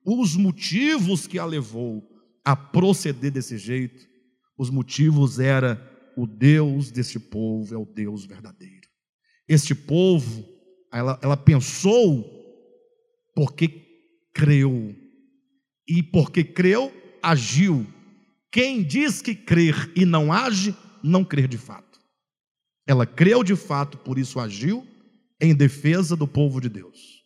os 0.06 0.36
motivos 0.36 1.28
que 1.28 1.38
a 1.38 1.46
levou 1.46 2.02
a 2.46 2.56
proceder 2.56 3.32
desse 3.32 3.58
jeito, 3.58 4.08
os 4.58 4.70
motivos 4.70 5.40
era 5.40 5.76
o 6.18 6.26
Deus 6.26 6.90
deste 6.90 7.20
povo 7.20 7.76
é 7.76 7.78
o 7.78 7.86
Deus 7.86 8.26
verdadeiro. 8.26 8.88
Este 9.48 9.76
povo, 9.76 10.44
ela, 10.92 11.20
ela 11.22 11.38
pensou 11.38 12.26
porque 13.36 13.86
creu. 14.34 14.96
E 15.88 16.02
porque 16.02 16.44
creu, 16.44 16.92
agiu. 17.22 17.86
Quem 18.52 18.84
diz 18.84 19.22
que 19.22 19.36
crer 19.36 19.92
e 19.96 20.06
não 20.06 20.34
age, 20.34 20.76
não 21.04 21.24
crer 21.24 21.48
de 21.48 21.58
fato. 21.58 21.87
Ela 22.88 23.06
creu 23.06 23.44
de 23.44 23.56
fato, 23.56 23.98
por 23.98 24.18
isso 24.18 24.40
agiu 24.40 24.88
em 25.40 25.54
defesa 25.54 26.16
do 26.16 26.28
povo 26.28 26.62
de 26.62 26.70
Deus. 26.70 27.24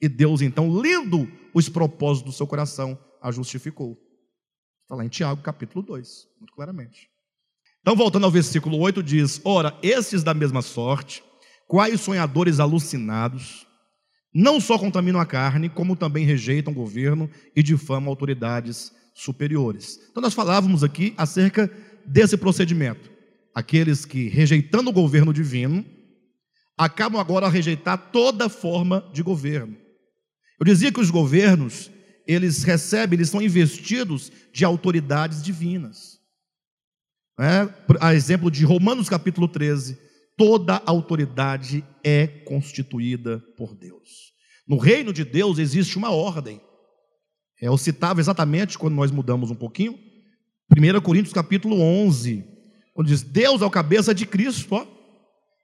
E 0.00 0.08
Deus, 0.08 0.42
então, 0.42 0.70
lendo 0.70 1.26
os 1.52 1.68
propósitos 1.68 2.32
do 2.32 2.36
seu 2.36 2.46
coração, 2.46 2.96
a 3.20 3.32
justificou. 3.32 3.98
Está 4.82 4.94
lá 4.94 5.04
em 5.04 5.08
Tiago, 5.08 5.42
capítulo 5.42 5.84
2, 5.84 6.28
muito 6.38 6.52
claramente. 6.52 7.10
Então, 7.80 7.96
voltando 7.96 8.24
ao 8.24 8.30
versículo 8.30 8.78
8, 8.78 9.02
diz: 9.02 9.40
Ora, 9.44 9.76
estes 9.82 10.22
da 10.22 10.34
mesma 10.34 10.62
sorte, 10.62 11.24
quais 11.66 12.00
sonhadores 12.00 12.60
alucinados, 12.60 13.66
não 14.32 14.60
só 14.60 14.78
contaminam 14.78 15.20
a 15.20 15.26
carne, 15.26 15.68
como 15.68 15.96
também 15.96 16.24
rejeitam 16.24 16.72
o 16.72 16.76
governo 16.76 17.30
e 17.56 17.62
difamam 17.62 18.08
autoridades 18.10 18.92
superiores. 19.14 19.98
Então, 20.10 20.22
nós 20.22 20.34
falávamos 20.34 20.84
aqui 20.84 21.12
acerca 21.16 21.70
desse 22.06 22.36
procedimento. 22.36 23.17
Aqueles 23.54 24.04
que, 24.04 24.28
rejeitando 24.28 24.90
o 24.90 24.92
governo 24.92 25.32
divino, 25.32 25.84
acabam 26.76 27.20
agora 27.20 27.46
a 27.46 27.50
rejeitar 27.50 28.10
toda 28.12 28.48
forma 28.48 29.08
de 29.12 29.22
governo. 29.22 29.76
Eu 30.60 30.64
dizia 30.64 30.92
que 30.92 31.00
os 31.00 31.10
governos, 31.10 31.90
eles 32.26 32.62
recebem, 32.62 33.16
eles 33.16 33.30
são 33.30 33.42
investidos 33.42 34.30
de 34.52 34.64
autoridades 34.64 35.42
divinas. 35.42 36.18
É, 37.38 37.68
a 38.00 38.14
exemplo 38.14 38.50
de 38.50 38.64
Romanos 38.64 39.08
capítulo 39.08 39.46
13, 39.46 39.98
toda 40.36 40.82
autoridade 40.84 41.84
é 42.02 42.26
constituída 42.26 43.38
por 43.56 43.74
Deus. 43.74 44.32
No 44.66 44.76
reino 44.76 45.12
de 45.12 45.24
Deus 45.24 45.58
existe 45.58 45.96
uma 45.96 46.10
ordem. 46.10 46.60
É, 47.60 47.68
eu 47.68 47.78
citava 47.78 48.20
exatamente 48.20 48.76
quando 48.78 48.94
nós 48.94 49.10
mudamos 49.10 49.50
um 49.50 49.54
pouquinho, 49.54 49.98
1 50.70 51.00
Coríntios 51.00 51.32
capítulo 51.32 51.80
11, 51.80 52.44
quando 52.98 53.06
diz: 53.06 53.22
Deus 53.22 53.62
é 53.62 53.64
o 53.64 53.70
cabeça 53.70 54.12
de 54.12 54.26
Cristo, 54.26 54.74
ó. 54.74 54.84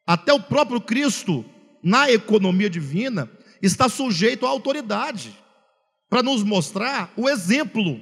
até 0.06 0.32
o 0.32 0.38
próprio 0.38 0.80
Cristo, 0.80 1.44
na 1.82 2.08
economia 2.08 2.70
divina, 2.70 3.28
está 3.60 3.88
sujeito 3.88 4.46
à 4.46 4.50
autoridade, 4.50 5.36
para 6.08 6.22
nos 6.22 6.44
mostrar 6.44 7.12
o 7.16 7.28
exemplo. 7.28 7.98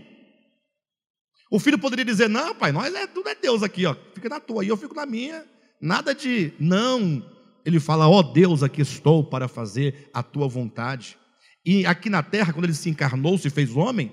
O 1.50 1.58
filho 1.58 1.78
poderia 1.78 2.04
dizer: 2.04 2.28
Não, 2.28 2.54
pai, 2.54 2.72
nós 2.72 2.94
é, 2.94 3.06
tudo 3.06 3.26
é 3.30 3.34
Deus 3.34 3.62
aqui, 3.62 3.86
ó. 3.86 3.96
fica 4.12 4.28
na 4.28 4.38
tua, 4.38 4.66
e 4.66 4.68
eu 4.68 4.76
fico 4.76 4.94
na 4.94 5.06
minha. 5.06 5.46
Nada 5.80 6.14
de 6.14 6.52
não. 6.60 7.24
Ele 7.64 7.80
fala: 7.80 8.06
Ó 8.06 8.18
oh, 8.18 8.22
Deus, 8.22 8.62
aqui 8.62 8.82
estou 8.82 9.24
para 9.24 9.48
fazer 9.48 10.10
a 10.12 10.22
tua 10.22 10.46
vontade. 10.46 11.16
E 11.64 11.86
aqui 11.86 12.10
na 12.10 12.22
terra, 12.22 12.52
quando 12.52 12.66
ele 12.66 12.74
se 12.74 12.90
encarnou, 12.90 13.38
se 13.38 13.48
fez 13.48 13.74
homem, 13.74 14.12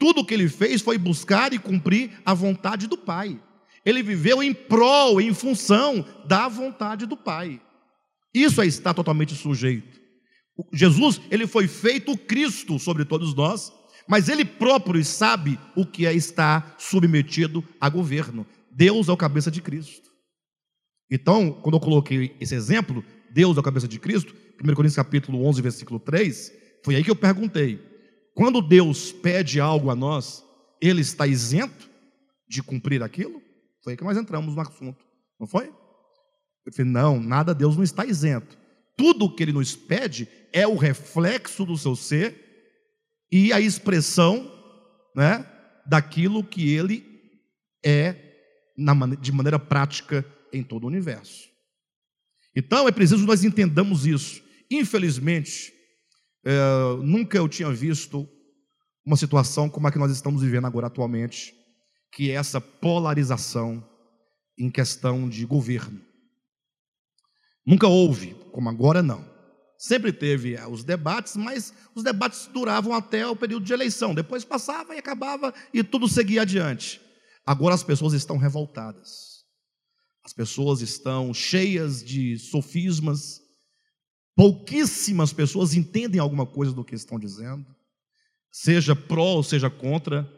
tudo 0.00 0.22
o 0.22 0.26
que 0.26 0.34
ele 0.34 0.48
fez 0.48 0.82
foi 0.82 0.98
buscar 0.98 1.52
e 1.52 1.60
cumprir 1.60 2.10
a 2.26 2.34
vontade 2.34 2.88
do 2.88 2.98
Pai. 2.98 3.40
Ele 3.88 4.02
viveu 4.02 4.42
em 4.42 4.52
prol, 4.52 5.18
em 5.18 5.32
função 5.32 6.04
da 6.26 6.46
vontade 6.46 7.06
do 7.06 7.16
Pai. 7.16 7.58
Isso 8.34 8.60
é 8.60 8.66
estar 8.66 8.92
totalmente 8.92 9.34
sujeito. 9.34 9.98
Jesus, 10.74 11.18
ele 11.30 11.46
foi 11.46 11.66
feito 11.66 12.14
Cristo 12.14 12.78
sobre 12.78 13.06
todos 13.06 13.34
nós, 13.34 13.72
mas 14.06 14.28
ele 14.28 14.44
próprio 14.44 15.02
sabe 15.02 15.58
o 15.74 15.86
que 15.86 16.04
é 16.04 16.12
estar 16.12 16.74
submetido 16.76 17.66
a 17.80 17.88
governo. 17.88 18.46
Deus 18.70 19.08
é 19.08 19.12
o 19.12 19.16
cabeça 19.16 19.50
de 19.50 19.62
Cristo. 19.62 20.10
Então, 21.10 21.50
quando 21.50 21.76
eu 21.76 21.80
coloquei 21.80 22.36
esse 22.38 22.54
exemplo, 22.54 23.02
Deus 23.30 23.56
é 23.56 23.60
o 23.60 23.62
cabeça 23.62 23.88
de 23.88 23.98
Cristo, 23.98 24.36
1 24.62 24.66
Coríntios 24.74 24.96
capítulo 24.96 25.46
11, 25.46 25.62
versículo 25.62 25.98
3, 25.98 26.52
foi 26.84 26.94
aí 26.94 27.02
que 27.02 27.10
eu 27.10 27.16
perguntei: 27.16 27.80
quando 28.34 28.60
Deus 28.60 29.12
pede 29.12 29.58
algo 29.58 29.88
a 29.88 29.96
nós, 29.96 30.44
ele 30.78 31.00
está 31.00 31.26
isento 31.26 31.88
de 32.46 32.62
cumprir 32.62 33.02
aquilo? 33.02 33.47
Foi 33.88 33.96
que 33.96 34.04
nós 34.04 34.18
entramos 34.18 34.54
no 34.54 34.60
assunto, 34.60 35.02
não 35.40 35.46
foi? 35.46 35.72
Eu 36.66 36.72
falei: 36.74 36.92
não, 36.92 37.18
nada 37.18 37.54
Deus 37.54 37.74
não 37.74 37.82
está 37.82 38.04
isento. 38.04 38.58
Tudo 38.94 39.24
o 39.24 39.34
que 39.34 39.42
ele 39.42 39.52
nos 39.52 39.74
pede 39.74 40.28
é 40.52 40.66
o 40.66 40.76
reflexo 40.76 41.64
do 41.64 41.78
seu 41.78 41.96
ser 41.96 42.36
e 43.32 43.50
a 43.50 43.58
expressão 43.58 44.52
né, 45.16 45.46
daquilo 45.86 46.44
que 46.44 46.70
ele 46.70 47.02
é 47.82 48.14
de 49.22 49.32
maneira 49.32 49.58
prática 49.58 50.22
em 50.52 50.62
todo 50.62 50.84
o 50.84 50.88
universo. 50.88 51.48
Então 52.54 52.86
é 52.86 52.92
preciso 52.92 53.24
nós 53.24 53.42
entendamos 53.42 54.04
isso. 54.04 54.42
Infelizmente, 54.70 55.72
é, 56.44 56.58
nunca 57.02 57.38
eu 57.38 57.48
tinha 57.48 57.70
visto 57.72 58.28
uma 59.02 59.16
situação 59.16 59.70
como 59.70 59.86
a 59.86 59.90
que 59.90 59.98
nós 59.98 60.12
estamos 60.12 60.42
vivendo 60.42 60.66
agora 60.66 60.88
atualmente, 60.88 61.57
que 62.12 62.30
é 62.30 62.34
essa 62.34 62.60
polarização 62.60 63.86
em 64.58 64.70
questão 64.70 65.28
de 65.28 65.44
governo. 65.46 66.00
Nunca 67.66 67.86
houve, 67.86 68.34
como 68.52 68.68
agora 68.68 69.02
não. 69.02 69.28
Sempre 69.78 70.12
teve 70.12 70.56
eh, 70.56 70.66
os 70.66 70.82
debates, 70.82 71.36
mas 71.36 71.72
os 71.94 72.02
debates 72.02 72.46
duravam 72.46 72.92
até 72.92 73.26
o 73.26 73.36
período 73.36 73.64
de 73.64 73.72
eleição. 73.72 74.14
Depois 74.14 74.44
passava 74.44 74.94
e 74.94 74.98
acabava 74.98 75.54
e 75.72 75.84
tudo 75.84 76.08
seguia 76.08 76.42
adiante. 76.42 77.00
Agora 77.46 77.74
as 77.74 77.84
pessoas 77.84 78.12
estão 78.12 78.36
revoltadas. 78.36 79.44
As 80.24 80.32
pessoas 80.32 80.80
estão 80.80 81.32
cheias 81.32 82.02
de 82.02 82.38
sofismas. 82.38 83.40
Pouquíssimas 84.34 85.32
pessoas 85.32 85.74
entendem 85.74 86.20
alguma 86.20 86.44
coisa 86.44 86.72
do 86.72 86.84
que 86.84 86.94
estão 86.94 87.18
dizendo, 87.18 87.66
seja 88.52 88.94
pró 88.94 89.36
ou 89.36 89.42
seja 89.42 89.70
contra. 89.70 90.28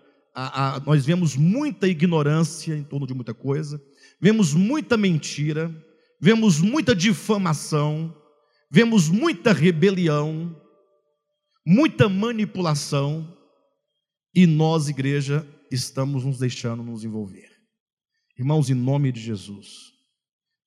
A, 0.43 0.77
a, 0.77 0.81
nós 0.81 1.05
vemos 1.05 1.37
muita 1.37 1.87
ignorância 1.87 2.75
em 2.75 2.83
torno 2.83 3.07
de 3.07 3.13
muita 3.13 3.35
coisa, 3.35 3.79
vemos 4.19 4.55
muita 4.55 4.97
mentira, 4.97 5.71
vemos 6.19 6.63
muita 6.63 6.95
difamação, 6.95 8.17
vemos 8.71 9.11
muita 9.11 9.53
rebelião, 9.53 10.59
muita 11.67 12.09
manipulação, 12.09 13.37
e 14.35 14.47
nós, 14.47 14.89
igreja, 14.89 15.47
estamos 15.71 16.25
nos 16.25 16.39
deixando 16.39 16.83
nos 16.83 17.05
envolver. 17.05 17.51
Irmãos, 18.39 18.71
em 18.71 18.75
nome 18.75 19.13
de 19.13 19.21
Jesus, 19.21 19.93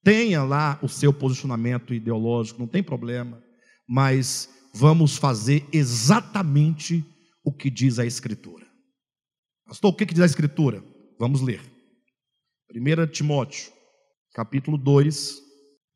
tenha 0.03 0.43
lá 0.43 0.77
o 0.83 0.87
seu 0.87 1.11
posicionamento 1.11 1.95
ideológico, 1.95 2.59
não 2.59 2.67
tem 2.67 2.83
problema, 2.83 3.41
mas 3.87 4.49
vamos 4.71 5.17
fazer 5.17 5.65
exatamente 5.73 7.03
o 7.43 7.51
que 7.51 7.71
diz 7.71 7.97
a 7.97 8.05
Escritura. 8.05 8.62
Pastor, 9.73 9.89
o 9.89 9.95
que 9.95 10.05
diz 10.05 10.19
a 10.21 10.25
Escritura? 10.27 10.83
Vamos 11.17 11.41
ler. 11.41 11.59
1 12.69 13.07
Timóteo, 13.07 13.73
capítulo 14.31 14.77
2, 14.77 15.41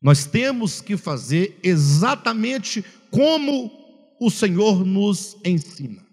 nós 0.02 0.26
temos 0.26 0.80
que 0.80 0.96
fazer 0.96 1.60
exatamente 1.62 2.82
como 3.08 3.70
o 4.20 4.32
Senhor 4.32 4.84
nos 4.84 5.36
ensina. 5.44 6.04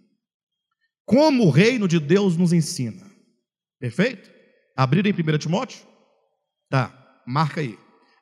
Como 1.06 1.48
o 1.48 1.50
reino 1.50 1.88
de 1.88 2.00
Deus 2.00 2.38
nos 2.38 2.54
ensina. 2.54 3.04
Perfeito? 3.80 4.30
Abrir 4.78 5.04
em 5.08 5.12
1 5.12 5.40
Timóteo? 5.40 5.88
Tá, 6.70 7.24
marca 7.26 7.62
aí. 7.62 7.80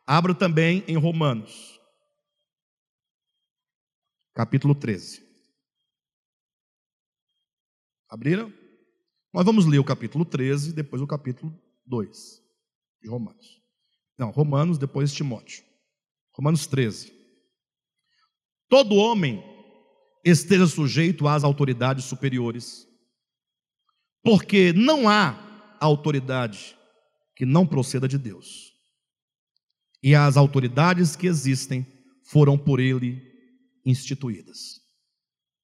Abra 0.07 0.33
também 0.33 0.85
em 0.87 0.95
Romanos, 0.95 1.77
capítulo 4.33 4.73
13. 4.73 5.21
Abriram? 8.07 8.62
Nós 9.33 9.43
vamos 9.43 9.65
ler 9.65 9.79
o 9.79 9.83
capítulo 9.83 10.23
13, 10.23 10.73
depois 10.73 11.01
o 11.01 11.07
capítulo 11.07 11.59
2 11.87 12.39
de 13.01 13.09
Romanos. 13.09 13.59
Não, 14.15 14.29
Romanos, 14.29 14.77
depois 14.77 15.11
Timóteo. 15.11 15.63
Romanos 16.31 16.67
13. 16.67 17.11
Todo 18.69 18.95
homem 18.95 19.43
esteja 20.23 20.67
sujeito 20.67 21.27
às 21.27 21.43
autoridades 21.43 22.05
superiores, 22.05 22.87
porque 24.21 24.71
não 24.71 25.09
há 25.09 25.77
autoridade 25.79 26.77
que 27.35 27.45
não 27.45 27.65
proceda 27.65 28.07
de 28.07 28.19
Deus. 28.19 28.71
E 30.03 30.13
as 30.13 30.37
autoridades 30.37 31.15
que 31.15 31.25
existem 31.25 31.87
foram 32.23 32.55
por 32.55 32.79
ele 32.79 33.19
instituídas. 33.83 34.79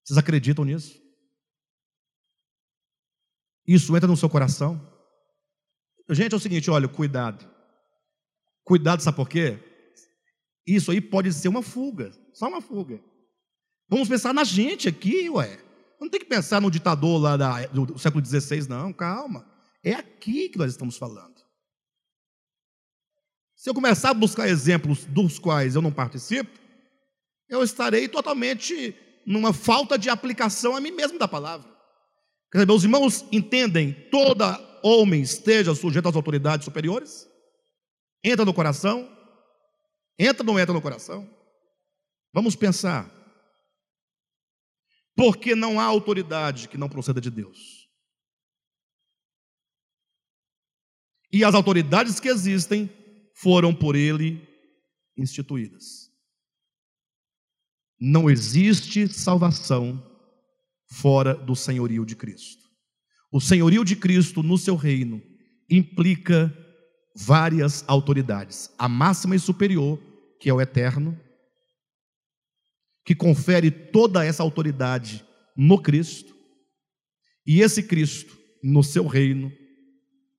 Vocês 0.04 0.18
acreditam 0.18 0.66
nisso? 0.66 0.99
Isso 3.70 3.96
entra 3.96 4.08
no 4.08 4.18
seu 4.18 4.28
coração? 4.28 4.82
Gente, 6.10 6.34
é 6.34 6.36
o 6.36 6.40
seguinte, 6.40 6.72
olha, 6.72 6.88
cuidado. 6.88 7.48
Cuidado, 8.64 9.04
sabe 9.04 9.16
por 9.16 9.30
quê? 9.30 9.60
Isso 10.66 10.90
aí 10.90 11.00
pode 11.00 11.32
ser 11.32 11.50
uma 11.50 11.62
fuga, 11.62 12.12
só 12.34 12.48
uma 12.48 12.62
fuga. 12.62 13.00
Vamos 13.88 14.10
pensar 14.10 14.34
na 14.34 14.44
gente 14.44 14.90
aqui, 14.90 15.30
ué. 15.30 15.64
Não 16.02 16.10
tem 16.10 16.20
que 16.20 16.26
pensar 16.26 16.60
no 16.60 16.72
ditador 16.72 17.22
lá 17.22 17.38
da, 17.38 17.68
do 17.68 18.00
século 18.00 18.26
XVI, 18.26 18.68
não, 18.68 18.92
calma. 18.92 19.48
É 19.84 19.94
aqui 19.94 20.50
que 20.50 20.58
nós 20.58 20.72
estamos 20.72 20.98
falando. 20.98 21.40
Se 23.56 23.70
eu 23.70 23.76
começar 23.76 24.10
a 24.10 24.16
buscar 24.16 24.48
exemplos 24.48 25.06
dos 25.06 25.38
quais 25.38 25.76
eu 25.76 25.82
não 25.84 25.92
participo, 25.92 26.58
eu 27.48 27.64
estarei 27.64 28.08
totalmente 28.08 28.96
numa 29.28 29.54
falta 29.54 29.96
de 29.96 30.10
aplicação 30.10 30.76
a 30.76 30.82
mim 30.82 30.92
mesmo 30.92 31.20
da 31.20 31.28
palavra. 31.28 31.79
Quer 32.52 32.66
meus 32.66 32.84
irmãos 32.84 33.26
entendem, 33.32 33.94
toda 34.10 34.58
homem 34.84 35.22
esteja 35.22 35.76
sujeito 35.76 36.08
às 36.08 36.16
autoridades 36.16 36.66
superiores? 36.66 37.28
Entra 38.24 38.44
no 38.44 38.54
coração? 38.54 39.08
Entra 40.18 40.44
ou 40.44 40.48
não 40.48 40.60
entra 40.60 40.74
no 40.74 40.82
coração? 40.82 41.30
Vamos 42.34 42.56
pensar. 42.56 43.10
Porque 45.16 45.54
não 45.54 45.80
há 45.80 45.84
autoridade 45.84 46.68
que 46.68 46.78
não 46.78 46.90
proceda 46.90 47.22
de 47.22 47.30
Deus. 47.30 47.88
E 51.32 51.44
as 51.44 51.54
autoridades 51.54 52.20
que 52.20 52.28
existem 52.28 52.90
foram 53.36 53.76
por 53.76 53.96
ele 53.96 54.48
instituídas. 55.16 56.10
Não 58.00 58.30
existe 58.30 59.08
salvação 59.08 60.09
fora 60.90 61.36
do 61.36 61.56
senhorio 61.56 62.06
de 62.06 62.16
Cristo. 62.16 62.64
O 63.32 63.40
senhorio 63.40 63.86
de 63.86 63.96
Cristo 63.96 64.42
no 64.42 64.58
seu 64.58 64.76
reino 64.76 65.22
implica 65.70 66.54
várias 67.16 67.84
autoridades. 67.88 68.74
A 68.78 68.90
máxima 68.90 69.36
e 69.36 69.40
superior, 69.40 70.02
que 70.40 70.50
é 70.50 70.54
o 70.54 70.60
eterno, 70.60 71.20
que 73.06 73.14
confere 73.16 73.70
toda 73.70 74.26
essa 74.26 74.44
autoridade 74.44 75.26
no 75.56 75.82
Cristo, 75.82 76.36
e 77.46 77.62
esse 77.62 77.84
Cristo, 77.84 78.38
no 78.64 78.84
seu 78.84 79.08
reino, 79.08 79.52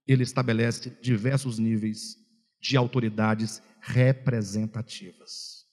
ele 0.06 0.22
estabelece 0.22 0.96
diversos 1.02 1.58
níveis 1.58 2.16
de 2.60 2.76
autoridades 2.76 3.62
representativas. 3.80 5.64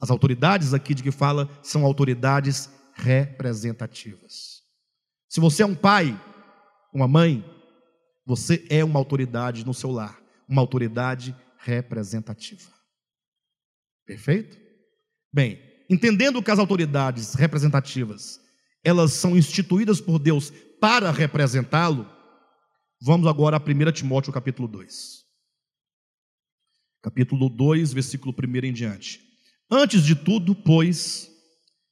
As 0.00 0.10
autoridades 0.10 0.74
aqui 0.74 0.94
de 0.94 1.02
que 1.02 1.10
fala 1.10 1.48
são 1.62 1.84
autoridades 1.84 2.70
representativas. 2.98 4.62
Se 5.28 5.40
você 5.40 5.62
é 5.62 5.66
um 5.66 5.74
pai, 5.74 6.18
uma 6.92 7.06
mãe, 7.06 7.44
você 8.26 8.66
é 8.68 8.84
uma 8.84 8.98
autoridade 8.98 9.64
no 9.64 9.72
seu 9.72 9.90
lar, 9.90 10.20
uma 10.48 10.60
autoridade 10.60 11.34
representativa. 11.58 12.70
Perfeito? 14.04 14.58
Bem, 15.32 15.60
entendendo 15.88 16.42
que 16.42 16.50
as 16.50 16.58
autoridades 16.58 17.34
representativas, 17.34 18.40
elas 18.82 19.12
são 19.12 19.36
instituídas 19.36 20.00
por 20.00 20.18
Deus 20.18 20.50
para 20.80 21.10
representá-lo, 21.10 22.10
vamos 23.00 23.26
agora 23.26 23.56
a 23.56 23.60
1 23.60 23.92
Timóteo 23.92 24.32
capítulo 24.32 24.66
2. 24.66 25.18
Capítulo 27.02 27.48
2, 27.48 27.92
versículo 27.92 28.34
1 28.34 28.66
em 28.66 28.72
diante. 28.72 29.20
Antes 29.70 30.02
de 30.02 30.16
tudo, 30.16 30.54
pois, 30.54 31.27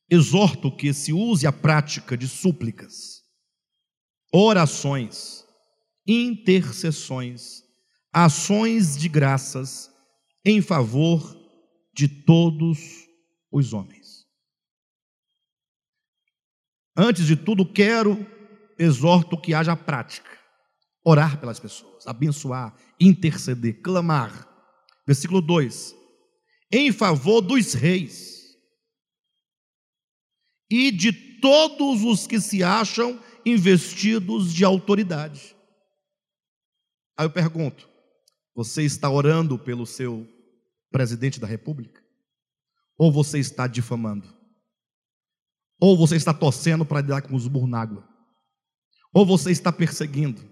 exorto 0.09 0.74
que 0.74 0.92
se 0.92 1.12
use 1.12 1.46
a 1.46 1.52
prática 1.52 2.16
de 2.16 2.28
súplicas, 2.28 3.22
orações, 4.32 5.44
intercessões, 6.07 7.62
ações 8.12 8.96
de 8.96 9.09
graças 9.09 9.90
em 10.44 10.62
favor 10.62 11.36
de 11.94 12.09
todos 12.09 12.78
os 13.50 13.72
homens. 13.72 14.26
Antes 16.96 17.26
de 17.26 17.36
tudo, 17.36 17.66
quero, 17.66 18.26
exorto 18.78 19.40
que 19.40 19.52
haja 19.52 19.76
prática, 19.76 20.30
orar 21.04 21.38
pelas 21.38 21.61
pessoas, 21.61 22.07
abençoar, 22.07 22.74
interceder, 22.98 23.80
clamar. 23.82 24.48
Versículo 25.07 25.40
2: 25.40 25.94
em 26.72 26.92
favor 26.92 27.40
dos 27.40 27.74
reis 27.74 28.36
e 30.70 30.90
de 30.90 31.12
todos 31.40 32.02
os 32.02 32.26
que 32.26 32.40
se 32.40 32.62
acham 32.62 33.20
investidos 33.44 34.52
de 34.52 34.64
autoridade. 34.64 35.56
Aí 37.16 37.26
eu 37.26 37.30
pergunto: 37.30 37.88
você 38.54 38.82
está 38.82 39.08
orando 39.08 39.58
pelo 39.58 39.86
seu 39.86 40.26
presidente 40.90 41.38
da 41.38 41.46
República? 41.46 42.02
Ou 42.98 43.12
você 43.12 43.38
está 43.38 43.66
difamando? 43.66 44.34
Ou 45.78 45.96
você 45.96 46.16
está 46.16 46.32
torcendo 46.32 46.84
para 46.84 47.02
dar 47.02 47.22
com 47.22 47.34
os 47.34 47.46
burnágua? 47.46 48.08
Ou 49.12 49.26
você 49.26 49.50
está 49.50 49.70
perseguindo? 49.70 50.42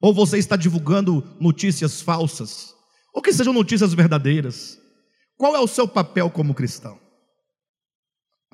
Ou 0.00 0.14
você 0.14 0.38
está 0.38 0.56
divulgando 0.56 1.36
notícias 1.40 2.00
falsas? 2.00 2.74
Ou 3.12 3.20
que 3.20 3.32
sejam 3.32 3.52
notícias 3.52 3.92
verdadeiras? 3.92 4.78
Qual 5.36 5.56
é 5.56 5.60
o 5.60 5.66
seu 5.66 5.88
papel 5.88 6.30
como 6.30 6.54
cristão? 6.54 7.03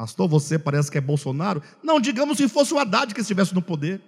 Pastor, 0.01 0.27
você 0.27 0.59
parece 0.59 0.91
que 0.91 0.97
é 0.97 1.01
Bolsonaro? 1.01 1.63
Não, 1.83 2.01
digamos 2.01 2.39
se 2.39 2.49
fosse 2.49 2.73
o 2.73 2.79
Haddad 2.79 3.13
que 3.13 3.21
estivesse 3.21 3.55
no 3.55 3.61
poder. 3.61 4.01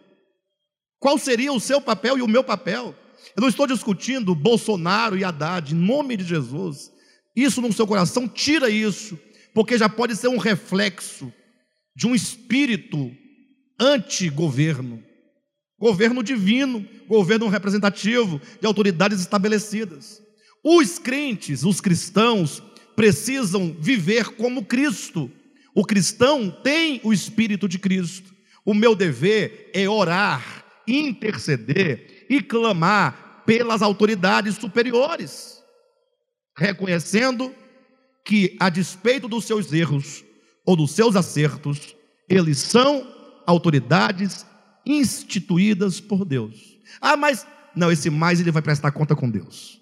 Qual 0.98 1.18
seria 1.18 1.52
o 1.52 1.60
seu 1.60 1.82
papel 1.82 2.16
e 2.16 2.22
o 2.22 2.26
meu 2.26 2.42
papel? 2.42 2.94
Eu 3.36 3.42
não 3.42 3.48
estou 3.50 3.66
discutindo 3.66 4.34
Bolsonaro 4.34 5.18
e 5.18 5.22
Haddad, 5.22 5.74
em 5.74 5.76
nome 5.76 6.16
de 6.16 6.24
Jesus. 6.24 6.90
Isso 7.36 7.60
no 7.60 7.70
seu 7.74 7.86
coração, 7.86 8.26
tira 8.26 8.70
isso, 8.70 9.18
porque 9.52 9.76
já 9.76 9.86
pode 9.86 10.16
ser 10.16 10.28
um 10.28 10.38
reflexo 10.38 11.30
de 11.94 12.06
um 12.06 12.14
espírito 12.14 13.14
anti-governo, 13.78 15.04
governo 15.78 16.22
divino, 16.22 16.88
governo 17.06 17.48
representativo 17.48 18.40
de 18.58 18.66
autoridades 18.66 19.20
estabelecidas. 19.20 20.22
Os 20.64 20.98
crentes, 20.98 21.64
os 21.64 21.82
cristãos, 21.82 22.62
precisam 22.96 23.76
viver 23.78 24.30
como 24.36 24.64
Cristo 24.64 25.30
o 25.74 25.84
cristão 25.84 26.50
tem 26.50 27.00
o 27.02 27.12
Espírito 27.12 27.68
de 27.68 27.78
Cristo. 27.78 28.32
O 28.64 28.74
meu 28.74 28.94
dever 28.94 29.70
é 29.74 29.88
orar, 29.88 30.64
interceder 30.86 32.26
e 32.28 32.40
clamar 32.40 33.42
pelas 33.44 33.82
autoridades 33.82 34.56
superiores, 34.56 35.62
reconhecendo 36.56 37.52
que, 38.24 38.56
a 38.60 38.68
despeito 38.68 39.26
dos 39.26 39.44
seus 39.44 39.72
erros 39.72 40.24
ou 40.64 40.76
dos 40.76 40.92
seus 40.92 41.16
acertos, 41.16 41.96
eles 42.28 42.58
são 42.58 43.06
autoridades 43.46 44.46
instituídas 44.86 46.00
por 46.00 46.24
Deus. 46.24 46.78
Ah, 47.00 47.16
mas 47.16 47.46
não, 47.74 47.90
esse 47.90 48.10
mais 48.10 48.40
ele 48.40 48.50
vai 48.50 48.62
prestar 48.62 48.92
conta 48.92 49.16
com 49.16 49.28
Deus. 49.28 49.80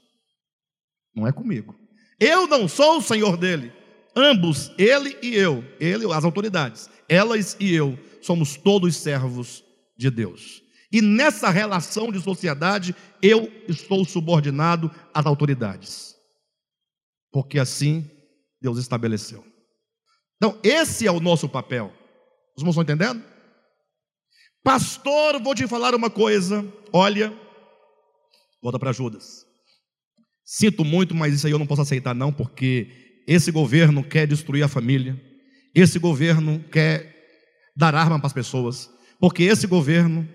Não 1.14 1.26
é 1.26 1.32
comigo. 1.32 1.74
Eu 2.18 2.46
não 2.46 2.68
sou 2.68 2.98
o 2.98 3.02
Senhor 3.02 3.36
dele. 3.36 3.72
Ambos, 4.14 4.72
ele 4.76 5.16
e 5.22 5.34
eu, 5.34 5.64
ele, 5.78 6.12
as 6.12 6.24
autoridades, 6.24 6.90
elas 7.08 7.56
e 7.60 7.72
eu, 7.72 7.98
somos 8.20 8.56
todos 8.56 8.96
servos 8.96 9.64
de 9.96 10.10
Deus. 10.10 10.62
E 10.92 11.00
nessa 11.00 11.50
relação 11.50 12.10
de 12.10 12.20
sociedade, 12.20 12.94
eu 13.22 13.50
estou 13.68 14.04
subordinado 14.04 14.90
às 15.14 15.24
autoridades. 15.24 16.16
Porque 17.30 17.58
assim 17.58 18.10
Deus 18.60 18.78
estabeleceu. 18.78 19.44
Então, 20.36 20.58
esse 20.62 21.06
é 21.06 21.12
o 21.12 21.20
nosso 21.20 21.48
papel. 21.48 21.92
Os 22.56 22.62
irmãos 22.62 22.72
estão 22.72 22.82
entendendo? 22.82 23.22
Pastor, 24.64 25.40
vou 25.40 25.54
te 25.54 25.66
falar 25.68 25.94
uma 25.94 26.10
coisa. 26.10 26.66
Olha, 26.92 27.32
volta 28.62 28.78
para 28.78 28.92
Judas. 28.92 29.46
Sinto 30.44 30.84
muito, 30.84 31.14
mas 31.14 31.34
isso 31.34 31.46
aí 31.46 31.52
eu 31.52 31.58
não 31.58 31.66
posso 31.66 31.82
aceitar, 31.82 32.14
não, 32.14 32.32
porque 32.32 33.09
esse 33.26 33.50
governo 33.50 34.02
quer 34.02 34.26
destruir 34.26 34.62
a 34.62 34.68
família. 34.68 35.20
Esse 35.74 35.98
governo 35.98 36.62
quer 36.64 37.72
dar 37.76 37.94
arma 37.94 38.18
para 38.18 38.26
as 38.26 38.32
pessoas. 38.32 38.90
Porque 39.18 39.42
esse 39.44 39.66
governo, 39.66 40.28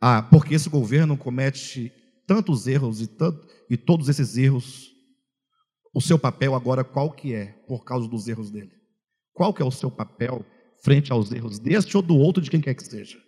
ah, 0.00 0.22
porque 0.22 0.54
esse 0.54 0.68
governo 0.68 1.16
comete 1.16 1.92
tantos 2.26 2.66
erros 2.66 3.00
e, 3.00 3.06
tanto, 3.06 3.46
e 3.68 3.76
todos 3.76 4.08
esses 4.08 4.36
erros, 4.36 4.90
o 5.94 6.00
seu 6.00 6.18
papel 6.18 6.54
agora 6.54 6.84
qual 6.84 7.10
que 7.10 7.34
é 7.34 7.46
por 7.66 7.84
causa 7.84 8.08
dos 8.08 8.28
erros 8.28 8.50
dele? 8.50 8.72
Qual 9.32 9.52
que 9.54 9.62
é 9.62 9.64
o 9.64 9.70
seu 9.70 9.90
papel 9.90 10.44
frente 10.82 11.12
aos 11.12 11.32
erros 11.32 11.58
deste 11.58 11.96
ou 11.96 12.02
do 12.02 12.16
outro 12.16 12.42
de 12.42 12.50
quem 12.50 12.60
quer 12.60 12.74
que 12.74 12.84
seja? 12.84 13.18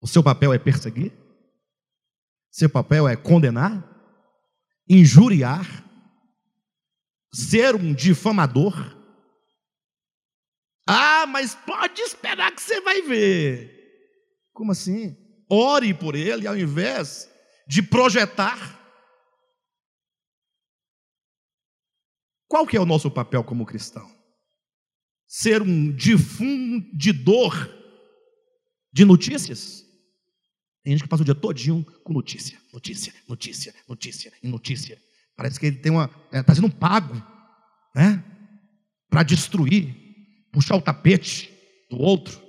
O 0.00 0.06
seu 0.06 0.22
papel 0.22 0.52
é 0.52 0.58
perseguir? 0.58 1.12
Seu 2.50 2.68
papel 2.68 3.08
é 3.08 3.16
condenar? 3.16 3.90
Injuriar? 4.88 5.84
Ser 7.34 7.74
um 7.74 7.92
difamador, 7.92 8.94
Ah, 10.86 11.26
mas 11.26 11.54
pode 11.54 12.00
esperar 12.02 12.54
que 12.54 12.60
você 12.60 12.78
vai 12.82 13.00
ver. 13.00 13.72
Como 14.52 14.70
assim? 14.70 15.16
Ore 15.48 15.94
por 15.94 16.14
ele 16.14 16.46
ao 16.46 16.56
invés 16.56 17.26
de 17.66 17.82
projetar. 17.82 18.80
Qual 22.46 22.66
que 22.66 22.76
é 22.76 22.80
o 22.80 22.84
nosso 22.84 23.10
papel 23.10 23.42
como 23.42 23.64
cristão? 23.64 24.06
Ser 25.26 25.62
um 25.62 25.90
difundidor 25.90 27.54
de 28.92 29.06
notícias? 29.06 29.82
Tem 30.82 30.92
gente 30.92 31.04
que 31.04 31.08
passa 31.08 31.22
o 31.22 31.24
dia 31.24 31.34
todinho 31.34 31.82
com 32.04 32.12
notícia, 32.12 32.60
notícia, 32.72 33.14
notícia, 33.26 33.74
notícia 33.88 34.32
e 34.42 34.46
notícia. 34.46 35.02
Parece 35.36 35.58
que 35.58 35.66
ele 35.66 35.76
tem 35.76 35.90
uma. 35.90 36.04
Está 36.04 36.38
é, 36.38 36.42
tá 36.42 36.54
sendo 36.54 36.70
pago, 36.70 37.14
né? 37.94 38.22
Para 39.08 39.22
destruir, 39.22 39.94
puxar 40.52 40.76
o 40.76 40.82
tapete 40.82 41.52
do 41.90 41.98
outro, 41.98 42.40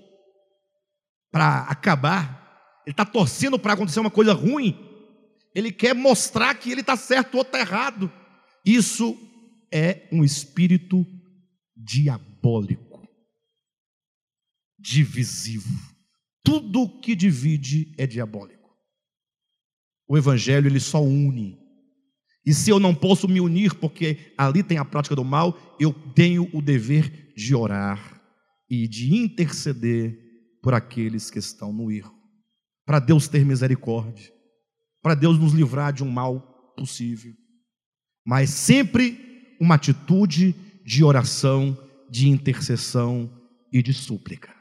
para 1.31 1.61
acabar. 1.63 2.43
Ele 2.85 2.93
está 2.93 3.05
torcendo 3.05 3.57
para 3.57 3.73
acontecer 3.73 3.99
uma 3.99 4.11
coisa 4.11 4.33
ruim. 4.33 4.77
Ele 5.53 5.71
quer 5.71 5.95
mostrar 5.95 6.53
que 6.55 6.71
ele 6.71 6.81
está 6.81 6.95
certo, 6.95 7.33
o 7.33 7.37
outro 7.37 7.57
está 7.57 7.59
errado. 7.59 8.11
Isso 8.63 9.17
é 9.71 10.07
um 10.11 10.23
espírito 10.23 11.05
diabólico, 11.75 13.07
divisivo. 14.77 15.69
Tudo 16.43 16.99
que 16.99 17.15
divide 17.15 17.95
é 17.97 18.05
diabólico. 18.05 18.69
O 20.07 20.15
evangelho 20.17 20.67
ele 20.67 20.79
só 20.79 21.01
une. 21.01 21.64
E 22.45 22.53
se 22.53 22.69
eu 22.69 22.79
não 22.79 22.93
posso 22.93 23.27
me 23.27 23.41
unir 23.41 23.73
porque 23.73 24.33
ali 24.37 24.61
tem 24.61 24.77
a 24.77 24.85
prática 24.85 25.15
do 25.15 25.23
mal, 25.23 25.75
eu 25.79 25.91
tenho 25.91 26.47
o 26.53 26.61
dever 26.61 27.33
de 27.35 27.55
orar 27.55 28.21
e 28.69 28.87
de 28.87 29.15
interceder 29.15 30.17
por 30.61 30.73
aqueles 30.73 31.29
que 31.31 31.39
estão 31.39 31.73
no 31.73 31.91
erro. 31.91 32.13
Para 32.85 32.99
Deus 32.99 33.27
ter 33.27 33.43
misericórdia, 33.43 34.31
para 35.01 35.15
Deus 35.15 35.39
nos 35.39 35.53
livrar 35.53 35.91
de 35.91 36.03
um 36.03 36.09
mal 36.09 36.73
possível. 36.77 37.33
Mas 38.25 38.51
sempre 38.51 39.55
uma 39.59 39.75
atitude 39.75 40.55
de 40.83 41.03
oração, 41.03 41.77
de 42.09 42.29
intercessão 42.29 43.29
e 43.71 43.81
de 43.81 43.93
súplica. 43.93 44.54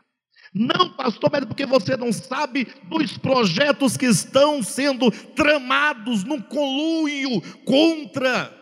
Não, 0.54 0.94
pastor, 0.94 1.30
mas 1.32 1.42
é 1.42 1.46
porque 1.46 1.66
você 1.66 1.96
não 1.96 2.12
sabe 2.12 2.66
dos 2.84 3.18
projetos 3.18 3.96
que 3.96 4.06
estão 4.06 4.62
sendo 4.62 5.10
tramados 5.10 6.22
num 6.22 6.40
conluio 6.40 7.40
contra. 7.64 8.54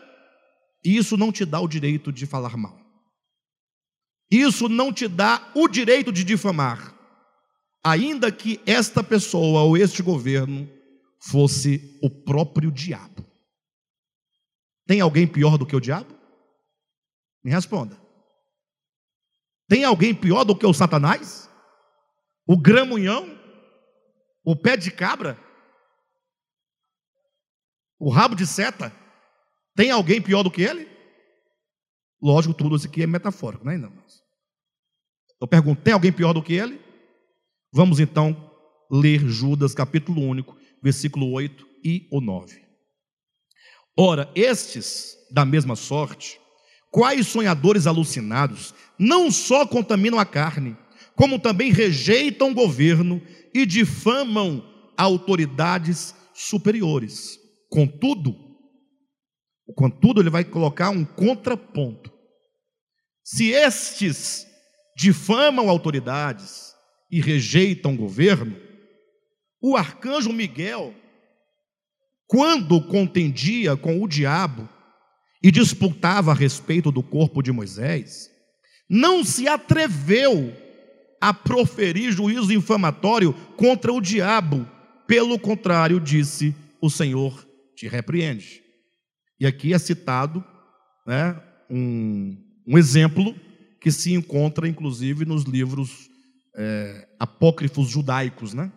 Isso 0.82 1.18
não 1.18 1.30
te 1.30 1.44
dá 1.44 1.60
o 1.60 1.68
direito 1.68 2.10
de 2.10 2.24
falar 2.24 2.56
mal. 2.56 2.80
Isso 4.30 4.70
não 4.70 4.90
te 4.90 5.06
dá 5.06 5.52
o 5.54 5.68
direito 5.68 6.10
de 6.10 6.24
difamar. 6.24 6.96
Ainda 7.84 8.32
que 8.32 8.58
esta 8.64 9.04
pessoa 9.04 9.60
ou 9.62 9.76
este 9.76 10.02
governo 10.02 10.66
fosse 11.20 11.98
o 12.02 12.08
próprio 12.08 12.70
diabo. 12.72 13.26
Tem 14.86 15.02
alguém 15.02 15.26
pior 15.26 15.58
do 15.58 15.66
que 15.66 15.76
o 15.76 15.80
diabo? 15.80 16.14
Me 17.44 17.50
responda. 17.50 18.00
Tem 19.68 19.84
alguém 19.84 20.14
pior 20.14 20.44
do 20.44 20.56
que 20.56 20.64
o 20.64 20.72
Satanás? 20.72 21.51
O 22.46 22.56
gramunhão, 22.56 23.38
o 24.44 24.56
pé 24.56 24.76
de 24.76 24.90
cabra, 24.90 25.38
o 27.98 28.10
rabo 28.10 28.34
de 28.34 28.46
seta, 28.46 28.92
tem 29.74 29.90
alguém 29.90 30.20
pior 30.20 30.42
do 30.42 30.50
que 30.50 30.62
ele? 30.62 30.90
Lógico, 32.20 32.54
tudo 32.54 32.76
isso 32.76 32.86
aqui 32.86 33.02
é 33.02 33.06
metafórico, 33.06 33.64
não 33.64 33.72
é, 33.72 33.76
irmãos? 33.76 34.22
Eu 35.40 35.48
pergunto, 35.48 35.82
tem 35.82 35.92
alguém 35.92 36.12
pior 36.12 36.32
do 36.32 36.42
que 36.42 36.52
ele? 36.52 36.80
Vamos 37.72 37.98
então 37.98 38.50
ler 38.90 39.20
Judas, 39.28 39.74
capítulo 39.74 40.22
único, 40.22 40.56
versículo 40.82 41.32
8 41.32 41.66
e 41.84 42.08
o 42.12 42.20
9. 42.20 42.62
Ora, 43.98 44.30
estes, 44.34 45.16
da 45.30 45.44
mesma 45.44 45.74
sorte, 45.74 46.40
quais 46.90 47.26
sonhadores 47.26 47.86
alucinados, 47.86 48.74
não 48.98 49.30
só 49.30 49.66
contaminam 49.66 50.18
a 50.18 50.24
carne, 50.24 50.76
como 51.16 51.38
também 51.38 51.72
rejeitam 51.72 52.50
o 52.50 52.54
governo 52.54 53.20
e 53.54 53.66
difamam 53.66 54.64
autoridades 54.96 56.14
superiores. 56.34 57.38
Contudo, 57.68 58.34
contudo, 59.74 60.20
ele 60.20 60.30
vai 60.30 60.44
colocar 60.44 60.90
um 60.90 61.04
contraponto. 61.04 62.12
Se 63.24 63.50
estes 63.50 64.46
difamam 64.96 65.68
autoridades 65.68 66.74
e 67.10 67.20
rejeitam 67.20 67.94
o 67.94 67.96
governo, 67.96 68.56
o 69.60 69.76
arcanjo 69.76 70.32
Miguel, 70.32 70.94
quando 72.26 72.84
contendia 72.86 73.76
com 73.76 74.02
o 74.02 74.08
diabo 74.08 74.68
e 75.42 75.50
disputava 75.50 76.32
a 76.32 76.34
respeito 76.34 76.90
do 76.90 77.02
corpo 77.02 77.42
de 77.42 77.52
Moisés, 77.52 78.30
não 78.88 79.24
se 79.24 79.48
atreveu 79.48 80.52
a 81.22 81.32
proferir 81.32 82.10
juízo 82.10 82.52
infamatório 82.52 83.32
contra 83.56 83.92
o 83.92 84.00
diabo. 84.00 84.68
Pelo 85.06 85.38
contrário, 85.38 86.00
disse: 86.00 86.52
O 86.80 86.90
Senhor 86.90 87.46
te 87.76 87.86
repreende. 87.86 88.60
E 89.38 89.46
aqui 89.46 89.72
é 89.72 89.78
citado 89.78 90.44
né, 91.06 91.40
um, 91.70 92.36
um 92.66 92.76
exemplo 92.76 93.36
que 93.80 93.92
se 93.92 94.12
encontra, 94.12 94.66
inclusive, 94.66 95.24
nos 95.24 95.44
livros 95.44 96.10
é, 96.56 97.08
apócrifos 97.20 97.88
judaicos. 97.88 98.52
Né? 98.52 98.72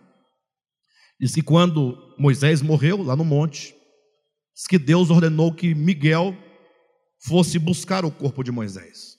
Diz 1.20 1.34
que 1.34 1.42
quando 1.42 2.14
Moisés 2.16 2.62
morreu 2.62 3.02
lá 3.02 3.16
no 3.16 3.24
monte, 3.24 3.74
diz 4.54 4.68
que 4.68 4.78
Deus 4.78 5.10
ordenou 5.10 5.52
que 5.52 5.74
Miguel 5.74 6.36
fosse 7.18 7.58
buscar 7.58 8.04
o 8.04 8.10
corpo 8.10 8.44
de 8.44 8.52
Moisés. 8.52 9.16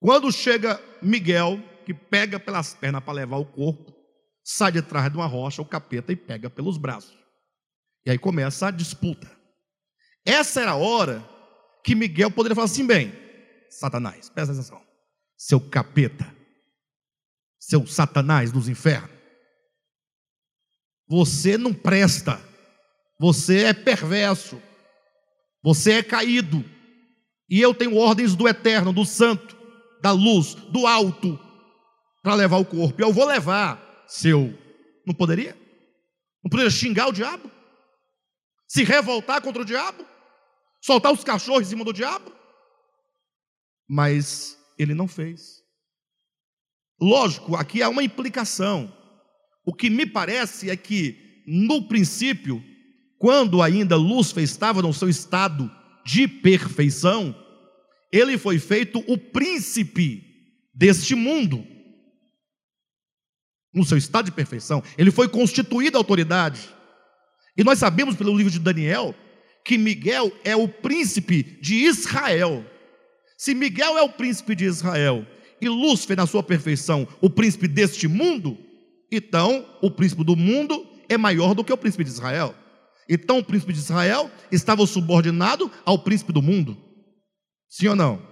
Quando 0.00 0.32
chega 0.32 0.80
Miguel, 1.02 1.62
que 1.88 1.94
pega 1.94 2.38
pelas 2.38 2.74
pernas 2.74 3.02
para 3.02 3.14
levar 3.14 3.38
o 3.38 3.46
corpo, 3.46 3.94
sai 4.44 4.72
de 4.72 4.82
trás 4.82 5.10
de 5.10 5.16
uma 5.16 5.24
rocha, 5.24 5.62
o 5.62 5.64
capeta, 5.64 6.12
e 6.12 6.16
pega 6.16 6.50
pelos 6.50 6.76
braços. 6.76 7.16
E 8.04 8.10
aí 8.10 8.18
começa 8.18 8.66
a 8.66 8.70
disputa. 8.70 9.26
Essa 10.22 10.60
era 10.60 10.72
a 10.72 10.76
hora 10.76 11.26
que 11.82 11.94
Miguel 11.94 12.30
poderia 12.30 12.54
falar 12.54 12.66
assim: 12.66 12.86
bem, 12.86 13.10
Satanás, 13.70 14.28
presta 14.28 14.52
atenção, 14.52 14.82
seu 15.34 15.58
capeta, 15.58 16.30
seu 17.58 17.86
Satanás 17.86 18.52
dos 18.52 18.68
infernos, 18.68 19.16
você 21.08 21.56
não 21.56 21.72
presta, 21.72 22.38
você 23.18 23.64
é 23.64 23.72
perverso, 23.72 24.60
você 25.62 25.92
é 25.92 26.02
caído, 26.02 26.62
e 27.48 27.62
eu 27.62 27.72
tenho 27.72 27.96
ordens 27.96 28.36
do 28.36 28.46
eterno, 28.46 28.92
do 28.92 29.06
santo, 29.06 29.56
da 30.02 30.12
luz, 30.12 30.52
do 30.54 30.86
alto, 30.86 31.47
para 32.22 32.34
levar 32.34 32.58
o 32.58 32.64
corpo. 32.64 33.00
Eu 33.00 33.12
vou 33.12 33.24
levar, 33.24 34.04
seu. 34.06 34.56
Não 35.06 35.14
poderia? 35.14 35.56
Não 36.42 36.50
poderia 36.50 36.70
xingar 36.70 37.08
o 37.08 37.12
diabo? 37.12 37.50
Se 38.66 38.84
revoltar 38.84 39.40
contra 39.40 39.62
o 39.62 39.64
diabo? 39.64 40.04
Soltar 40.80 41.12
os 41.12 41.24
cachorros 41.24 41.66
em 41.66 41.70
cima 41.70 41.84
do 41.84 41.92
diabo? 41.92 42.32
Mas 43.88 44.58
ele 44.78 44.94
não 44.94 45.08
fez. 45.08 45.62
Lógico, 47.00 47.56
aqui 47.56 47.82
há 47.82 47.88
uma 47.88 48.02
implicação. 48.02 48.92
O 49.64 49.72
que 49.72 49.88
me 49.88 50.06
parece 50.06 50.70
é 50.70 50.76
que, 50.76 51.42
no 51.46 51.86
princípio, 51.88 52.62
quando 53.18 53.62
ainda 53.62 53.96
Lúcifer 53.96 54.42
estava 54.42 54.82
no 54.82 54.92
seu 54.92 55.08
estado 55.08 55.70
de 56.04 56.26
perfeição, 56.26 57.34
ele 58.12 58.38
foi 58.38 58.58
feito 58.58 59.02
o 59.06 59.16
príncipe 59.18 60.22
deste 60.74 61.14
mundo 61.14 61.66
no 63.78 63.84
seu 63.84 63.96
estado 63.96 64.26
de 64.26 64.32
perfeição, 64.32 64.82
ele 64.96 65.10
foi 65.10 65.28
constituído 65.28 65.96
autoridade. 65.96 66.68
E 67.56 67.64
nós 67.64 67.78
sabemos 67.78 68.16
pelo 68.16 68.36
livro 68.36 68.52
de 68.52 68.58
Daniel 68.58 69.14
que 69.64 69.78
Miguel 69.78 70.32
é 70.44 70.54
o 70.56 70.68
príncipe 70.68 71.42
de 71.60 71.74
Israel. 71.74 72.64
Se 73.36 73.54
Miguel 73.54 73.96
é 73.96 74.02
o 74.02 74.08
príncipe 74.08 74.54
de 74.54 74.64
Israel 74.64 75.26
e 75.60 75.68
Lúcifer, 75.68 76.16
na 76.16 76.26
sua 76.26 76.42
perfeição, 76.42 77.06
o 77.20 77.28
príncipe 77.28 77.66
deste 77.66 78.06
mundo, 78.06 78.56
então 79.10 79.66
o 79.82 79.90
príncipe 79.90 80.24
do 80.24 80.36
mundo 80.36 80.86
é 81.08 81.16
maior 81.16 81.54
do 81.54 81.64
que 81.64 81.72
o 81.72 81.76
príncipe 81.76 82.04
de 82.04 82.10
Israel. 82.10 82.54
Então 83.08 83.38
o 83.38 83.44
príncipe 83.44 83.72
de 83.72 83.78
Israel 83.78 84.30
estava 84.52 84.86
subordinado 84.86 85.70
ao 85.84 85.98
príncipe 85.98 86.32
do 86.32 86.42
mundo. 86.42 86.76
Sim 87.68 87.88
ou 87.88 87.96
não? 87.96 88.22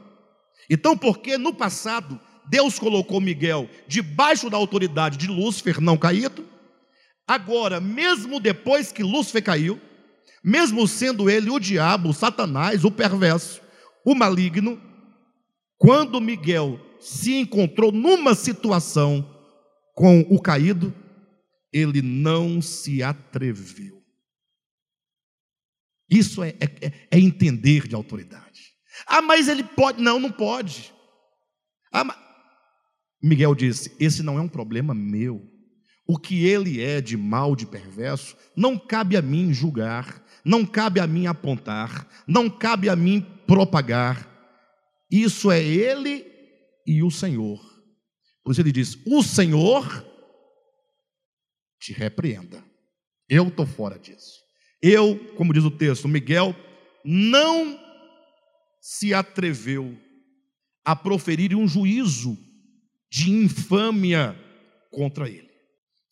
Então, 0.68 0.96
porque 0.96 1.38
no 1.38 1.54
passado 1.54 2.20
Deus 2.48 2.78
colocou 2.78 3.20
Miguel 3.20 3.68
debaixo 3.86 4.48
da 4.48 4.56
autoridade 4.56 5.16
de 5.16 5.26
Lúcifer 5.26 5.80
não 5.80 5.96
caído. 5.96 6.46
Agora, 7.26 7.80
mesmo 7.80 8.38
depois 8.38 8.92
que 8.92 9.02
Lúcifer 9.02 9.42
caiu, 9.42 9.80
mesmo 10.42 10.86
sendo 10.86 11.28
ele 11.28 11.50
o 11.50 11.58
diabo, 11.58 12.10
o 12.10 12.14
Satanás, 12.14 12.84
o 12.84 12.90
perverso, 12.90 13.60
o 14.04 14.14
maligno, 14.14 14.80
quando 15.76 16.20
Miguel 16.20 16.80
se 17.00 17.34
encontrou 17.34 17.90
numa 17.90 18.34
situação 18.34 19.28
com 19.94 20.20
o 20.30 20.40
caído, 20.40 20.94
ele 21.72 22.00
não 22.00 22.62
se 22.62 23.02
atreveu. 23.02 24.02
Isso 26.08 26.42
é, 26.42 26.50
é, 26.60 27.08
é 27.10 27.18
entender 27.18 27.88
de 27.88 27.94
autoridade. 27.94 28.72
Ah, 29.06 29.20
mas 29.20 29.48
ele 29.48 29.64
pode. 29.64 30.00
Não, 30.00 30.20
não 30.20 30.30
pode. 30.30 30.94
Ah. 31.92 32.25
Miguel 33.22 33.54
disse: 33.54 33.94
Esse 33.98 34.22
não 34.22 34.38
é 34.38 34.40
um 34.40 34.48
problema 34.48 34.94
meu. 34.94 35.42
O 36.06 36.16
que 36.16 36.46
ele 36.46 36.80
é 36.80 37.00
de 37.00 37.16
mal, 37.16 37.56
de 37.56 37.66
perverso, 37.66 38.36
não 38.56 38.78
cabe 38.78 39.16
a 39.16 39.22
mim 39.22 39.52
julgar, 39.52 40.24
não 40.44 40.64
cabe 40.64 41.00
a 41.00 41.06
mim 41.06 41.26
apontar, 41.26 42.08
não 42.26 42.48
cabe 42.48 42.88
a 42.88 42.94
mim 42.94 43.20
propagar. 43.46 44.32
Isso 45.10 45.50
é 45.50 45.62
ele 45.62 46.24
e 46.86 47.02
o 47.02 47.10
Senhor. 47.10 47.60
Por 48.44 48.52
isso 48.52 48.60
ele 48.60 48.72
diz: 48.72 48.96
O 49.06 49.22
Senhor 49.22 50.06
te 51.80 51.92
repreenda. 51.92 52.64
Eu 53.28 53.48
estou 53.48 53.66
fora 53.66 53.98
disso. 53.98 54.40
Eu, 54.80 55.18
como 55.34 55.52
diz 55.52 55.64
o 55.64 55.70
texto, 55.70 56.06
Miguel 56.06 56.54
não 57.04 57.78
se 58.80 59.12
atreveu 59.12 59.98
a 60.84 60.94
proferir 60.94 61.56
um 61.56 61.66
juízo 61.66 62.38
de 63.10 63.30
infâmia 63.30 64.36
contra 64.90 65.28
ele. 65.28 65.50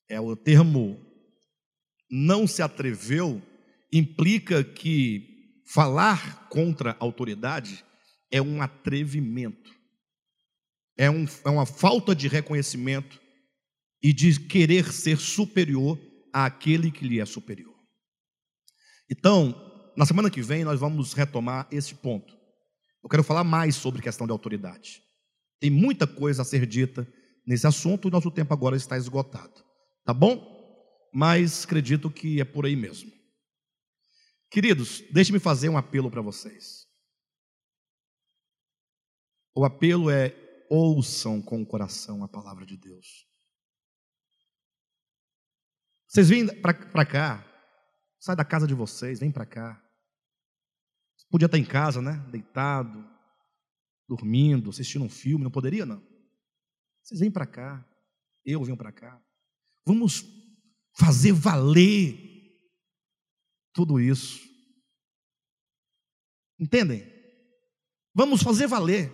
É 0.09 0.21
o 0.21 0.37
termo 0.37 1.01
não 2.11 2.47
se 2.47 2.63
atreveu 2.63 3.43
implica 3.93 4.63
que 4.63 5.63
falar 5.67 6.49
contra 6.49 6.93
a 6.93 6.97
autoridade 7.01 7.85
é 8.31 8.43
um 8.43 8.61
atrevimento, 8.61 9.71
é, 10.99 11.09
um, 11.09 11.25
é 11.45 11.49
uma 11.49 11.65
falta 11.65 12.15
de 12.15 12.27
reconhecimento 12.27 13.21
e 14.03 14.13
de 14.13 14.39
querer 14.41 14.93
ser 14.93 15.19
superior 15.19 15.99
àquele 16.33 16.91
que 16.91 17.07
lhe 17.07 17.21
é 17.21 17.25
superior. 17.25 17.75
Então, 19.11 19.55
na 19.97 20.05
semana 20.05 20.31
que 20.31 20.43
vem, 20.43 20.65
nós 20.65 20.81
vamos 20.81 21.13
retomar 21.13 21.69
esse 21.71 21.95
ponto. 21.95 22.37
Eu 23.03 23.09
quero 23.09 23.23
falar 23.23 23.45
mais 23.45 23.77
sobre 23.77 24.03
questão 24.03 24.27
de 24.27 24.33
autoridade. 24.33 25.03
Tem 25.61 25.71
muita 25.71 26.07
coisa 26.07 26.43
a 26.43 26.45
ser 26.45 26.67
dita 26.67 27.07
nesse 27.47 27.67
assunto 27.67 28.09
e 28.09 28.11
nosso 28.11 28.31
tempo 28.31 28.53
agora 28.53 28.77
está 28.77 28.97
esgotado. 28.97 29.65
Tá 30.05 30.13
bom? 30.13 30.53
Mas 31.13 31.65
acredito 31.65 32.11
que 32.11 32.41
é 32.41 32.45
por 32.45 32.67
aí 32.67 32.77
mesmo. 32.77 33.11
Queridos, 34.51 35.03
deixe-me 35.13 35.39
fazer 35.39 35.69
um 35.69 35.77
apelo 35.77 36.11
para 36.11 36.21
vocês. 36.21 36.87
O 39.55 39.65
apelo 39.65 40.11
é 40.11 40.35
ouçam 40.69 41.41
com 41.41 41.63
o 41.63 41.67
coração 41.67 42.25
a 42.25 42.29
palavra 42.29 42.67
de 42.67 42.77
Deus. 42.77 43.27
Vocês 46.09 46.29
vêm 46.29 46.47
para 46.61 47.05
cá, 47.05 47.45
Sai 48.25 48.35
da 48.35 48.45
casa 48.45 48.67
de 48.67 48.73
vocês, 48.73 49.21
vem 49.21 49.31
para 49.31 49.45
cá. 49.45 49.79
Você 51.15 51.27
podia 51.31 51.45
estar 51.45 51.59
em 51.59 51.65
casa, 51.65 52.01
né? 52.01 52.25
Deitado, 52.31 53.07
dormindo, 54.09 54.71
assistindo 54.71 55.05
um 55.05 55.11
filme, 55.11 55.45
não 55.45 55.51
poderia, 55.51 55.87
não. 55.87 56.03
Vocês 57.03 57.21
vêm 57.21 57.31
para 57.31 57.47
cá, 57.47 57.87
eu 58.45 58.63
venho 58.63 58.77
para 58.77 58.93
cá. 58.93 59.21
Vamos 59.87 60.25
fazer 60.97 61.33
valer 61.33 62.19
tudo 63.73 64.01
isso. 64.01 64.41
Entendem? 66.59 67.05
Vamos 68.15 68.43
fazer 68.43 68.67
valer. 68.67 69.13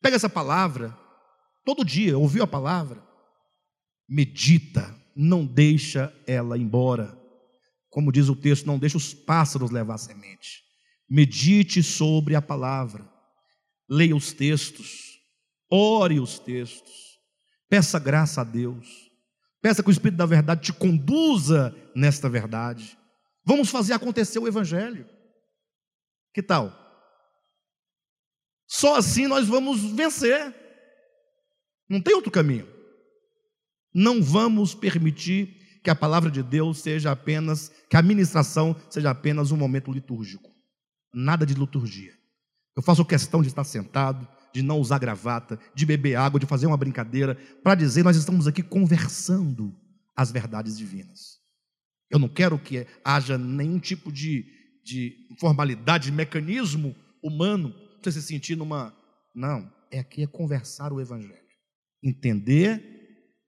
Pega 0.00 0.16
essa 0.16 0.28
palavra, 0.28 0.96
todo 1.64 1.84
dia, 1.84 2.16
ouviu 2.16 2.42
a 2.42 2.46
palavra, 2.46 3.02
medita, 4.08 4.94
não 5.16 5.44
deixa 5.44 6.14
ela 6.26 6.56
embora. 6.56 7.18
Como 7.88 8.12
diz 8.12 8.28
o 8.28 8.36
texto, 8.36 8.66
não 8.66 8.78
deixe 8.78 8.96
os 8.96 9.12
pássaros 9.12 9.70
levar 9.70 9.94
a 9.94 9.98
semente. 9.98 10.62
Medite 11.08 11.82
sobre 11.82 12.34
a 12.34 12.42
palavra. 12.42 13.09
Leia 13.90 14.14
os 14.14 14.32
textos. 14.32 15.18
Ore 15.68 16.20
os 16.20 16.38
textos. 16.38 17.18
Peça 17.68 17.98
graça 17.98 18.40
a 18.40 18.44
Deus. 18.44 19.10
Peça 19.60 19.82
que 19.82 19.88
o 19.88 19.92
Espírito 19.92 20.16
da 20.16 20.26
verdade 20.26 20.62
te 20.62 20.72
conduza 20.72 21.74
nesta 21.94 22.28
verdade. 22.28 22.96
Vamos 23.44 23.68
fazer 23.68 23.92
acontecer 23.92 24.38
o 24.38 24.48
Evangelho. 24.48 25.08
Que 26.32 26.42
tal? 26.42 26.76
Só 28.66 28.96
assim 28.96 29.26
nós 29.26 29.48
vamos 29.48 29.82
vencer. 29.82 30.54
Não 31.88 32.00
tem 32.00 32.14
outro 32.14 32.30
caminho. 32.30 32.68
Não 33.92 34.22
vamos 34.22 34.74
permitir 34.74 35.80
que 35.82 35.90
a 35.90 35.94
palavra 35.94 36.30
de 36.30 36.42
Deus 36.42 36.78
seja 36.78 37.10
apenas, 37.10 37.70
que 37.88 37.96
a 37.96 38.02
ministração 38.02 38.76
seja 38.88 39.10
apenas 39.10 39.50
um 39.50 39.56
momento 39.56 39.90
litúrgico. 39.90 40.48
Nada 41.12 41.44
de 41.44 41.54
liturgia. 41.54 42.19
Eu 42.76 42.82
faço 42.82 43.04
questão 43.04 43.42
de 43.42 43.48
estar 43.48 43.64
sentado, 43.64 44.26
de 44.52 44.62
não 44.62 44.78
usar 44.78 44.98
gravata, 44.98 45.58
de 45.74 45.86
beber 45.86 46.16
água, 46.16 46.40
de 46.40 46.46
fazer 46.46 46.66
uma 46.66 46.76
brincadeira, 46.76 47.34
para 47.62 47.74
dizer 47.74 48.02
nós 48.02 48.16
estamos 48.16 48.46
aqui 48.46 48.62
conversando 48.62 49.74
as 50.16 50.30
verdades 50.30 50.76
divinas. 50.76 51.38
Eu 52.10 52.18
não 52.18 52.28
quero 52.28 52.58
que 52.58 52.86
haja 53.04 53.38
nenhum 53.38 53.78
tipo 53.78 54.10
de, 54.10 54.44
de 54.84 55.14
formalidade, 55.38 56.10
de 56.10 56.12
mecanismo 56.12 56.94
humano 57.22 57.72
para 58.00 58.10
você 58.10 58.20
se 58.20 58.26
sentir 58.26 58.56
numa. 58.56 58.94
Não, 59.34 59.70
é 59.90 60.00
aqui 60.00 60.22
é 60.22 60.26
conversar 60.26 60.92
o 60.92 61.00
Evangelho. 61.00 61.38
Entender 62.02 62.82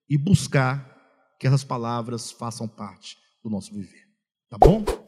e 0.08 0.16
buscar 0.16 0.88
que 1.40 1.46
essas 1.46 1.64
palavras 1.64 2.30
façam 2.30 2.68
parte 2.68 3.16
do 3.42 3.50
nosso 3.50 3.74
viver. 3.74 4.04
Tá 4.48 4.58
bom? 4.58 5.01